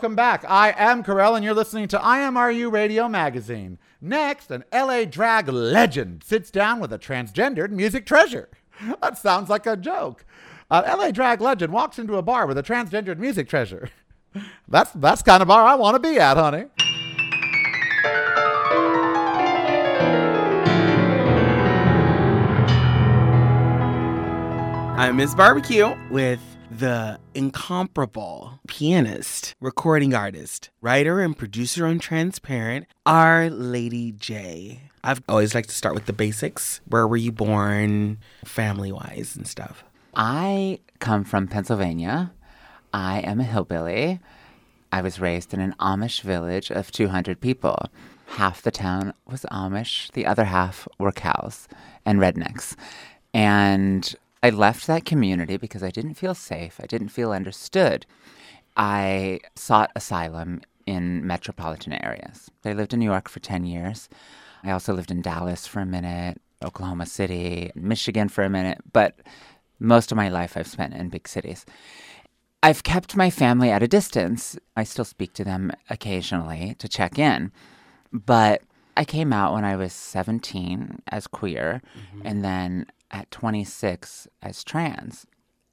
Welcome 0.00 0.16
back. 0.16 0.46
I 0.48 0.72
am 0.78 1.04
Carell, 1.04 1.36
and 1.36 1.44
you're 1.44 1.52
listening 1.52 1.86
to 1.88 1.98
IMRU 1.98 2.72
Radio 2.72 3.06
Magazine. 3.06 3.78
Next, 4.00 4.50
an 4.50 4.64
LA 4.72 5.04
drag 5.04 5.46
legend 5.46 6.24
sits 6.24 6.50
down 6.50 6.80
with 6.80 6.90
a 6.90 6.98
transgendered 6.98 7.68
music 7.68 8.06
treasure. 8.06 8.48
That 9.02 9.18
sounds 9.18 9.50
like 9.50 9.66
a 9.66 9.76
joke. 9.76 10.24
An 10.70 10.84
LA 10.84 11.10
drag 11.10 11.42
legend 11.42 11.74
walks 11.74 11.98
into 11.98 12.16
a 12.16 12.22
bar 12.22 12.46
with 12.46 12.56
a 12.56 12.62
transgendered 12.62 13.18
music 13.18 13.46
treasure. 13.46 13.90
That's 14.68 14.90
that's 14.92 15.20
kind 15.20 15.42
of 15.42 15.48
bar 15.48 15.66
I 15.66 15.74
want 15.74 16.02
to 16.02 16.08
be 16.08 16.18
at, 16.18 16.38
honey. 16.38 16.64
I'm 24.98 25.16
Miss 25.16 25.34
Barbie-Q 25.34 25.94
with 26.10 26.40
the 26.80 27.18
incomparable 27.34 28.58
pianist, 28.66 29.54
recording 29.60 30.14
artist, 30.14 30.70
writer, 30.80 31.20
and 31.20 31.36
producer 31.36 31.84
on 31.84 31.98
Transparent, 31.98 32.86
Our 33.04 33.50
Lady 33.50 34.12
J. 34.12 34.80
I've 35.04 35.20
always 35.28 35.54
liked 35.54 35.68
to 35.68 35.74
start 35.74 35.94
with 35.94 36.06
the 36.06 36.14
basics. 36.14 36.80
Where 36.86 37.06
were 37.06 37.18
you 37.18 37.32
born, 37.32 38.16
family 38.46 38.90
wise, 38.92 39.36
and 39.36 39.46
stuff? 39.46 39.84
I 40.14 40.80
come 41.00 41.22
from 41.24 41.48
Pennsylvania. 41.48 42.32
I 42.94 43.20
am 43.20 43.40
a 43.40 43.44
hillbilly. 43.44 44.18
I 44.90 45.02
was 45.02 45.20
raised 45.20 45.52
in 45.52 45.60
an 45.60 45.74
Amish 45.78 46.22
village 46.22 46.70
of 46.70 46.90
200 46.90 47.42
people. 47.42 47.90
Half 48.26 48.62
the 48.62 48.70
town 48.70 49.12
was 49.26 49.44
Amish, 49.52 50.10
the 50.12 50.24
other 50.24 50.44
half 50.44 50.88
were 50.98 51.12
cows 51.12 51.68
and 52.06 52.20
rednecks. 52.20 52.74
And 53.34 54.14
I 54.42 54.50
left 54.50 54.86
that 54.86 55.04
community 55.04 55.56
because 55.56 55.82
I 55.82 55.90
didn't 55.90 56.14
feel 56.14 56.34
safe. 56.34 56.80
I 56.82 56.86
didn't 56.86 57.08
feel 57.08 57.32
understood. 57.32 58.06
I 58.76 59.40
sought 59.54 59.90
asylum 59.94 60.62
in 60.86 61.26
metropolitan 61.26 61.92
areas. 61.92 62.50
I 62.64 62.72
lived 62.72 62.92
in 62.92 63.00
New 63.00 63.06
York 63.06 63.28
for 63.28 63.40
10 63.40 63.64
years. 63.64 64.08
I 64.64 64.70
also 64.70 64.94
lived 64.94 65.10
in 65.10 65.22
Dallas 65.22 65.66
for 65.66 65.80
a 65.80 65.86
minute, 65.86 66.40
Oklahoma 66.64 67.06
City, 67.06 67.70
Michigan 67.74 68.28
for 68.28 68.44
a 68.44 68.50
minute, 68.50 68.78
but 68.92 69.18
most 69.78 70.12
of 70.12 70.16
my 70.16 70.28
life 70.28 70.56
I've 70.56 70.66
spent 70.66 70.94
in 70.94 71.08
big 71.08 71.26
cities. 71.28 71.64
I've 72.62 72.82
kept 72.82 73.16
my 73.16 73.30
family 73.30 73.70
at 73.70 73.82
a 73.82 73.88
distance. 73.88 74.58
I 74.76 74.84
still 74.84 75.06
speak 75.06 75.32
to 75.34 75.44
them 75.44 75.72
occasionally 75.88 76.76
to 76.78 76.88
check 76.88 77.18
in. 77.18 77.52
But 78.12 78.62
I 78.96 79.04
came 79.04 79.32
out 79.32 79.54
when 79.54 79.64
I 79.64 79.76
was 79.76 79.94
17 79.94 81.00
as 81.08 81.26
queer, 81.26 81.80
mm-hmm. 81.96 82.26
and 82.26 82.44
then 82.44 82.86
at 83.10 83.30
26 83.30 84.28
as 84.42 84.64
trans, 84.64 85.26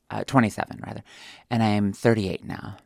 uh, 0.09 0.23
27 0.23 0.81
rather, 0.85 1.03
and 1.49 1.63
I'm 1.63 1.93
38 1.93 2.43
now. 2.45 2.77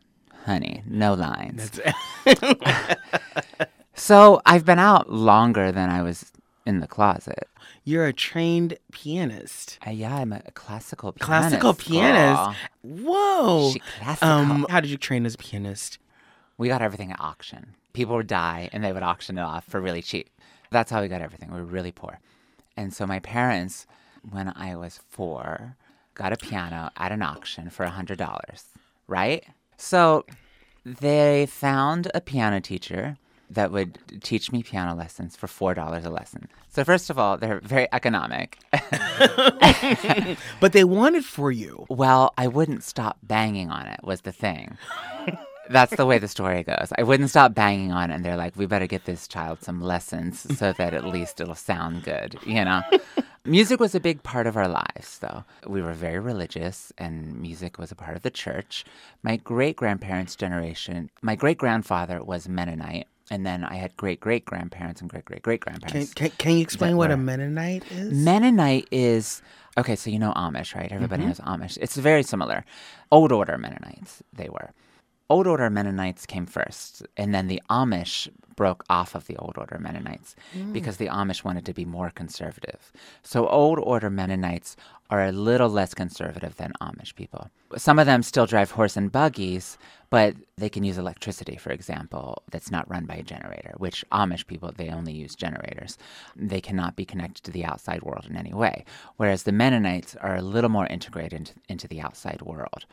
Honey, 0.45 0.81
no 0.87 1.13
lines. 1.13 1.79
so 3.93 4.41
I've 4.45 4.65
been 4.65 4.79
out 4.79 5.11
longer 5.11 5.71
than 5.71 5.89
I 5.89 6.01
was 6.01 6.31
in 6.65 6.79
the 6.79 6.87
closet. 6.87 7.47
You're 7.83 8.05
a 8.05 8.13
trained 8.13 8.77
pianist. 8.91 9.79
Uh, 9.85 9.91
yeah, 9.91 10.15
I'm 10.15 10.33
a 10.33 10.41
classical 10.53 11.11
pianist. 11.11 11.25
Classical 11.25 11.73
pianist. 11.73 12.37
girl. 12.37 12.55
Whoa. 12.81 13.71
She 13.73 13.79
classical. 13.79 14.29
Um, 14.29 14.65
how 14.69 14.79
did 14.79 14.89
you 14.89 14.97
train 14.97 15.25
as 15.25 15.35
a 15.35 15.37
pianist? 15.37 15.97
We 16.57 16.67
got 16.67 16.81
everything 16.81 17.11
at 17.11 17.19
auction. 17.19 17.75
People 17.93 18.15
would 18.15 18.27
die 18.27 18.69
and 18.71 18.83
they 18.83 18.91
would 18.93 19.03
auction 19.03 19.37
it 19.37 19.41
off 19.41 19.65
for 19.65 19.81
really 19.81 20.01
cheap. 20.01 20.29
That's 20.69 20.91
how 20.91 21.01
we 21.01 21.07
got 21.07 21.21
everything. 21.21 21.51
We 21.51 21.59
were 21.59 21.65
really 21.65 21.91
poor. 21.91 22.19
And 22.77 22.93
so 22.93 23.05
my 23.05 23.19
parents, 23.19 23.85
when 24.29 24.51
I 24.55 24.75
was 24.75 24.99
four, 25.09 25.75
got 26.15 26.33
a 26.33 26.37
piano 26.37 26.91
at 26.97 27.11
an 27.11 27.21
auction 27.21 27.69
for 27.69 27.85
$100, 27.85 28.63
right? 29.07 29.43
So 29.77 30.25
they 30.85 31.47
found 31.47 32.11
a 32.13 32.21
piano 32.21 32.61
teacher 32.61 33.17
that 33.49 33.71
would 33.71 33.99
teach 34.23 34.51
me 34.51 34.63
piano 34.63 34.95
lessons 34.95 35.35
for 35.35 35.47
$4 35.47 36.05
a 36.05 36.09
lesson. 36.09 36.47
So, 36.69 36.85
first 36.85 37.09
of 37.09 37.19
all, 37.19 37.37
they're 37.37 37.59
very 37.59 37.87
economic. 37.91 38.57
but 40.61 40.71
they 40.71 40.85
wanted 40.85 41.25
for 41.25 41.51
you. 41.51 41.85
Well, 41.89 42.33
I 42.37 42.47
wouldn't 42.47 42.83
stop 42.83 43.17
banging 43.23 43.69
on 43.69 43.87
it, 43.87 43.99
was 44.03 44.21
the 44.21 44.31
thing. 44.31 44.77
That's 45.71 45.95
the 45.95 46.05
way 46.05 46.17
the 46.19 46.27
story 46.27 46.63
goes. 46.63 46.91
I 46.97 47.03
wouldn't 47.03 47.29
stop 47.29 47.53
banging 47.53 47.91
on 47.91 48.11
it, 48.11 48.15
and 48.15 48.25
they're 48.25 48.35
like, 48.37 48.55
we 48.55 48.65
better 48.65 48.87
get 48.87 49.05
this 49.05 49.27
child 49.27 49.63
some 49.63 49.81
lessons 49.81 50.39
so 50.57 50.73
that 50.73 50.93
at 50.93 51.05
least 51.05 51.39
it'll 51.41 51.55
sound 51.55 52.03
good, 52.03 52.37
you 52.45 52.63
know? 52.65 52.81
music 53.45 53.79
was 53.79 53.95
a 53.95 53.99
big 53.99 54.21
part 54.23 54.47
of 54.47 54.57
our 54.57 54.67
lives, 54.67 55.19
though. 55.19 55.43
We 55.65 55.81
were 55.81 55.93
very 55.93 56.19
religious, 56.19 56.91
and 56.97 57.39
music 57.39 57.77
was 57.79 57.91
a 57.91 57.95
part 57.95 58.15
of 58.15 58.23
the 58.23 58.29
church. 58.31 58.85
My 59.23 59.37
great 59.37 59.75
grandparents' 59.75 60.35
generation, 60.35 61.09
my 61.21 61.35
great 61.35 61.57
grandfather 61.57 62.23
was 62.23 62.47
Mennonite. 62.49 63.07
And 63.29 63.45
then 63.45 63.63
I 63.63 63.75
had 63.75 63.95
great 63.95 64.19
great 64.19 64.43
grandparents 64.43 64.99
and 64.99 65.09
great 65.09 65.23
great 65.23 65.41
great 65.41 65.61
Can, 65.63 65.79
grandparents. 65.79 66.13
can, 66.13 66.31
can 66.31 66.51
you 66.55 66.61
explain 66.61 66.97
what 66.97 67.11
a 67.11 67.15
Mennonite 67.17 67.89
is? 67.89 68.11
Mennonite 68.11 68.89
is 68.91 69.41
okay. 69.77 69.95
So 69.95 70.09
you 70.09 70.19
know 70.19 70.33
Amish, 70.35 70.75
right? 70.75 70.91
Everybody 70.91 71.23
Mhm. 71.23 71.27
knows 71.27 71.39
Amish. 71.39 71.77
It's 71.79 71.95
very 71.95 72.23
similar. 72.23 72.65
Old 73.09 73.31
Order 73.31 73.57
Mennonites, 73.57 74.21
they 74.33 74.49
were. 74.49 74.71
Old 75.31 75.47
Order 75.47 75.69
Mennonites 75.69 76.25
came 76.25 76.45
first, 76.45 77.03
and 77.15 77.33
then 77.33 77.47
the 77.47 77.61
Amish 77.69 78.27
broke 78.57 78.83
off 78.89 79.15
of 79.15 79.27
the 79.27 79.37
Old 79.37 79.55
Order 79.57 79.77
Mennonites 79.79 80.35
Mm. 80.53 80.73
because 80.73 80.97
the 80.97 81.07
Amish 81.07 81.45
wanted 81.45 81.65
to 81.65 81.73
be 81.73 81.85
more 81.85 82.09
conservative. 82.21 82.91
So 83.23 83.47
Old 83.47 83.79
Order 83.79 84.09
Mennonites 84.09 84.75
are 85.09 85.23
a 85.25 85.31
little 85.31 85.69
less 85.69 85.93
conservative 85.93 86.57
than 86.57 86.73
Amish 86.81 87.15
people. 87.15 87.49
Some 87.77 87.97
of 87.97 88.05
them 88.05 88.23
still 88.23 88.45
drive 88.45 88.71
horse 88.71 88.97
and 88.97 89.09
buggies, 89.11 89.77
but 90.09 90.35
they 90.57 90.69
can 90.69 90.83
use 90.83 90.97
electricity, 90.97 91.55
for 91.55 91.71
example, 91.71 92.43
that's 92.51 92.71
not 92.75 92.89
run 92.89 93.05
by 93.05 93.15
a 93.15 93.23
generator, 93.23 93.73
which 93.77 94.03
Amish 94.11 94.45
people, 94.47 94.71
they 94.75 94.89
only 94.89 95.13
use 95.13 95.33
generators. 95.45 95.97
They 96.35 96.61
cannot 96.61 96.97
be 96.97 97.05
connected 97.05 97.43
to 97.45 97.51
the 97.51 97.65
outside 97.71 98.03
world 98.03 98.25
in 98.29 98.35
any 98.35 98.53
way. 98.53 98.83
Whereas 99.15 99.43
the 99.43 99.53
Mennonites 99.61 100.15
are 100.17 100.35
a 100.35 100.41
little 100.41 100.69
more 100.69 100.87
integrated 100.87 101.33
into, 101.39 101.53
into 101.69 101.87
the 101.87 102.01
outside 102.01 102.41
world. 102.41 102.85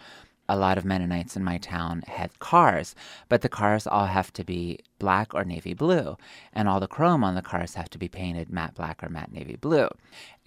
A 0.48 0.56
lot 0.56 0.78
of 0.78 0.84
Mennonites 0.84 1.36
in 1.36 1.44
my 1.44 1.58
town 1.58 2.02
had 2.06 2.38
cars, 2.38 2.94
but 3.28 3.42
the 3.42 3.48
cars 3.50 3.86
all 3.86 4.06
have 4.06 4.32
to 4.32 4.44
be 4.44 4.78
black 4.98 5.34
or 5.34 5.44
navy 5.44 5.74
blue, 5.74 6.16
and 6.54 6.68
all 6.68 6.80
the 6.80 6.86
chrome 6.86 7.22
on 7.22 7.34
the 7.34 7.42
cars 7.42 7.74
have 7.74 7.90
to 7.90 7.98
be 7.98 8.08
painted 8.08 8.50
matte 8.50 8.74
black 8.74 9.02
or 9.04 9.10
matte 9.10 9.30
navy 9.30 9.56
blue. 9.56 9.88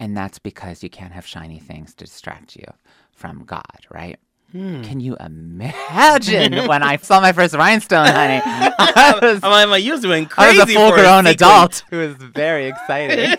And 0.00 0.16
that's 0.16 0.40
because 0.40 0.82
you 0.82 0.90
can't 0.90 1.12
have 1.12 1.26
shiny 1.26 1.60
things 1.60 1.94
to 1.94 2.04
distract 2.04 2.56
you 2.56 2.66
from 3.12 3.44
God, 3.44 3.86
right? 3.90 4.18
Hmm. 4.50 4.82
Can 4.82 5.00
you 5.00 5.16
imagine 5.16 6.66
when 6.68 6.82
I 6.82 6.96
saw 6.96 7.20
my 7.20 7.32
first 7.32 7.54
rhinestone, 7.54 8.06
honey? 8.06 8.42
I 8.44 9.18
was, 9.22 9.40
I'm 9.42 9.70
like, 9.70 9.82
you 9.82 9.92
was 9.92 10.02
doing 10.02 10.28
I 10.36 10.48
was 10.48 10.58
a 10.58 10.66
full-grown 10.66 11.26
adult 11.26 11.84
who 11.90 11.98
was 11.98 12.16
very 12.16 12.66
excited. 12.66 13.38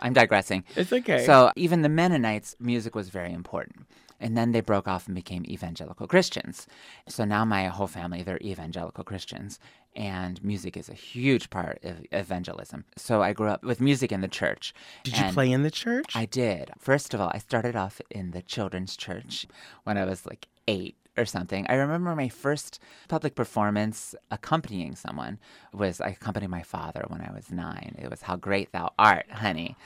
I'm 0.00 0.12
digressing. 0.12 0.64
It's 0.76 0.92
okay. 0.92 1.24
So 1.26 1.50
even 1.56 1.82
the 1.82 1.88
Mennonites, 1.88 2.54
music 2.60 2.94
was 2.94 3.08
very 3.08 3.32
important. 3.32 3.86
And 4.20 4.36
then 4.36 4.52
they 4.52 4.60
broke 4.60 4.88
off 4.88 5.06
and 5.06 5.14
became 5.14 5.44
evangelical 5.46 6.06
Christians. 6.06 6.66
So 7.08 7.24
now 7.24 7.44
my 7.44 7.66
whole 7.66 7.86
family, 7.86 8.22
they're 8.22 8.38
evangelical 8.38 9.04
Christians. 9.04 9.58
And 9.94 10.42
music 10.42 10.76
is 10.76 10.88
a 10.88 10.94
huge 10.94 11.50
part 11.50 11.78
of 11.82 12.04
evangelism. 12.12 12.84
So 12.96 13.22
I 13.22 13.32
grew 13.32 13.48
up 13.48 13.62
with 13.62 13.80
music 13.80 14.12
in 14.12 14.20
the 14.20 14.28
church. 14.28 14.74
Did 15.04 15.18
you 15.18 15.32
play 15.32 15.50
in 15.50 15.62
the 15.62 15.70
church? 15.70 16.14
I 16.14 16.24
did. 16.26 16.70
First 16.78 17.14
of 17.14 17.20
all, 17.20 17.30
I 17.32 17.38
started 17.38 17.76
off 17.76 18.00
in 18.10 18.32
the 18.32 18.42
children's 18.42 18.96
church 18.96 19.46
when 19.84 19.96
I 19.96 20.04
was 20.04 20.26
like 20.26 20.46
eight 20.66 20.96
or 21.16 21.24
something. 21.24 21.66
I 21.68 21.74
remember 21.74 22.14
my 22.14 22.28
first 22.28 22.80
public 23.08 23.34
performance 23.34 24.14
accompanying 24.30 24.94
someone 24.94 25.38
was 25.72 26.00
I 26.00 26.10
accompanied 26.10 26.48
my 26.48 26.62
father 26.62 27.04
when 27.08 27.20
I 27.20 27.32
was 27.32 27.50
nine. 27.50 27.96
It 27.98 28.08
was 28.08 28.22
How 28.22 28.36
Great 28.36 28.72
Thou 28.72 28.92
Art, 28.98 29.26
honey. 29.30 29.76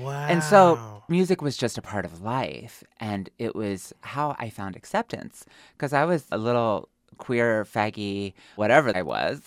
Wow. 0.00 0.26
And 0.28 0.42
so 0.42 1.02
music 1.08 1.42
was 1.42 1.56
just 1.56 1.78
a 1.78 1.82
part 1.82 2.04
of 2.04 2.22
life. 2.22 2.84
And 2.98 3.30
it 3.38 3.54
was 3.54 3.92
how 4.00 4.36
I 4.38 4.50
found 4.50 4.76
acceptance. 4.76 5.44
Because 5.76 5.92
I 5.92 6.04
was 6.04 6.26
a 6.30 6.38
little 6.38 6.88
queer, 7.18 7.64
faggy, 7.64 8.34
whatever 8.56 8.96
I 8.96 9.02
was. 9.02 9.42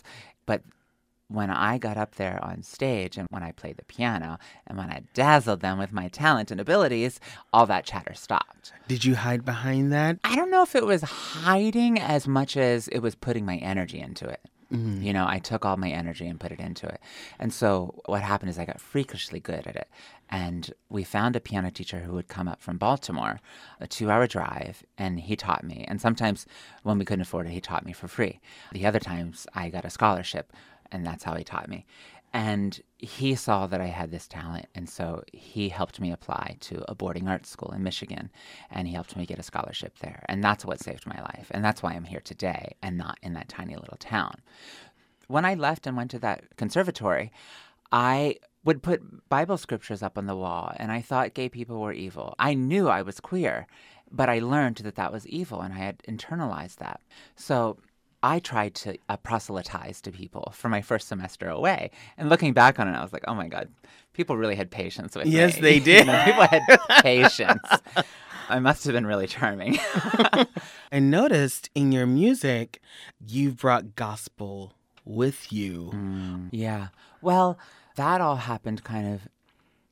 But 0.45 0.61
when 1.29 1.49
I 1.49 1.77
got 1.79 1.97
up 1.97 2.15
there 2.15 2.39
on 2.43 2.61
stage 2.61 3.17
and 3.17 3.27
when 3.31 3.41
I 3.41 3.51
played 3.51 3.77
the 3.77 3.85
piano 3.85 4.37
and 4.67 4.77
when 4.77 4.89
I 4.89 5.03
dazzled 5.15 5.61
them 5.61 5.79
with 5.79 5.91
my 5.91 6.07
talent 6.09 6.51
and 6.51 6.61
abilities, 6.61 7.19
all 7.51 7.65
that 7.65 7.85
chatter 7.85 8.13
stopped. 8.13 8.73
Did 8.87 9.03
you 9.05 9.15
hide 9.15 9.43
behind 9.43 9.91
that? 9.93 10.19
I 10.23 10.35
don't 10.35 10.51
know 10.51 10.61
if 10.61 10.75
it 10.75 10.85
was 10.85 11.01
hiding 11.01 11.99
as 11.99 12.27
much 12.27 12.55
as 12.55 12.87
it 12.89 12.99
was 12.99 13.15
putting 13.15 13.45
my 13.45 13.57
energy 13.57 13.99
into 13.99 14.27
it. 14.27 14.41
Mhm. 14.71 15.03
You 15.03 15.13
know, 15.13 15.25
I 15.27 15.39
took 15.39 15.65
all 15.65 15.77
my 15.77 15.89
energy 15.89 16.27
and 16.27 16.39
put 16.39 16.51
it 16.51 16.59
into 16.59 16.87
it. 16.87 16.99
And 17.39 17.53
so 17.53 18.01
what 18.05 18.21
happened 18.21 18.49
is 18.49 18.59
I 18.59 18.65
got 18.65 18.81
freakishly 18.81 19.39
good 19.39 19.67
at 19.67 19.75
it. 19.75 19.87
And 20.33 20.73
we 20.89 21.03
found 21.03 21.35
a 21.35 21.39
piano 21.39 21.69
teacher 21.69 21.99
who 21.99 22.13
would 22.13 22.27
come 22.27 22.47
up 22.47 22.59
from 22.59 22.79
Baltimore, 22.79 23.39
a 23.79 23.85
two 23.85 24.09
hour 24.09 24.25
drive, 24.25 24.83
and 24.97 25.19
he 25.19 25.35
taught 25.35 25.63
me. 25.63 25.85
And 25.87 26.01
sometimes 26.01 26.47
when 26.81 26.97
we 26.97 27.05
couldn't 27.05 27.21
afford 27.21 27.45
it, 27.45 27.51
he 27.51 27.61
taught 27.61 27.85
me 27.85 27.93
for 27.93 28.07
free. 28.07 28.39
The 28.71 28.87
other 28.87 28.99
times 28.99 29.45
I 29.53 29.69
got 29.69 29.85
a 29.85 29.91
scholarship, 29.91 30.51
and 30.91 31.05
that's 31.05 31.23
how 31.23 31.35
he 31.35 31.43
taught 31.43 31.69
me. 31.69 31.85
And 32.33 32.81
he 32.97 33.35
saw 33.35 33.67
that 33.67 33.79
I 33.79 33.85
had 33.85 34.09
this 34.09 34.27
talent, 34.27 34.65
and 34.73 34.89
so 34.89 35.23
he 35.31 35.69
helped 35.69 36.01
me 36.01 36.11
apply 36.11 36.57
to 36.61 36.83
a 36.87 36.95
boarding 36.95 37.27
arts 37.27 37.51
school 37.51 37.71
in 37.71 37.83
Michigan, 37.83 38.31
and 38.71 38.87
he 38.87 38.95
helped 38.95 39.15
me 39.15 39.27
get 39.27 39.37
a 39.37 39.43
scholarship 39.43 39.99
there. 39.99 40.25
And 40.27 40.43
that's 40.43 40.65
what 40.65 40.79
saved 40.79 41.05
my 41.05 41.21
life. 41.21 41.51
And 41.51 41.63
that's 41.63 41.83
why 41.83 41.93
I'm 41.93 42.05
here 42.05 42.21
today 42.21 42.73
and 42.81 42.97
not 42.97 43.19
in 43.21 43.33
that 43.33 43.49
tiny 43.49 43.75
little 43.75 43.97
town. 43.99 44.41
When 45.27 45.45
I 45.45 45.53
left 45.53 45.85
and 45.85 45.95
went 45.95 46.09
to 46.09 46.19
that 46.19 46.57
conservatory, 46.57 47.31
I 47.93 48.35
would 48.65 48.81
put 48.81 49.29
Bible 49.29 49.57
scriptures 49.57 50.01
up 50.03 50.17
on 50.17 50.25
the 50.25 50.35
wall, 50.35 50.73
and 50.77 50.91
I 50.91 50.99
thought 51.01 51.33
gay 51.33 51.47
people 51.47 51.79
were 51.79 51.93
evil. 51.93 52.33
I 52.39 52.53
knew 52.55 52.89
I 52.89 53.01
was 53.03 53.19
queer, 53.19 53.67
but 54.11 54.29
I 54.29 54.39
learned 54.39 54.77
that 54.77 54.95
that 54.95 55.11
was 55.13 55.27
evil, 55.27 55.61
and 55.61 55.73
I 55.73 55.77
had 55.77 55.99
internalized 55.99 56.77
that. 56.77 56.99
So 57.35 57.77
I 58.23 58.39
tried 58.39 58.73
to 58.75 58.97
uh, 59.09 59.17
proselytize 59.17 59.99
to 60.01 60.11
people 60.11 60.53
for 60.55 60.69
my 60.69 60.81
first 60.81 61.07
semester 61.09 61.49
away. 61.49 61.91
And 62.17 62.29
looking 62.29 62.53
back 62.53 62.79
on 62.79 62.87
it, 62.87 62.93
I 62.93 63.03
was 63.03 63.11
like, 63.13 63.25
oh 63.27 63.35
my 63.35 63.47
God, 63.49 63.69
people 64.13 64.37
really 64.37 64.55
had 64.55 64.71
patience 64.71 65.13
with 65.15 65.25
me. 65.25 65.31
Yes, 65.31 65.57
they 65.57 65.75
You 65.79 65.81
did. 65.81 66.07
know, 66.07 66.23
people 66.23 66.47
had 66.47 66.63
patience. 67.01 67.67
I 68.49 68.59
must 68.59 68.85
have 68.85 68.93
been 68.93 69.05
really 69.05 69.27
charming. 69.27 69.77
I 70.91 70.99
noticed 70.99 71.69
in 71.75 71.91
your 71.91 72.05
music, 72.05 72.81
you've 73.27 73.57
brought 73.57 73.95
gospel 73.95 74.73
with 75.05 75.51
you. 75.51 76.49
Yeah. 76.51 76.87
Well, 77.21 77.57
that 77.95 78.21
all 78.21 78.35
happened 78.35 78.83
kind 78.83 79.13
of 79.13 79.27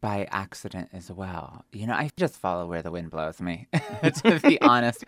by 0.02 0.28
accident 0.32 0.90
as 0.94 1.12
well. 1.12 1.64
You 1.72 1.88
know, 1.88 1.94
I 1.94 2.10
just 2.18 2.36
follow 2.38 2.66
where 2.66 2.82
the 2.82 2.92
wind 2.92 3.12
blows 3.12 3.40
me, 3.40 3.68
to 4.04 4.40
be 4.44 4.60
honest. 4.62 5.06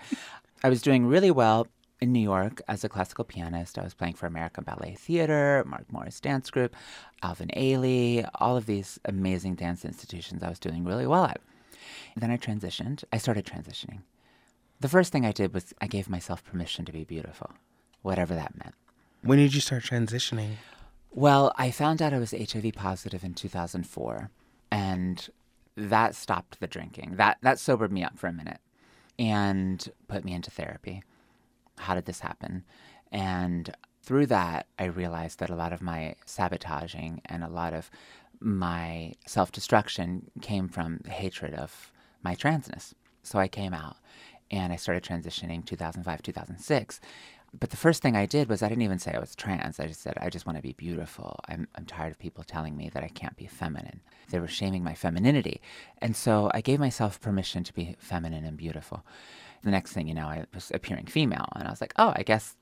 I 0.64 0.70
was 0.70 0.82
doing 0.82 1.08
really 1.08 1.32
well 1.32 1.68
in 2.00 2.12
New 2.12 2.20
York 2.20 2.62
as 2.68 2.84
a 2.84 2.90
classical 2.90 3.24
pianist. 3.24 3.80
I 3.80 3.84
was 3.84 3.94
playing 3.94 4.14
for 4.14 4.28
American 4.28 4.64
Ballet 4.64 4.96
Theater, 4.98 5.64
Mark 5.66 5.92
Morris 5.92 6.20
Dance 6.20 6.50
Group, 6.52 6.76
Alvin 7.24 7.50
Ailey, 7.58 8.30
all 8.36 8.56
of 8.56 8.66
these 8.66 9.00
amazing 9.06 9.56
dance 9.56 9.84
institutions 9.84 10.44
I 10.44 10.50
was 10.50 10.60
doing 10.60 10.84
really 10.84 11.08
well 11.08 11.26
at. 11.26 11.42
Then 12.16 12.30
I 12.30 12.38
transitioned. 12.38 13.04
I 13.12 13.18
started 13.18 13.46
transitioning. 13.46 14.02
The 14.80 14.90
first 14.90 15.12
thing 15.12 15.26
I 15.26 15.32
did 15.32 15.54
was 15.54 15.74
I 15.82 15.88
gave 15.88 16.10
myself 16.10 16.44
permission 16.44 16.86
to 16.86 16.92
be 16.92 17.04
beautiful, 17.04 17.52
whatever 18.02 18.36
that 18.36 18.58
meant. 18.58 18.76
When 19.22 19.40
did 19.40 19.56
you 19.56 19.62
start 19.62 19.84
transitioning? 19.84 20.58
Well, 21.16 21.54
I 21.58 21.70
found 21.70 22.02
out 22.02 22.12
I 22.12 22.18
was 22.18 22.32
HIV 22.32 22.74
positive 22.74 23.24
in 23.24 23.36
2004, 23.36 24.32
and 24.72 25.30
that 25.78 26.16
stopped 26.16 26.60
the 26.60 26.66
drinking. 26.66 27.18
That 27.18 27.38
that 27.44 27.60
sobered 27.60 27.92
me 27.92 28.04
up 28.04 28.18
for 28.18 28.26
a 28.26 28.34
minute 28.34 28.60
and 29.20 29.88
put 30.08 30.26
me 30.26 30.34
into 30.34 30.50
therapy. 30.50 31.04
How 31.78 31.94
did 31.94 32.06
this 32.06 32.22
happen? 32.22 32.64
And 33.12 33.76
through 34.02 34.26
that, 34.28 34.66
I 34.80 34.86
realized 34.86 35.38
that 35.38 35.52
a 35.52 35.56
lot 35.56 35.72
of 35.72 35.84
my 35.84 36.16
sabotaging 36.26 37.22
and 37.26 37.44
a 37.44 37.50
lot 37.50 37.76
of 37.76 37.92
my 38.40 39.14
self 39.28 39.52
destruction 39.52 40.32
came 40.42 40.68
from 40.68 41.00
the 41.04 41.12
hatred 41.12 41.54
of 41.54 41.92
my 42.24 42.34
transness. 42.36 42.94
So 43.22 43.38
I 43.38 43.48
came 43.48 43.76
out 43.76 43.98
and 44.50 44.74
I 44.74 44.78
started 44.78 45.04
transitioning 45.04 45.64
2005, 45.64 46.24
2006. 46.24 47.00
But 47.58 47.70
the 47.70 47.78
first 47.78 48.02
thing 48.02 48.16
I 48.16 48.26
did 48.26 48.50
was 48.50 48.64
I 48.64 48.70
didn't 48.70 48.82
even 48.84 48.98
say 49.00 49.12
I 49.14 49.20
was 49.20 49.36
trans. 49.36 49.80
I 49.80 49.86
just 49.88 50.02
said, 50.02 50.16
I 50.20 50.30
just 50.30 50.46
want 50.48 50.58
to 50.58 50.62
be 50.64 50.74
beautiful. 50.74 51.40
I'm, 51.48 51.68
I'm 51.76 51.86
tired 51.86 52.12
of 52.12 52.18
people 52.20 52.44
telling 52.44 52.76
me 52.76 52.90
that 52.94 53.04
I 53.04 53.10
can't 53.10 53.36
be 53.38 53.46
feminine. 53.46 54.02
They 54.30 54.40
were 54.40 54.48
shaming 54.48 54.84
my 54.84 54.96
femininity. 54.96 55.62
And 56.00 56.16
so 56.16 56.50
I 56.54 56.62
gave 56.62 56.80
myself 56.80 57.22
permission 57.22 57.64
to 57.66 57.74
be 57.74 57.96
feminine 58.00 58.44
and 58.44 58.58
beautiful. 58.58 59.06
The 59.64 59.70
next 59.72 59.94
thing 59.94 60.08
you 60.08 60.16
know, 60.16 60.26
I 60.26 60.46
was 60.54 60.72
appearing 60.74 61.06
female. 61.06 61.48
And 61.56 61.68
I 61.68 61.72
was 61.72 61.80
like, 61.80 61.94
oh, 61.98 62.12
I 62.16 62.24
guess 62.24 62.56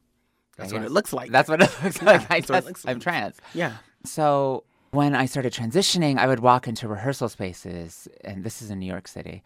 That's 0.58 0.74
I 0.74 0.76
what 0.78 0.86
it 0.86 0.92
looks 0.92 1.14
like. 1.14 1.32
That's 1.32 1.48
what 1.50 1.62
it 1.62 1.72
looks 1.84 2.02
Yeah, 2.02 2.06
like. 2.06 2.30
I 2.30 2.42
what 2.48 2.50
it 2.50 2.52
guess 2.52 2.66
looks 2.66 2.86
I'm 2.86 2.96
like. 2.98 3.04
trans. 3.04 3.38
Yeah. 3.54 3.78
So 4.04 4.66
when 4.92 5.16
I 5.16 5.26
started 5.26 5.54
transitioning, 5.54 6.18
I 6.18 6.28
would 6.28 6.42
walk 6.42 6.68
into 6.68 6.90
rehearsal 6.90 7.30
spaces, 7.30 8.10
and 8.26 8.44
this 8.44 8.62
is 8.62 8.70
in 8.70 8.80
New 8.80 8.86
York 8.88 9.08
City, 9.08 9.42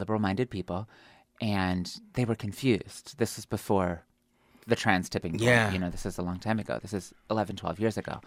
liberal 0.00 0.18
minded 0.18 0.50
people, 0.50 0.88
and 1.40 1.88
they 2.14 2.24
were 2.24 2.34
confused. 2.34 3.16
This 3.18 3.36
was 3.36 3.46
before 3.46 4.02
the 4.68 4.76
trans 4.76 5.08
tipping 5.08 5.32
point. 5.32 5.42
Yeah. 5.42 5.72
You 5.72 5.78
know, 5.78 5.90
this 5.90 6.06
is 6.06 6.18
a 6.18 6.22
long 6.22 6.38
time 6.38 6.58
ago. 6.58 6.78
This 6.80 6.92
is 6.92 7.12
11, 7.30 7.56
12 7.56 7.80
years 7.80 7.96
ago. 7.96 8.20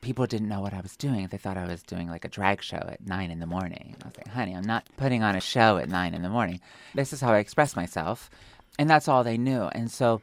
People 0.00 0.26
didn't 0.26 0.48
know 0.48 0.60
what 0.60 0.74
I 0.74 0.80
was 0.80 0.96
doing. 0.96 1.28
They 1.28 1.38
thought 1.38 1.56
I 1.56 1.66
was 1.66 1.82
doing 1.82 2.08
like 2.08 2.24
a 2.24 2.28
drag 2.28 2.62
show 2.62 2.76
at 2.76 3.06
nine 3.06 3.30
in 3.30 3.38
the 3.38 3.46
morning. 3.46 3.96
I 4.02 4.06
was 4.06 4.16
like, 4.16 4.28
honey, 4.28 4.54
I'm 4.54 4.66
not 4.66 4.88
putting 4.96 5.22
on 5.22 5.36
a 5.36 5.40
show 5.40 5.78
at 5.78 5.88
nine 5.88 6.14
in 6.14 6.22
the 6.22 6.28
morning. 6.28 6.60
This 6.94 7.12
is 7.12 7.20
how 7.20 7.32
I 7.32 7.38
express 7.38 7.76
myself. 7.76 8.28
And 8.78 8.90
that's 8.90 9.08
all 9.08 9.22
they 9.22 9.38
knew. 9.38 9.62
And 9.72 9.90
so 9.90 10.20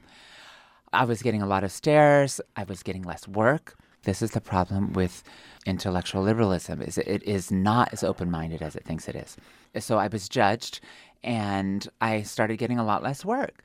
I 0.94 1.06
was 1.06 1.22
getting 1.22 1.42
a 1.42 1.48
lot 1.48 1.64
of 1.64 1.72
stares. 1.72 2.42
I 2.56 2.64
was 2.64 2.84
getting 2.84 3.04
less 3.04 3.28
work. 3.28 3.76
This 4.04 4.22
is 4.22 4.32
the 4.32 4.42
problem 4.42 4.94
with 4.94 5.24
intellectual 5.66 6.24
liberalism 6.24 6.82
is 6.82 6.98
it 6.98 7.22
is 7.24 7.52
not 7.52 7.94
as 7.94 8.04
open-minded 8.04 8.62
as 8.62 8.76
it 8.76 8.84
thinks 8.84 9.08
it 9.08 9.16
is. 9.16 9.38
So 9.80 10.00
I 10.00 10.08
was 10.08 10.28
judged 10.28 10.80
and 11.24 11.88
I 12.02 12.24
started 12.24 12.58
getting 12.58 12.80
a 12.80 12.86
lot 12.86 13.04
less 13.04 13.24
work. 13.24 13.64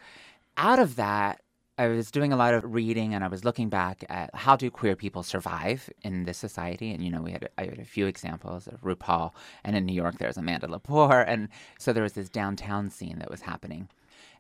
Out 0.59 0.79
of 0.79 0.97
that, 0.97 1.41
I 1.79 1.89
was 1.89 2.11
doing 2.11 2.33
a 2.33 2.37
lot 2.37 2.55
of 2.55 2.65
reading 2.65 3.15
and 3.15 3.23
I 3.23 3.29
was 3.29 3.45
looking 3.45 3.69
back 3.69 4.03
at 4.09 4.35
how 4.35 4.57
do 4.57 4.71
queer 4.71 4.97
people 4.97 5.23
survive 5.23 5.91
in 6.03 6.25
this 6.25 6.39
society. 6.39 6.91
And, 6.91 7.05
you 7.05 7.11
know, 7.11 7.21
we 7.21 7.33
had, 7.33 7.51
I 7.59 7.65
had 7.65 7.79
a 7.79 7.85
few 7.85 8.07
examples 8.07 8.67
of 8.67 8.81
RuPaul, 8.81 9.33
and 9.63 9.77
in 9.77 9.85
New 9.85 9.93
York, 9.93 10.17
there's 10.19 10.39
Amanda 10.39 10.69
Lepore. 10.69 11.25
And 11.29 11.49
so 11.79 11.93
there 11.93 12.03
was 12.03 12.15
this 12.15 12.31
downtown 12.31 12.89
scene 12.89 13.19
that 13.19 13.31
was 13.31 13.43
happening. 13.43 13.91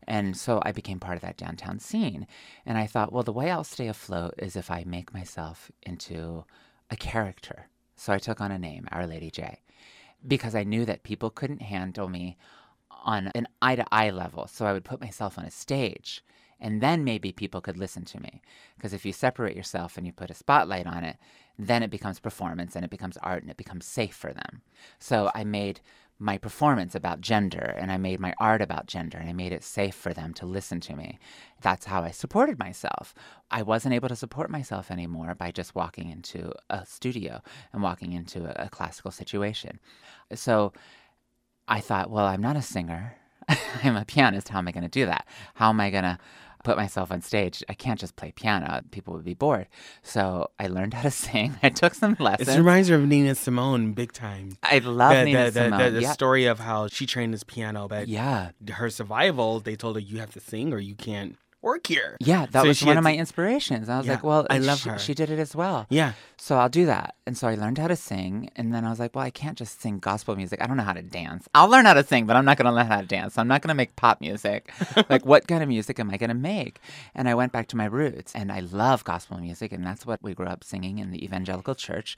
And 0.08 0.34
so 0.34 0.62
I 0.64 0.72
became 0.72 0.98
part 0.98 1.16
of 1.16 1.22
that 1.22 1.36
downtown 1.36 1.78
scene. 1.78 2.26
And 2.64 2.78
I 2.78 2.86
thought, 2.86 3.12
well, 3.12 3.22
the 3.22 3.32
way 3.32 3.50
I'll 3.50 3.64
stay 3.64 3.88
afloat 3.88 4.34
is 4.38 4.56
if 4.56 4.70
I 4.70 4.84
make 4.86 5.12
myself 5.12 5.70
into 5.82 6.44
a 6.90 6.96
character. 6.96 7.68
So 7.96 8.14
I 8.14 8.18
took 8.18 8.40
on 8.40 8.50
a 8.50 8.58
name, 8.58 8.88
Our 8.92 9.06
Lady 9.06 9.30
J, 9.30 9.60
because 10.26 10.54
I 10.54 10.64
knew 10.64 10.86
that 10.86 11.02
people 11.02 11.28
couldn't 11.28 11.62
handle 11.62 12.08
me 12.08 12.38
on 13.04 13.28
an 13.34 13.46
eye 13.60 13.76
to 13.76 13.84
eye 13.92 14.08
level. 14.08 14.46
So 14.46 14.64
I 14.64 14.72
would 14.72 14.84
put 14.84 15.02
myself 15.02 15.38
on 15.38 15.44
a 15.44 15.50
stage 15.50 16.22
and 16.60 16.80
then 16.80 17.04
maybe 17.04 17.32
people 17.32 17.60
could 17.60 17.76
listen 17.76 18.04
to 18.06 18.20
me. 18.20 18.42
Because 18.76 18.92
if 18.92 19.04
you 19.04 19.12
separate 19.12 19.56
yourself 19.56 19.96
and 19.96 20.06
you 20.06 20.12
put 20.12 20.30
a 20.30 20.34
spotlight 20.34 20.86
on 20.86 21.04
it, 21.04 21.16
then 21.58 21.82
it 21.82 21.90
becomes 21.90 22.20
performance 22.20 22.76
and 22.76 22.84
it 22.84 22.90
becomes 22.90 23.16
art 23.18 23.42
and 23.42 23.50
it 23.50 23.56
becomes 23.56 23.86
safe 23.86 24.14
for 24.14 24.32
them. 24.32 24.62
So 24.98 25.30
I 25.34 25.44
made 25.44 25.80
my 26.18 26.38
performance 26.38 26.94
about 26.94 27.20
gender 27.20 27.74
and 27.78 27.92
I 27.92 27.98
made 27.98 28.20
my 28.20 28.32
art 28.38 28.62
about 28.62 28.86
gender 28.86 29.18
and 29.18 29.28
I 29.28 29.34
made 29.34 29.52
it 29.52 29.62
safe 29.62 29.94
for 29.94 30.14
them 30.14 30.32
to 30.34 30.46
listen 30.46 30.80
to 30.80 30.96
me. 30.96 31.18
That's 31.60 31.86
how 31.86 32.02
I 32.02 32.10
supported 32.10 32.58
myself. 32.58 33.14
I 33.50 33.62
wasn't 33.62 33.94
able 33.94 34.08
to 34.08 34.16
support 34.16 34.50
myself 34.50 34.90
anymore 34.90 35.34
by 35.34 35.50
just 35.50 35.74
walking 35.74 36.08
into 36.10 36.52
a 36.70 36.86
studio 36.86 37.42
and 37.72 37.82
walking 37.82 38.12
into 38.12 38.44
a, 38.62 38.70
classical 38.70 39.10
situation. 39.10 39.78
So 40.34 40.72
I 41.68 41.80
thought, 41.80 42.10
well, 42.10 42.26
I'm 42.26 42.42
not 42.42 42.56
a 42.56 42.62
singer. 42.62 43.16
I'm 43.82 43.96
a 43.96 44.04
pianist. 44.04 44.48
How 44.48 44.58
am 44.58 44.68
I 44.68 44.72
going 44.72 44.84
to 44.84 44.88
do 44.88 45.06
that? 45.06 45.26
How 45.54 45.70
am 45.70 45.80
I 45.80 45.90
going 45.90 46.04
to 46.04 46.18
put 46.66 46.76
myself 46.76 47.12
on 47.12 47.22
stage? 47.22 47.62
I 47.68 47.74
can't 47.74 47.98
just 47.98 48.16
play 48.16 48.32
piano. 48.32 48.82
People 48.90 49.14
would 49.14 49.24
be 49.24 49.34
bored. 49.34 49.68
So 50.02 50.50
I 50.58 50.66
learned 50.66 50.94
how 50.94 51.02
to 51.02 51.10
sing. 51.26 51.56
I 51.62 51.68
took 51.70 51.94
some 51.94 52.16
lessons. 52.18 52.48
This 52.48 52.56
reminds 52.58 52.90
me 52.90 52.96
of 52.96 53.06
Nina 53.06 53.34
Simone 53.36 53.92
big 53.92 54.12
time. 54.12 54.58
I 54.62 54.78
love 54.78 55.12
the, 55.12 55.24
Nina 55.24 55.50
the, 55.50 55.52
Simone. 55.52 55.78
The, 55.78 55.90
the 55.90 56.02
yeah. 56.02 56.12
story 56.12 56.46
of 56.46 56.58
how 56.58 56.88
she 56.88 57.06
trained 57.06 57.32
this 57.32 57.44
piano, 57.44 57.86
but 57.88 58.08
Yeah. 58.08 58.50
her 58.68 58.90
survival, 58.90 59.60
they 59.60 59.76
told 59.76 59.96
her 59.96 60.00
you 60.00 60.18
have 60.18 60.32
to 60.32 60.40
sing 60.40 60.72
or 60.72 60.78
you 60.78 60.94
can't 60.96 61.36
work 61.62 61.86
here. 61.86 62.16
Yeah, 62.20 62.46
that 62.52 62.62
So 62.62 62.68
was 62.68 62.84
one 62.84 62.96
of 62.96 63.02
my 63.04 63.12
to- 63.12 63.18
inspirations. 63.18 63.88
I 63.88 63.96
was 63.98 64.06
Yeah, 64.06 64.12
like, 64.14 64.22
well, 64.24 64.46
I 64.48 64.58
love 64.58 64.78
she, 64.80 64.88
her. 64.88 64.98
she 64.98 65.14
did 65.14 65.30
it 65.30 65.38
as 65.38 65.56
well. 65.56 65.86
Yeah. 65.90 66.12
So 66.36 66.56
I'll 66.58 66.68
do 66.68 66.86
that. 66.86 67.16
And 67.26 67.36
so 67.36 67.48
I 67.48 67.54
learned 67.56 67.78
how 67.78 67.88
to 67.88 67.96
sing. 67.96 68.50
And 68.54 68.72
then 68.72 68.84
I 68.84 68.90
was 68.90 69.00
like, 69.00 69.16
well, 69.16 69.24
I 69.24 69.30
can't 69.30 69.58
just 69.58 69.80
sing 69.80 69.98
gospel 69.98 70.36
music. 70.36 70.62
I 70.62 70.66
don't 70.66 70.76
know 70.76 70.84
how 70.84 70.92
to 70.92 71.02
dance. 71.02 71.48
I'll 71.54 71.68
learn 71.68 71.86
how 71.86 71.94
to 71.94 72.04
sing, 72.04 72.26
but 72.26 72.36
I'm 72.36 72.44
not 72.44 72.56
going 72.56 72.66
to 72.66 72.72
learn 72.72 72.86
how 72.86 73.00
to 73.00 73.06
dance. 73.06 73.34
So 73.34 73.40
I'm 73.40 73.48
not 73.48 73.62
going 73.62 73.68
to 73.70 73.74
make 73.74 73.96
pop 73.96 74.20
music. 74.20 74.70
like, 75.10 75.26
what 75.26 75.48
kind 75.48 75.62
of 75.62 75.68
music 75.68 75.98
am 75.98 76.10
I 76.10 76.18
going 76.18 76.28
to 76.28 76.34
make? 76.34 76.78
And 77.14 77.28
I 77.28 77.34
went 77.34 77.50
back 77.52 77.66
to 77.68 77.76
my 77.76 77.86
roots. 77.86 78.32
And 78.34 78.52
I 78.52 78.60
love 78.60 79.02
gospel 79.02 79.38
music. 79.38 79.72
And 79.72 79.84
that's 79.84 80.06
what 80.06 80.22
we 80.22 80.34
grew 80.34 80.46
up 80.46 80.62
singing 80.62 80.98
in 80.98 81.10
the 81.10 81.24
evangelical 81.24 81.74
church. 81.74 82.16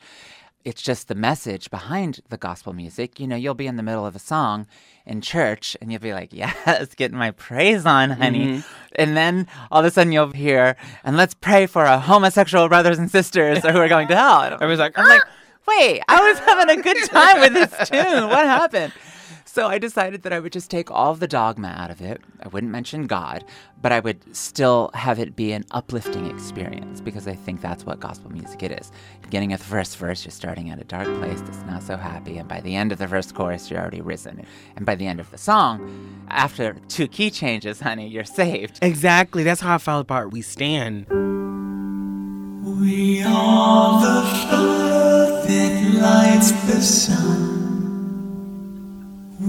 It's 0.69 0.83
just 0.83 1.09
the 1.09 1.14
message 1.14 1.71
behind 1.71 2.21
the 2.29 2.37
gospel 2.37 2.75
music. 2.75 3.19
You 3.19 3.27
know, 3.27 3.37
you'll 3.37 3.55
be 3.55 3.66
in 3.66 3.77
the 3.77 3.83
middle 3.83 4.05
of 4.05 4.14
a 4.14 4.19
song 4.19 4.66
in 5.07 5.23
church 5.23 5.79
and 5.81 5.91
you'll 5.91 6.03
be 6.03 6.12
like, 6.12 6.31
yes, 6.43 6.95
getting 6.95 7.16
my 7.16 7.31
praise 7.31 7.87
on, 7.87 8.11
honey. 8.11 8.47
Mhm. 8.59 8.64
And 8.97 9.16
then 9.16 9.47
all 9.71 9.81
of 9.81 9.87
a 9.87 9.91
sudden 9.91 10.12
you'll 10.12 10.33
hear, 10.33 10.77
and 11.05 11.16
let's 11.16 11.33
pray 11.33 11.64
for 11.66 11.87
our 11.87 11.99
homosexual 11.99 12.69
brothers 12.69 12.99
and 12.99 13.11
sisters 13.11 13.61
who 13.62 13.79
are 13.79 13.89
going 13.89 14.09
to 14.09 14.16
hell. 14.16 14.41
And 14.43 14.53
Everybody's 14.61 14.79
like, 14.79 14.99
I'm 14.99 15.09
like, 15.09 15.23
wait, 15.66 16.03
I 16.07 16.21
was 16.29 16.39
having 16.41 16.79
a 16.79 16.83
good 16.83 17.03
time 17.09 17.41
with 17.41 17.55
this 17.55 17.89
tune. 17.89 18.29
What 18.29 18.45
happened? 18.45 18.93
So 19.51 19.66
I 19.66 19.78
decided 19.78 20.22
that 20.22 20.32
I 20.32 20.40
would 20.40 20.53
just 20.53 20.70
take 20.70 20.90
all 20.90 21.11
of 21.11 21.20
the 21.20 21.26
dogma 21.26 21.68
out 21.68 21.90
of 21.90 22.03
it. 22.03 22.20
I 22.42 22.49
wouldn't 22.49 22.70
mention 22.70 23.07
God, 23.07 23.46
but 23.80 23.92
I 23.92 23.99
would 23.99 24.36
still 24.36 24.90
have 24.92 25.18
it 25.18 25.34
be 25.34 25.53
an 25.53 25.64
uplifting 25.70 26.26
experience 26.30 27.01
because 27.01 27.26
I 27.26 27.34
think 27.34 27.62
that's 27.62 27.86
what 27.86 27.99
gospel 27.99 28.30
music 28.30 28.62
it 28.62 28.72
is. 28.72 28.92
Beginning 29.22 29.55
of 29.55 29.61
the 29.61 29.64
first 29.64 29.96
verse, 29.96 30.22
you're 30.24 30.32
starting 30.32 30.68
at 30.68 30.78
a 30.78 30.84
dark 30.84 31.07
place 31.18 31.40
that's 31.40 31.62
not 31.62 31.82
so 31.82 31.96
happy, 31.96 32.36
and 32.36 32.46
by 32.46 32.61
the 32.61 32.76
end 32.76 32.92
of 32.92 32.99
the 32.99 33.09
first 33.09 33.34
chorus, 33.34 33.70
you're 33.70 33.80
already 33.80 34.03
risen. 34.03 34.44
And 34.76 34.84
by 34.84 34.96
the 34.96 35.07
end 35.07 35.18
of 35.18 35.30
the 35.30 35.38
song, 35.38 36.26
after 36.28 36.76
two 36.88 37.09
key 37.09 37.30
changes, 37.30 37.80
honey, 37.80 38.07
you're 38.07 38.24
saved. 38.24 38.78
Exactly. 38.82 39.44
That's 39.44 39.62
how 39.62 39.76
I 39.76 39.78
felt 39.78 40.03
about 40.03 40.30
We 40.30 40.42
Stand. 40.42 41.07
We 42.80 43.22
are 43.22 44.01
the 44.03 44.28
flood 44.28 45.49
that 45.49 45.94
lights 45.94 46.51
the 46.66 46.82
sun. 46.82 47.68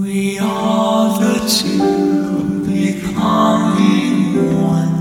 We 0.00 0.38
are 0.38 1.20
the 1.20 1.34
two 1.46 2.64
becoming 2.64 4.18
one. 4.62 4.94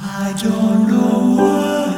I 0.00 0.32
don't 0.40 0.86
know 0.86 1.42
what 1.42 1.91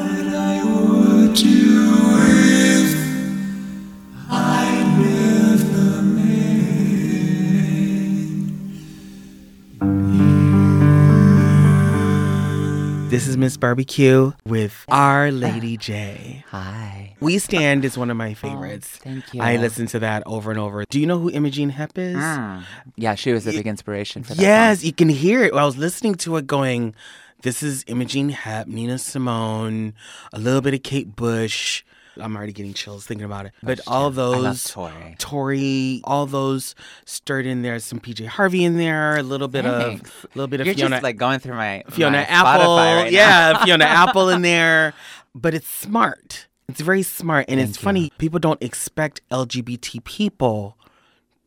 This 13.14 13.28
is 13.28 13.36
Miss 13.36 13.56
Barbie-Q 13.56 14.34
with 14.44 14.84
Our 14.88 15.30
Lady 15.30 15.76
J. 15.76 16.44
Hi. 16.48 17.14
We 17.20 17.38
Stand 17.38 17.84
is 17.84 17.96
one 17.96 18.10
of 18.10 18.16
my 18.16 18.34
favorites. 18.34 18.88
thank 18.88 19.32
you. 19.32 19.40
I 19.40 19.54
listen 19.54 19.86
to 19.86 20.00
that 20.00 20.24
over 20.26 20.50
and 20.50 20.58
over. 20.58 20.84
Do 20.84 20.98
you 20.98 21.06
know 21.06 21.20
who 21.20 21.30
Imogen 21.30 21.70
Heap 21.70 21.96
is? 21.96 22.16
Mm. 22.16 22.64
Yeah, 22.96 23.14
she 23.14 23.32
was 23.32 23.46
a 23.46 23.52
big 23.52 23.68
inspiration 23.68 24.24
for 24.24 24.34
that. 24.34 24.42
Yes, 24.42 24.82
you 24.82 24.92
can 24.92 25.08
hear 25.08 25.44
it. 25.44 25.54
I 25.54 25.64
was 25.64 25.76
listening 25.76 26.16
to 26.16 26.36
it 26.38 26.48
going, 26.48 26.96
this 27.42 27.62
is 27.62 27.84
Imogen 27.86 28.30
Heap, 28.30 28.66
Nina 28.66 28.98
Simone, 28.98 29.94
a 30.32 30.40
little 30.40 30.60
bit 30.60 30.74
of 30.74 30.82
Kate 30.82 31.14
Bush. 31.14 31.84
I'm 32.18 32.36
already 32.36 32.52
getting 32.52 32.74
chills 32.74 33.06
thinking 33.06 33.24
about 33.24 33.46
it. 33.46 33.52
But 33.62 33.80
all 33.86 34.10
those, 34.10 34.64
Tori. 34.64 35.16
Tori, 35.18 36.00
all 36.04 36.26
those 36.26 36.74
stirred 37.04 37.46
in 37.46 37.62
there. 37.62 37.78
Some 37.78 38.00
PJ 38.00 38.26
Harvey 38.26 38.64
in 38.64 38.76
there, 38.76 39.16
a 39.16 39.22
little 39.22 39.48
bit 39.48 39.64
Thanks. 39.64 40.10
of, 40.10 40.24
a 40.24 40.28
little 40.38 40.48
bit 40.48 40.60
of 40.60 40.66
You're 40.66 40.74
Fiona, 40.76 40.96
just 40.96 41.02
like 41.02 41.16
going 41.16 41.38
through 41.40 41.56
my 41.56 41.82
Fiona 41.90 42.18
my 42.18 42.24
Apple. 42.24 42.76
Right 42.76 43.10
yeah, 43.12 43.64
Fiona 43.64 43.84
Apple 43.84 44.28
in 44.28 44.42
there. 44.42 44.94
But 45.34 45.54
it's 45.54 45.68
smart. 45.68 46.46
It's 46.68 46.80
very 46.80 47.02
smart. 47.02 47.46
And 47.48 47.60
it's 47.60 47.78
you. 47.78 47.82
funny, 47.84 48.12
people 48.18 48.38
don't 48.38 48.62
expect 48.62 49.20
LGBT 49.30 50.02
people 50.04 50.78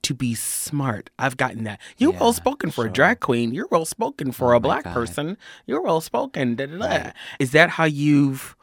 to 0.03 0.13
be 0.13 0.35
smart. 0.35 1.09
I've 1.17 1.37
gotten 1.37 1.63
that. 1.65 1.79
You're 1.97 2.13
Yeah, 2.13 2.19
well 2.19 2.33
spoken 2.33 2.69
for 2.71 2.85
a 2.85 2.89
drag 2.91 3.19
queen. 3.19 3.53
You're 3.53 3.67
well 3.71 3.83
spoken 3.85 4.31
for 4.31 4.53
Oh 4.53 4.57
a 4.57 4.59
black 4.59 4.83
God. 4.83 4.93
person. 4.93 5.37
You're 5.65 5.81
well 5.81 6.01
spoken. 6.01 6.55
Right. 6.55 7.13
Is 7.39 7.51
that 7.51 7.71
how 7.71 7.85
you've 7.85 8.55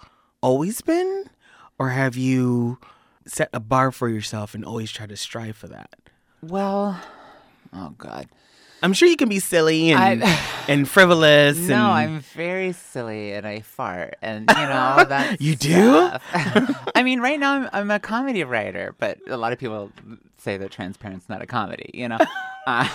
always 0.42 0.80
been? 0.80 1.24
Or 1.78 1.90
have 1.90 2.16
you 2.16 2.78
set 3.26 3.48
a 3.52 3.60
bar 3.60 3.90
for 3.90 4.08
yourself 4.08 4.54
and 4.54 4.64
always 4.64 4.90
try 4.92 5.06
to 5.06 5.16
strive 5.16 5.56
for 5.56 5.68
that? 5.68 5.90
Well, 6.42 7.00
oh 7.72 7.94
God. 7.98 8.26
I'm 8.82 8.92
sure 8.92 9.08
you 9.08 9.16
can 9.16 9.30
be 9.30 9.38
silly 9.38 9.92
and, 9.92 10.22
I- 10.22 10.40
and 10.68 10.86
frivolous. 10.86 11.56
No, 11.56 11.74
and, 11.74 11.82
I'm 11.84 12.20
very 12.20 12.72
silly 12.72 13.32
and 13.32 13.46
I 13.46 13.60
fart, 13.60 14.16
and 14.20 14.42
you 14.50 14.54
know 14.56 15.04
that. 15.08 15.40
You 15.40 15.56
do? 15.56 16.10
I 16.94 17.02
mean, 17.02 17.20
right 17.20 17.40
now 17.40 17.54
I'm, 17.54 17.70
I'm 17.72 17.90
a 17.90 17.98
comedy 17.98 18.44
writer, 18.44 18.94
but 18.98 19.18
a 19.26 19.38
lot 19.38 19.52
of 19.54 19.58
people 19.58 19.90
say 20.36 20.58
that 20.58 20.70
Transparent's 20.70 21.28
not 21.30 21.40
a 21.40 21.46
comedy. 21.46 21.90
You 21.94 22.08
know, 22.10 22.18
uh, 22.66 22.88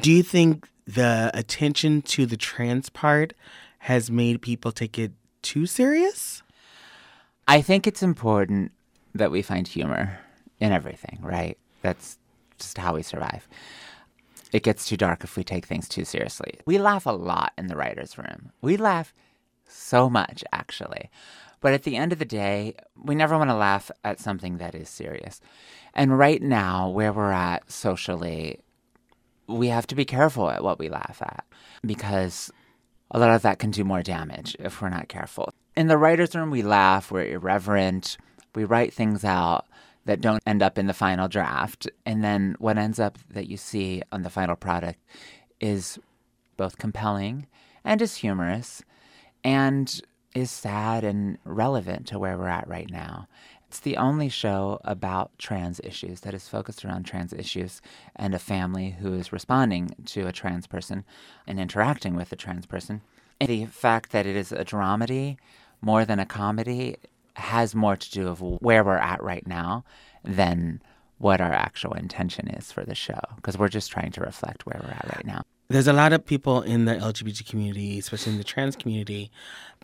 Do 0.00 0.10
you 0.10 0.22
think 0.22 0.66
the 0.86 1.30
attention 1.34 2.00
to 2.02 2.24
the 2.24 2.38
trans 2.38 2.88
part 2.88 3.34
has 3.80 4.10
made 4.10 4.40
people 4.40 4.72
take 4.72 4.98
it 4.98 5.12
too 5.42 5.66
serious? 5.66 6.41
I 7.48 7.60
think 7.60 7.86
it's 7.86 8.02
important 8.02 8.72
that 9.14 9.30
we 9.30 9.42
find 9.42 9.66
humor 9.66 10.18
in 10.60 10.72
everything. 10.72 11.18
Right? 11.22 11.58
That's 11.82 12.18
just 12.58 12.78
how 12.78 12.94
we 12.94 13.02
survive. 13.02 13.48
It 14.52 14.62
gets 14.62 14.86
too 14.86 14.96
dark 14.96 15.24
if 15.24 15.36
we 15.36 15.44
take 15.44 15.66
things 15.66 15.88
too 15.88 16.04
seriously. 16.04 16.60
We 16.66 16.78
laugh 16.78 17.06
a 17.06 17.10
lot 17.10 17.52
in 17.56 17.68
the 17.68 17.76
writers' 17.76 18.18
room. 18.18 18.52
We 18.60 18.76
laugh 18.76 19.14
so 19.66 20.10
much, 20.10 20.44
actually. 20.52 21.10
But 21.60 21.72
at 21.72 21.84
the 21.84 21.96
end 21.96 22.12
of 22.12 22.18
the 22.18 22.24
day, 22.24 22.74
we 22.96 23.14
never 23.14 23.38
want 23.38 23.48
to 23.50 23.54
laugh 23.54 23.90
at 24.04 24.20
something 24.20 24.58
that 24.58 24.74
is 24.74 24.88
serious. 24.88 25.40
And 25.94 26.18
right 26.18 26.42
now, 26.42 26.90
where 26.90 27.12
we're 27.12 27.30
at 27.30 27.70
socially, 27.70 28.60
we 29.46 29.68
have 29.68 29.86
to 29.88 29.94
be 29.94 30.04
careful 30.04 30.50
at 30.50 30.64
what 30.64 30.78
we 30.78 30.88
laugh 30.88 31.22
at 31.22 31.46
because 31.84 32.50
a 33.10 33.18
lot 33.18 33.34
of 33.34 33.42
that 33.42 33.58
can 33.58 33.70
do 33.70 33.84
more 33.84 34.02
damage 34.02 34.56
if 34.58 34.82
we're 34.82 34.88
not 34.88 35.08
careful. 35.08 35.54
In 35.74 35.86
the 35.86 35.96
writer's 35.96 36.34
room, 36.34 36.50
we 36.50 36.62
laugh, 36.62 37.10
we're 37.10 37.24
irreverent, 37.24 38.18
we 38.54 38.64
write 38.64 38.92
things 38.92 39.24
out 39.24 39.66
that 40.04 40.20
don't 40.20 40.42
end 40.46 40.62
up 40.62 40.76
in 40.76 40.86
the 40.86 40.92
final 40.92 41.28
draft. 41.28 41.88
And 42.04 42.22
then 42.22 42.56
what 42.58 42.76
ends 42.76 42.98
up 42.98 43.18
that 43.30 43.48
you 43.48 43.56
see 43.56 44.02
on 44.12 44.22
the 44.22 44.28
final 44.28 44.56
product 44.56 44.98
is 45.60 45.98
both 46.58 46.76
compelling 46.76 47.46
and 47.84 48.02
is 48.02 48.16
humorous 48.16 48.82
and 49.42 50.02
is 50.34 50.50
sad 50.50 51.04
and 51.04 51.38
relevant 51.44 52.06
to 52.08 52.18
where 52.18 52.36
we're 52.36 52.48
at 52.48 52.68
right 52.68 52.90
now. 52.90 53.26
It's 53.68 53.80
the 53.80 53.96
only 53.96 54.28
show 54.28 54.78
about 54.84 55.30
trans 55.38 55.80
issues 55.82 56.20
that 56.20 56.34
is 56.34 56.48
focused 56.48 56.84
around 56.84 57.04
trans 57.04 57.32
issues 57.32 57.80
and 58.14 58.34
a 58.34 58.38
family 58.38 58.96
who 59.00 59.14
is 59.14 59.32
responding 59.32 59.94
to 60.06 60.26
a 60.26 60.32
trans 60.32 60.66
person 60.66 61.04
and 61.46 61.58
interacting 61.58 62.14
with 62.14 62.30
a 62.30 62.36
trans 62.36 62.66
person. 62.66 63.00
And 63.40 63.48
the 63.48 63.64
fact 63.64 64.12
that 64.12 64.26
it 64.26 64.36
is 64.36 64.52
a 64.52 64.64
dramedy 64.64 65.38
more 65.82 66.04
than 66.04 66.18
a 66.18 66.26
comedy 66.26 66.96
has 67.36 67.74
more 67.74 67.96
to 67.96 68.10
do 68.10 68.28
of 68.28 68.40
where 68.40 68.84
we're 68.84 68.96
at 68.96 69.22
right 69.22 69.46
now 69.46 69.84
than 70.24 70.80
what 71.18 71.40
our 71.40 71.52
actual 71.52 71.92
intention 71.92 72.48
is 72.48 72.72
for 72.72 72.84
the 72.84 72.94
show 72.94 73.20
because 73.36 73.56
we're 73.58 73.68
just 73.68 73.90
trying 73.90 74.10
to 74.12 74.20
reflect 74.20 74.66
where 74.66 74.80
we're 74.82 74.90
at 74.92 75.08
right 75.16 75.26
now. 75.26 75.42
There's 75.68 75.88
a 75.88 75.92
lot 75.92 76.12
of 76.12 76.26
people 76.26 76.60
in 76.62 76.84
the 76.84 76.94
LGBT 76.96 77.48
community, 77.48 77.98
especially 77.98 78.32
in 78.32 78.38
the 78.38 78.44
trans 78.44 78.76
community, 78.76 79.30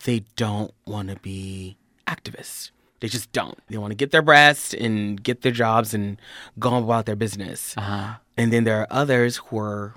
they 0.05 0.23
don't 0.35 0.71
want 0.85 1.09
to 1.09 1.15
be 1.17 1.77
activists. 2.07 2.71
They 2.99 3.07
just 3.07 3.31
don't. 3.31 3.57
They 3.69 3.77
want 3.77 3.91
to 3.91 3.95
get 3.95 4.11
their 4.11 4.21
breasts 4.21 4.73
and 4.73 5.23
get 5.23 5.41
their 5.41 5.53
jobs 5.53 5.93
and 5.93 6.19
go 6.59 6.75
about 6.77 7.05
their 7.05 7.15
business. 7.15 7.73
Uh-huh. 7.77 8.15
And 8.37 8.51
then 8.53 8.65
there 8.65 8.81
are 8.81 8.87
others 8.91 9.37
who 9.37 9.57
are 9.57 9.95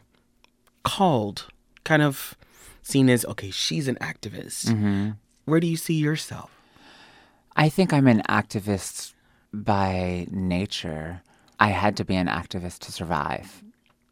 called, 0.84 1.48
kind 1.84 2.03
of 2.03 2.36
seen 2.82 3.11
as, 3.11 3.24
okay, 3.26 3.50
she's 3.50 3.88
an 3.88 3.96
activist. 3.96 4.66
Mhm. 4.66 5.16
Where 5.45 5.61
do 5.61 5.66
you 5.66 5.76
see 5.76 5.95
yourself? 5.95 6.51
I 7.57 7.68
think 7.68 7.93
I'm 7.93 8.07
an 8.07 8.22
activist 8.28 9.12
by 9.53 10.26
nature. 10.30 11.22
I 11.59 11.68
had 11.68 11.97
to 11.97 12.05
be 12.05 12.16
an 12.16 12.28
activist 12.28 12.78
to 12.80 12.93
survive. 12.93 13.62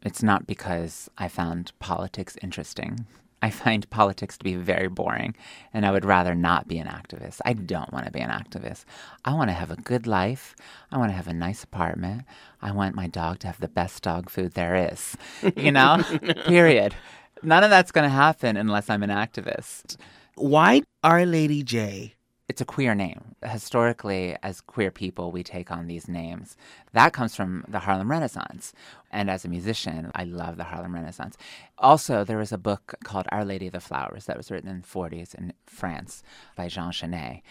It's 0.03 0.21
not 0.21 0.45
because 0.45 1.09
I 1.17 1.27
found 1.27 1.71
politics 1.79 2.35
interesting. 2.41 3.05
I 3.41 3.49
find 3.49 3.89
politics 3.89 4.37
to 4.37 4.43
be 4.43 4.55
very 4.55 4.87
boring, 4.87 5.35
and 5.73 5.85
I 5.85 5.91
would 5.91 6.05
rather 6.05 6.35
not 6.35 6.67
be 6.67 6.77
an 6.77 6.87
activist. 6.87 7.39
I 7.43 7.53
don't 7.53 7.91
want 7.91 8.05
to 8.05 8.11
be 8.11 8.19
an 8.19 8.29
activist. 8.29 8.85
I 9.25 9.33
want 9.33 9.49
to 9.49 9.55
have 9.55 9.71
a 9.71 9.77
good 9.77 10.05
life. 10.05 10.55
I 10.91 10.97
want 10.97 11.09
to 11.09 11.15
have 11.15 11.27
a 11.27 11.33
nice 11.33 11.63
apartment. 11.63 12.23
I 12.61 12.71
want 12.71 12.93
my 12.95 13.07
dog 13.07 13.39
to 13.39 13.47
have 13.47 13.59
the 13.59 13.67
best 13.67 14.03
dog 14.03 14.29
food 14.29 14.53
there 14.53 14.75
is. 14.91 15.17
You 15.55 15.71
know? 15.71 16.03
Period. 16.45 16.93
None 17.41 17.63
of 17.63 17.71
that's 17.71 17.91
going 17.91 18.03
to 18.03 18.09
happen 18.09 18.57
unless 18.57 18.89
I'm 18.89 19.01
an 19.01 19.09
activist. 19.09 19.97
Why 20.35 20.83
Our 21.03 21.25
Lady 21.25 21.61
J? 21.61 22.15
It's 22.47 22.61
a 22.61 22.65
queer 22.65 22.95
name. 22.95 23.35
Historically, 23.43 24.37
as 24.41 24.61
queer 24.61 24.89
people, 24.89 25.29
we 25.29 25.43
take 25.43 25.71
on 25.71 25.87
these 25.87 26.07
names. 26.07 26.55
That 26.93 27.11
comes 27.11 27.35
from 27.35 27.65
the 27.67 27.79
Harlem 27.79 28.09
Renaissance. 28.09 28.71
And 29.11 29.29
as 29.29 29.43
a 29.43 29.49
musician, 29.49 30.09
I 30.15 30.23
love 30.23 30.55
the 30.55 30.63
Harlem 30.63 30.95
Renaissance. 30.95 31.37
Also, 31.77 32.23
there 32.23 32.37
was 32.37 32.53
a 32.53 32.57
book 32.57 32.95
called 33.03 33.27
Our 33.29 33.43
Lady 33.43 33.67
of 33.67 33.73
the 33.73 33.81
Flowers 33.81 34.25
that 34.25 34.37
was 34.37 34.49
written 34.49 34.69
in 34.69 34.81
the 34.81 34.87
40s 34.87 35.35
in 35.35 35.51
France 35.65 36.23
by 36.55 36.69
Jean 36.69 36.91
Genet. 36.91 37.41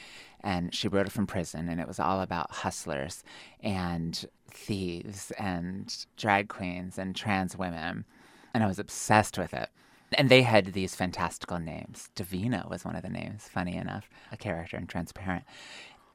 And 0.40 0.74
she 0.74 0.88
wrote 0.88 1.06
it 1.06 1.12
from 1.12 1.26
prison, 1.26 1.68
and 1.68 1.80
it 1.80 1.88
was 1.88 2.00
all 2.00 2.22
about 2.22 2.50
hustlers 2.50 3.22
and 3.62 4.24
thieves 4.50 5.32
and 5.32 6.06
drag 6.16 6.48
queens 6.48 6.98
and 6.98 7.14
trans 7.14 7.58
women. 7.58 8.06
And 8.54 8.64
I 8.64 8.66
was 8.66 8.78
obsessed 8.78 9.36
with 9.36 9.52
it. 9.52 9.68
And 10.14 10.28
they 10.28 10.42
had 10.42 10.72
these 10.72 10.94
fantastical 10.96 11.58
names. 11.58 12.10
Davina 12.16 12.68
was 12.68 12.84
one 12.84 12.96
of 12.96 13.02
the 13.02 13.08
names, 13.08 13.48
funny 13.48 13.76
enough, 13.76 14.10
a 14.32 14.36
character 14.36 14.76
in 14.76 14.86
Transparent. 14.86 15.44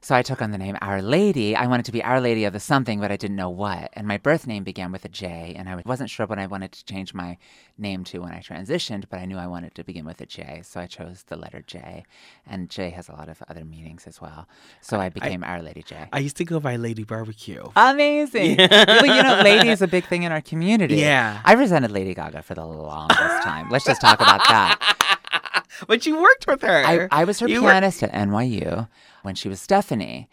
So 0.00 0.14
I 0.14 0.22
took 0.22 0.40
on 0.40 0.52
the 0.52 0.58
name 0.58 0.76
Our 0.80 1.02
Lady. 1.02 1.56
I 1.56 1.66
wanted 1.66 1.86
to 1.86 1.92
be 1.92 2.02
Our 2.02 2.20
Lady 2.20 2.44
of 2.44 2.52
the 2.52 2.60
something, 2.60 3.00
but 3.00 3.10
I 3.10 3.16
didn't 3.16 3.36
know 3.36 3.50
what. 3.50 3.90
And 3.94 4.06
my 4.06 4.18
birth 4.18 4.46
name 4.46 4.62
began 4.62 4.92
with 4.92 5.04
a 5.04 5.08
J, 5.08 5.54
and 5.56 5.68
I 5.68 5.82
wasn't 5.84 6.10
sure 6.10 6.26
what 6.26 6.38
I 6.38 6.46
wanted 6.46 6.70
to 6.72 6.84
change 6.84 7.12
my 7.12 7.38
name 7.76 8.04
to 8.04 8.20
when 8.20 8.32
I 8.32 8.38
transitioned, 8.38 9.04
but 9.10 9.18
I 9.18 9.24
knew 9.24 9.36
I 9.36 9.46
wanted 9.48 9.74
to 9.74 9.82
begin 9.84 10.04
with 10.04 10.20
a 10.20 10.26
J. 10.26 10.60
So 10.62 10.80
I 10.80 10.86
chose 10.86 11.24
the 11.26 11.36
letter 11.36 11.62
J. 11.66 12.04
And 12.46 12.70
J 12.70 12.90
has 12.90 13.08
a 13.08 13.12
lot 13.12 13.28
of 13.28 13.42
other 13.48 13.64
meanings 13.64 14.06
as 14.06 14.20
well. 14.20 14.46
So 14.80 15.00
I 15.00 15.08
became 15.08 15.42
Our 15.42 15.60
Lady 15.60 15.82
J. 15.82 16.08
I 16.12 16.20
used 16.20 16.36
to 16.36 16.44
go 16.44 16.60
by 16.60 16.76
Lady 16.76 17.02
Barbie-Q. 17.02 17.72
Amazing. 17.74 18.56
well, 18.70 19.06
you 19.06 19.22
know, 19.22 19.40
lady 19.42 19.70
is 19.70 19.82
a 19.82 19.88
big 19.88 20.04
thing 20.06 20.22
in 20.22 20.30
our 20.30 20.40
community. 20.42 20.96
Yeah. 20.96 21.40
I 21.44 21.54
resented 21.54 21.90
Lady 21.90 22.14
Gaga 22.14 22.42
for 22.42 22.54
the 22.54 22.64
longest 22.64 23.42
time. 23.42 23.70
Let's 23.70 23.84
just 23.84 24.00
talk 24.00 24.20
about 24.20 24.40
that. 24.48 24.92
But 25.86 26.06
you 26.06 26.18
worked 26.18 26.46
with 26.46 26.62
her. 26.62 26.82
I, 26.86 27.06
I 27.10 27.24
was 27.24 27.38
her 27.40 27.48
You 27.48 27.62
were- 27.62 27.70
pianist 27.70 28.02
at 28.02 28.10
NYU 28.12 28.88
when 29.26 29.34
she 29.34 29.48
was 29.50 29.60
Stephanie. 29.60 30.28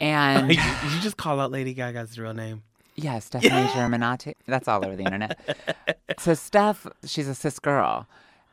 And 0.00 0.48
you, 0.54 0.60
you 0.60 1.00
just 1.00 1.16
call 1.16 1.40
out 1.40 1.50
Lady 1.50 1.72
Gaga's 1.72 2.18
real 2.18 2.34
name. 2.34 2.62
yeah, 2.96 3.18
Stephanie 3.20 3.50
Germanotta. 3.68 4.34
That's 4.46 4.68
all 4.68 4.84
over 4.84 4.94
the 4.96 5.04
internet. 5.04 5.38
So 6.18 6.34
Steph, 6.34 6.86
she's 7.04 7.26
a 7.28 7.34
cis 7.34 7.58
girl. 7.58 8.06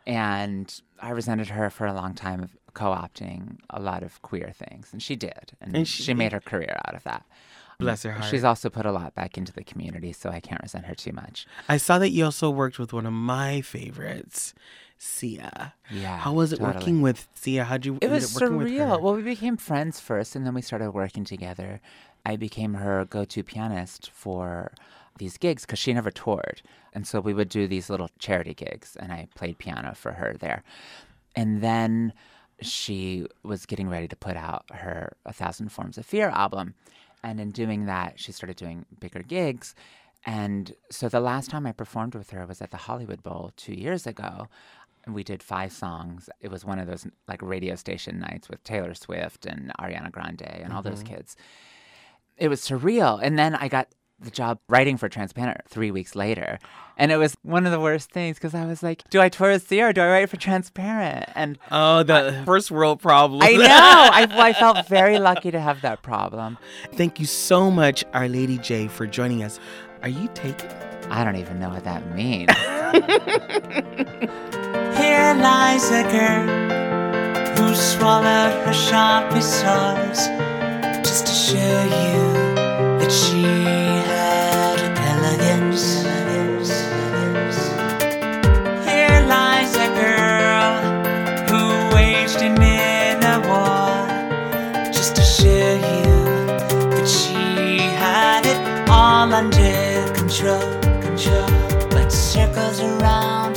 And 0.08 0.74
I 1.00 1.12
resented 1.12 1.50
her 1.50 1.70
for 1.70 1.86
a 1.86 1.94
long 1.94 2.16
time 2.16 2.42
of 2.42 2.50
co-opting 2.74 3.58
a 3.70 3.80
lot 3.80 4.02
of 4.02 4.20
queer 4.24 4.52
things. 4.56 4.90
And 4.92 5.02
she 5.02 5.16
did. 5.16 5.52
And, 5.62 5.76
And 5.76 5.88
she, 5.88 6.02
she- 6.04 6.14
made 6.16 6.32
her 6.32 6.40
career 6.40 6.76
out 6.88 6.96
of 6.96 7.04
that. 7.04 7.24
Bless 7.80 8.04
her 8.04 8.12
heart. 8.12 8.30
She's 8.30 8.44
also 8.44 8.70
put 8.70 8.86
a 8.86 8.92
lot 8.92 9.16
back 9.16 9.38
into 9.40 9.52
the 9.52 9.64
community, 9.64 10.12
so 10.14 10.30
I 10.30 10.40
can't 10.40 10.62
resent 10.62 10.86
her 10.86 10.94
too 10.96 11.12
much. 11.14 11.48
I 11.68 11.78
saw 11.78 11.98
that 12.00 12.10
you 12.12 12.26
also 12.26 12.50
worked 12.52 12.78
with 12.78 12.94
one 12.94 13.06
of 13.08 13.14
my 13.14 13.62
favorites, 13.62 14.54
Sia. 15.04 15.74
Yeah. 15.90 16.20
How 16.20 16.32
was 16.32 16.54
it 16.54 16.60
totally. 16.60 16.76
working 16.76 17.02
with 17.02 17.28
Sia? 17.34 17.64
How'd 17.64 17.88
you? 17.88 17.98
It 18.02 18.12
was 18.12 18.36
up 18.36 18.42
working 18.44 18.58
with 18.58 18.68
her? 18.68 18.74
surreal. 18.74 19.02
Well, 19.02 19.16
we 19.16 19.24
became 19.24 19.58
friends 19.58 20.00
first, 20.00 20.36
and 20.36 20.46
then 20.46 20.54
we 20.54 20.62
started 20.62 20.92
working 20.92 21.24
together. 21.24 21.82
I 22.24 22.36
became 22.36 22.76
her 22.76 23.04
go-to 23.06 23.44
pianist 23.44 24.12
for 24.12 24.74
these 25.18 25.38
gigs 25.38 25.66
because 25.66 25.80
she 25.80 25.92
never 25.92 26.12
toured, 26.12 26.62
and 26.94 27.08
so 27.08 27.20
we 27.20 27.34
would 27.34 27.50
do 27.50 27.68
these 27.68 27.90
little 27.90 28.12
charity 28.20 28.54
gigs, 28.54 28.96
and 28.96 29.12
I 29.12 29.28
played 29.34 29.58
piano 29.58 29.96
for 29.96 30.12
her 30.12 30.36
there. 30.40 30.64
And 31.36 31.64
then 31.64 32.14
she 32.62 33.26
was 33.42 33.66
getting 33.66 33.90
ready 33.90 34.08
to 34.08 34.16
put 34.16 34.38
out 34.38 34.66
her 34.72 35.18
A 35.26 35.34
Thousand 35.34 35.70
Forms 35.70 35.98
of 35.98 36.06
Fear 36.06 36.30
album, 36.30 36.76
and 37.24 37.40
in 37.40 37.50
doing 37.50 37.86
that, 37.88 38.20
she 38.20 38.32
started 38.32 38.56
doing 38.56 38.86
bigger 39.00 39.24
gigs. 39.24 39.74
And 40.26 40.76
so 40.92 41.10
the 41.10 41.20
last 41.20 41.50
time 41.50 41.66
I 41.66 41.72
performed 41.72 42.14
with 42.14 42.30
her 42.30 42.46
was 42.46 42.62
at 42.62 42.70
the 42.70 42.78
Hollywood 42.78 43.24
Bowl 43.24 43.52
two 43.58 43.74
years 43.74 44.06
ago. 44.06 44.48
And 45.06 45.16
we 45.16 45.24
did 45.24 45.42
five 45.42 45.72
songs. 45.72 46.30
It 46.40 46.52
was 46.52 46.64
one 46.64 46.80
of 46.80 46.88
those 46.88 47.08
like 47.28 47.42
radio 47.42 47.76
station 47.76 48.20
nights 48.20 48.50
with 48.50 48.64
Taylor 48.64 48.94
Swift 48.94 49.46
and 49.46 49.72
Ariana 49.80 50.12
Grande 50.12 50.44
and 50.44 50.72
all 50.72 50.84
those 50.84 51.04
Mhm. 51.04 51.08
kids. 51.08 51.36
It 52.38 52.50
was 52.50 52.62
surreal. 52.62 53.20
And 53.22 53.38
then 53.38 53.56
I 53.56 53.68
got 53.68 53.88
the 54.20 54.30
job 54.30 54.60
writing 54.70 54.98
for 54.98 55.10
Transparent 55.10 55.62
three 55.68 55.90
weeks 55.90 56.16
later. 56.16 56.60
And 56.96 57.12
it 57.12 57.18
was 57.18 57.34
one 57.42 57.66
of 57.66 57.72
the 57.72 57.80
worst 57.80 58.12
things 58.12 58.38
because 58.38 58.54
I 58.54 58.66
was 58.66 58.84
like, 58.84 59.04
do 59.10 59.20
I 59.20 59.30
tour 59.30 59.50
with 59.54 59.68
Sia 59.68 59.88
or 59.88 59.94
do 59.94 60.02
I 60.02 60.10
write 60.12 60.30
for 60.30 60.38
Transparent? 60.38 61.26
And 61.34 61.58
Oh, 61.72 62.04
the 62.04 62.44
first 62.46 62.70
world 62.70 63.02
problem. 63.02 63.42
I 63.42 63.54
know. 63.54 63.66
I, 63.68 64.28
I 64.50 64.54
felt 64.54 64.88
very 64.88 65.18
lucky 65.18 65.50
to 65.50 65.60
have 65.60 65.82
that 65.82 66.04
problem. 66.04 66.60
Thank 66.94 67.20
you 67.20 67.26
so 67.26 67.72
much, 67.72 68.04
Our 68.14 68.30
Lady 68.30 68.60
J, 68.60 68.88
for 68.88 69.08
joining 69.08 69.42
us. 69.42 69.60
Are 70.04 70.10
you 70.10 70.30
taking? 70.36 70.70
I 71.10 71.24
don't 71.24 71.38
even 71.38 71.60
know 71.60 71.70
what 71.70 71.84
that 71.86 72.16
means. 72.16 72.52
Here 74.98 75.34
lies 75.36 75.90
a 75.92 76.04
girl 76.04 76.48
who 77.56 77.76
swallowed 77.76 78.66
her 78.66 78.74
sharpest 78.74 79.62
swords 79.62 80.20
just 81.08 81.28
to 81.28 81.34
show 81.34 81.84
you 82.00 82.34
that 83.00 83.12
she 83.12 83.44
had 83.44 84.80
elegance. 85.12 86.04
Here 88.86 89.22
lies 89.28 89.74
a 89.76 89.90
girl 90.04 90.74
who 91.50 91.62
waged 91.96 92.42
an 92.42 92.62
inner 92.62 93.40
war 93.50 94.92
just 94.92 95.16
to 95.16 95.24
show 95.24 95.74
you 95.76 96.20
that 96.96 97.08
she 97.08 97.80
had 98.04 98.46
it 98.46 98.90
all 98.90 99.34
under 99.34 100.14
control. 100.14 100.62
Control. 101.02 101.48
But 101.90 102.12
circles 102.12 102.80
around 102.82 103.51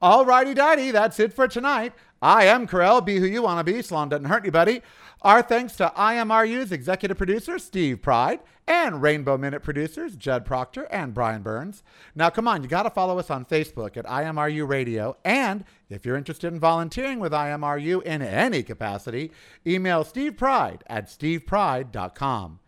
Alrighty, 0.00 0.56
righty, 0.56 0.90
that's 0.92 1.18
it 1.18 1.32
for 1.32 1.48
tonight. 1.48 1.92
I 2.22 2.44
am 2.44 2.68
Carell. 2.68 3.04
Be 3.04 3.18
who 3.18 3.26
you 3.26 3.42
want 3.42 3.64
to 3.64 3.72
be. 3.72 3.82
Salon 3.82 4.08
doesn't 4.08 4.26
hurt 4.26 4.44
anybody. 4.44 4.80
Our 5.22 5.42
thanks 5.42 5.74
to 5.76 5.92
IMRU's 5.96 6.70
executive 6.70 7.18
producer, 7.18 7.58
Steve 7.58 8.00
Pride, 8.00 8.38
and 8.68 9.02
Rainbow 9.02 9.36
Minute 9.36 9.64
producers, 9.64 10.14
Judd 10.14 10.44
Proctor 10.44 10.84
and 10.92 11.12
Brian 11.12 11.42
Burns. 11.42 11.82
Now, 12.14 12.30
come 12.30 12.46
on, 12.46 12.62
you 12.62 12.68
got 12.68 12.84
to 12.84 12.90
follow 12.90 13.18
us 13.18 13.28
on 13.28 13.44
Facebook 13.44 13.96
at 13.96 14.04
IMRU 14.04 14.68
Radio. 14.68 15.16
And 15.24 15.64
if 15.90 16.06
you're 16.06 16.16
interested 16.16 16.52
in 16.52 16.60
volunteering 16.60 17.18
with 17.18 17.32
IMRU 17.32 18.00
in 18.04 18.22
any 18.22 18.62
capacity, 18.62 19.32
email 19.66 20.04
Steve 20.04 20.36
Pride 20.36 20.84
at 20.86 21.06
stevepride.com. 21.06 22.60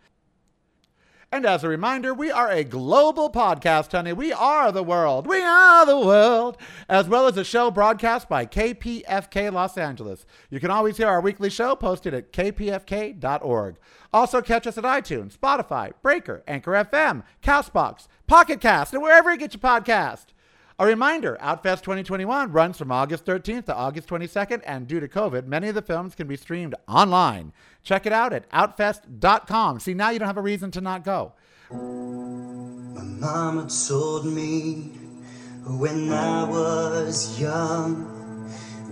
And 1.33 1.47
as 1.47 1.63
a 1.63 1.69
reminder, 1.69 2.13
we 2.13 2.33
are 2.33 2.51
a 2.51 2.65
global 2.65 3.31
podcast, 3.31 3.93
honey. 3.93 4.13
We 4.13 4.33
are 4.33 4.73
the 4.73 4.83
world. 4.83 5.29
We 5.29 5.41
are 5.41 5.87
the 5.87 5.97
world. 5.97 6.57
As 6.89 7.07
well 7.07 7.29
as 7.29 7.37
a 7.37 7.45
show 7.45 7.71
broadcast 7.71 8.29
by 8.29 8.47
KPFK 8.47 9.53
Los 9.53 9.79
Angeles. 9.79 10.27
You 10.51 10.59
can 10.59 10.73
always 10.73 10.97
hear 10.97 11.07
our 11.07 11.21
weekly 11.21 11.49
show 11.49 11.77
posted 11.77 12.15
at 12.15 12.33
kpfk.org. 12.33 13.77
Also, 14.13 14.43
catch 14.43 14.67
us 14.67 14.77
at 14.77 14.83
iTunes, 14.83 15.39
Spotify, 15.39 15.93
Breaker, 16.03 16.43
Anchor 16.49 16.73
FM, 16.73 17.23
Castbox, 17.45 18.09
Pocket 18.27 18.61
Cast, 18.61 18.93
and 18.93 19.01
wherever 19.01 19.31
you 19.31 19.39
get 19.39 19.55
your 19.55 19.61
podcast. 19.61 20.27
A 20.81 20.87
reminder 20.87 21.37
Outfest 21.41 21.83
2021 21.83 22.51
runs 22.51 22.79
from 22.79 22.91
August 22.91 23.25
13th 23.27 23.67
to 23.67 23.75
August 23.75 24.09
22nd, 24.09 24.63
and 24.65 24.89
due 24.89 24.99
to 24.99 25.07
COVID, 25.07 25.47
many 25.47 25.69
of 25.69 25.75
the 25.77 25.83
films 25.83 26.17
can 26.17 26.27
be 26.27 26.37
streamed 26.37 26.75
online. 26.89 27.53
Check 27.83 28.07
it 28.07 28.13
out 28.13 28.33
at 28.33 28.51
outfest.com. 28.51 29.81
See, 29.81 29.95
now 29.95 30.11
you 30.11 30.19
don't 30.19 30.29
have 30.29 30.37
a 30.37 30.43
reason 30.43 30.71
to 30.73 30.81
not 30.81 31.05
go. 31.05 31.33
My 31.71 33.03
mama 33.03 33.69
told 33.89 34.27
me 34.27 34.93
when 35.67 36.13
I 36.13 36.45
was 36.45 37.41
young, 37.41 38.07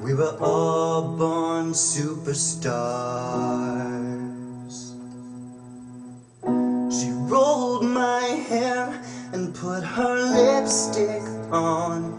we 0.03 0.15
were 0.15 0.37
all 0.41 1.17
born 1.17 1.73
superstars. 1.73 2.45
She 6.93 7.11
rolled 7.11 7.85
my 7.85 8.21
hair 8.49 9.03
and 9.33 9.55
put 9.55 9.83
her 9.83 10.15
lipstick 10.15 11.23
on 11.53 12.15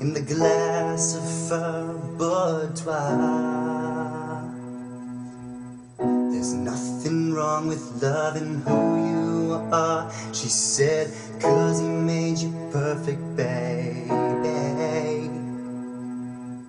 in 0.00 0.14
the 0.14 0.22
glass 0.22 1.16
of 1.16 1.50
her 1.50 1.92
boudoir. 2.16 3.79
There's 6.40 6.54
nothing 6.54 7.34
wrong 7.34 7.68
with 7.68 8.02
loving 8.02 8.62
who 8.62 8.96
you 8.96 9.52
are, 9.70 10.10
she 10.32 10.48
said, 10.48 11.12
cause 11.38 11.80
he 11.80 11.86
made 11.86 12.38
you 12.38 12.50
perfect, 12.72 13.20
baby. 13.36 14.08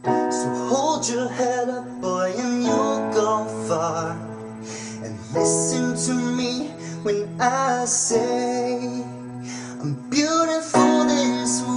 So 0.03 0.49
hold 0.67 1.07
your 1.07 1.29
head 1.29 1.69
up, 1.69 1.85
boy, 2.01 2.33
and 2.35 2.63
you'll 2.65 3.13
go 3.13 3.45
far. 3.69 4.11
And 5.05 5.17
listen 5.33 5.95
to 6.05 6.21
me 6.21 6.67
when 7.03 7.39
I 7.39 7.85
say, 7.85 8.75
I'm 9.79 9.93
beautiful 10.09 11.05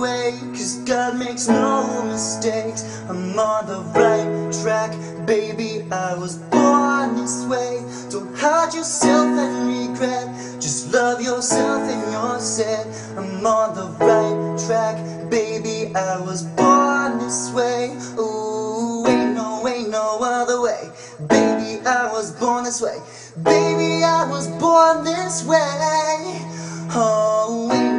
way, 0.04 0.38
cause 0.52 0.76
God 0.84 1.18
makes 1.18 1.48
no 1.48 2.04
mistakes. 2.04 2.82
I'm 3.08 3.38
on 3.38 3.64
the 3.66 3.80
right 3.98 4.28
track, 4.60 4.92
baby. 5.26 5.72
I 5.90 6.14
was 6.14 6.36
born 6.52 7.16
this 7.16 7.46
way. 7.46 7.72
Don't 8.10 8.36
hide 8.36 8.74
yourself 8.74 9.28
and 9.44 9.54
regret. 9.72 10.26
Just 10.60 10.92
love 10.92 11.22
yourself 11.22 11.80
and 11.92 12.02
you're 12.12 12.40
set. 12.40 12.84
I'm 13.16 13.46
on 13.46 13.68
the 13.80 13.88
right 14.04 14.38
track, 14.66 14.96
baby. 15.30 15.94
I 15.96 16.20
was 16.20 16.42
born 16.60 17.18
this 17.18 17.50
way. 17.54 17.96
Ooh, 18.18 19.06
ain't 19.08 19.32
no, 19.34 19.66
ain't 19.66 19.88
no 19.88 20.18
other 20.20 20.60
way. 20.60 20.82
Baby, 21.34 21.70
I 21.86 22.12
was 22.12 22.30
born 22.40 22.64
this 22.64 22.80
way. 22.82 22.98
Baby, 23.42 24.04
I 24.04 24.28
was 24.28 24.48
born 24.62 25.02
this 25.04 25.46
way. 25.46 26.24
Oh, 26.96 27.70
ain't 27.72 27.93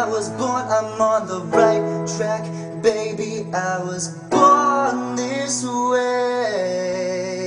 I 0.00 0.08
was 0.08 0.30
born, 0.30 0.64
I'm 0.64 0.98
on 0.98 1.26
the 1.28 1.40
right 1.54 2.08
track. 2.16 2.44
Baby, 2.82 3.44
I 3.52 3.84
was 3.84 4.08
born 4.30 5.14
this 5.14 5.62
way. 5.62 7.39